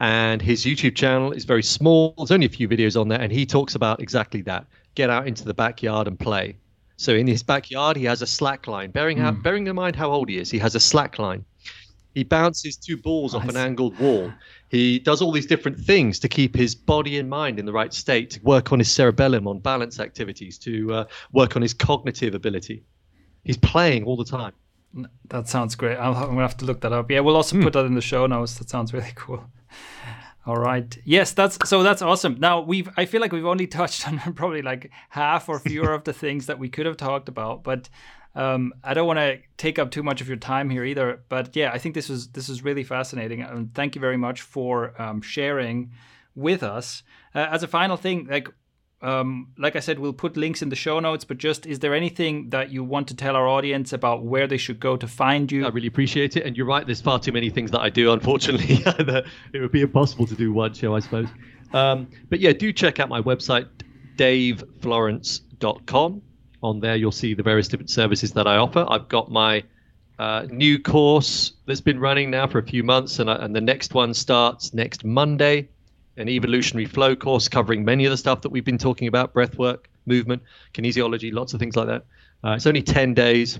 and 0.00 0.42
his 0.42 0.64
YouTube 0.64 0.96
channel 0.96 1.30
is 1.30 1.44
very 1.44 1.62
small. 1.62 2.14
There's 2.16 2.32
only 2.32 2.46
a 2.46 2.50
few 2.50 2.68
videos 2.68 3.00
on 3.00 3.08
there, 3.08 3.20
and 3.20 3.30
he 3.30 3.46
talks 3.46 3.76
about 3.76 4.00
exactly 4.00 4.42
that: 4.42 4.66
get 4.96 5.08
out 5.08 5.28
into 5.28 5.44
the 5.44 5.54
backyard 5.54 6.08
and 6.08 6.18
play. 6.18 6.56
So 6.96 7.14
in 7.14 7.28
his 7.28 7.44
backyard, 7.44 7.96
he 7.96 8.04
has 8.06 8.22
a 8.22 8.26
slack 8.26 8.66
line. 8.66 8.90
Bearing, 8.90 9.18
mm. 9.18 9.22
how, 9.22 9.30
bearing 9.30 9.68
in 9.68 9.76
mind 9.76 9.94
how 9.94 10.10
old 10.10 10.28
he 10.28 10.36
is, 10.36 10.50
he 10.50 10.58
has 10.58 10.74
a 10.74 10.80
slack 10.80 11.20
line 11.20 11.44
he 12.18 12.24
bounces 12.24 12.76
two 12.76 12.96
balls 12.96 13.32
off 13.32 13.48
an 13.48 13.56
angled 13.56 13.96
wall. 14.00 14.32
He 14.70 14.98
does 14.98 15.22
all 15.22 15.30
these 15.30 15.46
different 15.46 15.78
things 15.78 16.18
to 16.18 16.28
keep 16.28 16.56
his 16.56 16.74
body 16.74 17.16
and 17.16 17.30
mind 17.30 17.60
in 17.60 17.64
the 17.64 17.72
right 17.72 17.94
state, 17.94 18.30
to 18.30 18.40
work 18.42 18.72
on 18.72 18.80
his 18.80 18.90
cerebellum, 18.90 19.46
on 19.46 19.60
balance 19.60 20.00
activities, 20.00 20.58
to 20.58 20.92
uh, 20.92 21.04
work 21.32 21.54
on 21.54 21.62
his 21.62 21.72
cognitive 21.72 22.34
ability. 22.34 22.82
He's 23.44 23.56
playing 23.56 24.02
all 24.02 24.16
the 24.16 24.24
time. 24.24 24.52
That 25.28 25.46
sounds 25.46 25.76
great. 25.76 25.94
i 25.94 26.08
am 26.08 26.12
gonna 26.12 26.40
have 26.40 26.56
to 26.56 26.64
look 26.64 26.80
that 26.80 26.92
up. 26.92 27.08
Yeah, 27.08 27.20
we'll 27.20 27.36
also 27.36 27.54
mm. 27.54 27.62
put 27.62 27.72
that 27.74 27.86
in 27.86 27.94
the 27.94 28.00
show 28.00 28.26
notes. 28.26 28.58
That 28.58 28.68
sounds 28.68 28.92
really 28.92 29.12
cool. 29.14 29.44
All 30.44 30.56
right. 30.56 30.98
Yes, 31.04 31.32
that's 31.34 31.56
so 31.68 31.84
that's 31.84 32.02
awesome. 32.02 32.38
Now 32.40 32.62
we've 32.62 32.88
I 32.96 33.04
feel 33.04 33.20
like 33.20 33.30
we've 33.30 33.46
only 33.46 33.66
touched 33.80 34.08
on 34.08 34.18
probably 34.34 34.62
like 34.62 34.90
half 35.10 35.48
or 35.48 35.60
fewer 35.60 35.92
of 35.92 36.02
the 36.02 36.12
things 36.12 36.46
that 36.46 36.58
we 36.58 36.68
could 36.68 36.86
have 36.86 36.96
talked 36.96 37.28
about, 37.28 37.62
but 37.62 37.88
Um, 38.38 38.72
I 38.84 38.94
don't 38.94 39.08
want 39.08 39.18
to 39.18 39.40
take 39.56 39.80
up 39.80 39.90
too 39.90 40.04
much 40.04 40.20
of 40.20 40.28
your 40.28 40.36
time 40.36 40.70
here 40.70 40.84
either, 40.84 41.24
but 41.28 41.56
yeah, 41.56 41.72
I 41.72 41.78
think 41.78 41.96
this 41.96 42.08
is 42.08 42.28
this 42.28 42.48
was 42.48 42.62
really 42.62 42.84
fascinating, 42.84 43.42
and 43.42 43.74
thank 43.74 43.96
you 43.96 44.00
very 44.00 44.16
much 44.16 44.42
for 44.42 44.94
um, 45.02 45.20
sharing 45.20 45.90
with 46.36 46.62
us. 46.62 47.02
Uh, 47.34 47.48
as 47.50 47.64
a 47.64 47.66
final 47.66 47.96
thing, 47.96 48.28
like 48.30 48.48
um, 49.02 49.48
like 49.58 49.74
I 49.74 49.80
said, 49.80 49.98
we'll 49.98 50.12
put 50.12 50.36
links 50.36 50.62
in 50.62 50.68
the 50.68 50.76
show 50.76 51.00
notes. 51.00 51.24
But 51.24 51.38
just, 51.38 51.66
is 51.66 51.80
there 51.80 51.94
anything 51.94 52.50
that 52.50 52.70
you 52.70 52.84
want 52.84 53.08
to 53.08 53.16
tell 53.16 53.34
our 53.34 53.48
audience 53.48 53.92
about 53.92 54.24
where 54.24 54.46
they 54.46 54.56
should 54.56 54.78
go 54.78 54.96
to 54.96 55.08
find 55.08 55.50
you? 55.50 55.66
I 55.66 55.70
really 55.70 55.88
appreciate 55.88 56.36
it, 56.36 56.46
and 56.46 56.56
you're 56.56 56.66
right. 56.66 56.86
There's 56.86 57.00
far 57.00 57.18
too 57.18 57.32
many 57.32 57.50
things 57.50 57.72
that 57.72 57.80
I 57.80 57.90
do. 57.90 58.12
Unfortunately, 58.12 58.76
it 59.52 59.60
would 59.60 59.72
be 59.72 59.82
impossible 59.82 60.28
to 60.28 60.36
do 60.36 60.52
one 60.52 60.74
show, 60.74 60.94
I 60.94 61.00
suppose. 61.00 61.26
Um, 61.72 62.06
but 62.28 62.38
yeah, 62.38 62.52
do 62.52 62.72
check 62.72 63.00
out 63.00 63.08
my 63.08 63.20
website, 63.20 63.66
daveflorence.com. 64.16 66.22
On 66.62 66.80
there, 66.80 66.96
you'll 66.96 67.12
see 67.12 67.34
the 67.34 67.42
various 67.42 67.68
different 67.68 67.90
services 67.90 68.32
that 68.32 68.46
I 68.46 68.56
offer. 68.56 68.84
I've 68.88 69.08
got 69.08 69.30
my 69.30 69.62
uh, 70.18 70.46
new 70.50 70.78
course 70.78 71.52
that's 71.66 71.80
been 71.80 72.00
running 72.00 72.30
now 72.30 72.46
for 72.46 72.58
a 72.58 72.62
few 72.64 72.82
months, 72.82 73.20
and, 73.20 73.30
I, 73.30 73.36
and 73.36 73.54
the 73.54 73.60
next 73.60 73.94
one 73.94 74.12
starts 74.12 74.74
next 74.74 75.04
Monday 75.04 75.68
an 76.18 76.28
evolutionary 76.28 76.86
flow 76.86 77.14
course 77.14 77.48
covering 77.48 77.84
many 77.84 78.04
of 78.04 78.10
the 78.10 78.16
stuff 78.16 78.42
that 78.42 78.50
we've 78.50 78.64
been 78.64 78.78
talking 78.78 79.08
about 79.08 79.32
breathwork, 79.32 79.84
movement, 80.04 80.42
kinesiology, 80.74 81.32
lots 81.32 81.54
of 81.54 81.60
things 81.60 81.76
like 81.76 81.86
that. 81.86 82.04
Uh, 82.44 82.50
it's 82.50 82.66
only 82.66 82.82
10 82.82 83.14
days. 83.14 83.58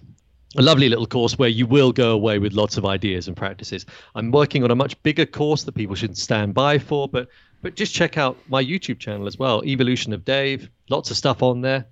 A 0.57 0.63
lovely 0.63 0.89
little 0.89 1.07
course 1.07 1.39
where 1.39 1.49
you 1.49 1.67
will 1.67 1.93
go 1.93 2.13
away 2.13 2.39
with 2.39 2.55
lots 2.55 2.77
of 2.77 2.87
ideas 2.87 3.29
and 3.29 3.37
practices. 3.37 3.85
I'm 4.15 4.31
working 4.31 4.65
on 4.65 4.71
a 4.71 4.75
much 4.75 5.01
bigger 5.03 5.27
course 5.27 5.65
that 5.65 5.73
people 5.73 5.95
should 5.95 6.17
stand 6.17 6.55
by 6.55 6.79
for, 6.79 7.09
but 7.09 7.29
but 7.61 7.75
just 7.75 7.93
check 7.93 8.17
out 8.17 8.39
my 8.49 8.63
YouTube 8.63 9.01
channel 9.01 9.27
as 9.27 9.37
well, 9.37 9.65
Evolution 9.65 10.13
of 10.13 10.25
Dave. 10.25 10.71
Lots 10.89 11.11
of 11.11 11.17
stuff 11.17 11.43
on 11.43 11.61
there 11.61 11.87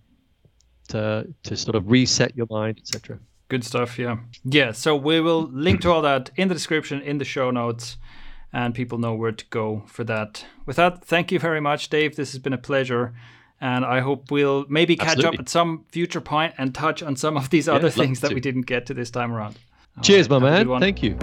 to 0.89 1.27
to 1.45 1.57
sort 1.57 1.77
of 1.77 1.91
reset 1.91 2.37
your 2.37 2.47
mind, 2.51 2.79
etc. 2.79 3.19
Good 3.49 3.65
stuff, 3.65 3.99
yeah. 3.99 4.17
Yeah, 4.45 4.73
so 4.73 4.97
we 4.97 5.21
will 5.21 5.49
link 5.53 5.81
to 5.83 5.91
all 5.93 6.03
that 6.03 6.31
in 6.37 6.49
the 6.49 6.55
description, 6.55 7.01
in 7.01 7.19
the 7.19 7.25
show 7.25 7.51
notes 7.53 7.97
and 8.53 8.75
people 8.75 8.97
know 8.97 9.15
where 9.15 9.33
to 9.33 9.45
go 9.51 9.83
for 9.87 10.03
that. 10.05 10.47
With 10.65 10.77
that, 10.77 11.05
thank 11.05 11.31
you 11.31 11.39
very 11.39 11.61
much, 11.61 11.91
Dave. 11.91 12.17
This 12.17 12.33
has 12.33 12.41
been 12.41 12.55
a 12.55 12.59
pleasure. 12.59 13.15
And 13.61 13.85
I 13.85 14.01
hope 14.01 14.31
we'll 14.31 14.67
maybe 14.69 14.97
catch 14.97 15.09
Absolutely. 15.09 15.39
up 15.39 15.41
at 15.41 15.49
some 15.49 15.85
future 15.91 16.21
point 16.21 16.55
and 16.59 16.75
touch 16.75 17.03
on 17.03 17.17
some 17.17 17.37
of 17.37 17.51
these 17.51 17.67
yeah, 17.67 17.75
other 17.75 17.91
things 17.91 18.21
that 18.21 18.33
we 18.33 18.41
didn't 18.41 18.67
get 18.67 18.87
to 18.87 18.95
this 18.95 19.11
time 19.11 19.33
around. 19.33 19.59
Cheers, 20.03 20.29
right, 20.29 20.41
my 20.41 20.65
man. 20.65 20.81
Thank 20.81 21.03
you. 21.03 21.19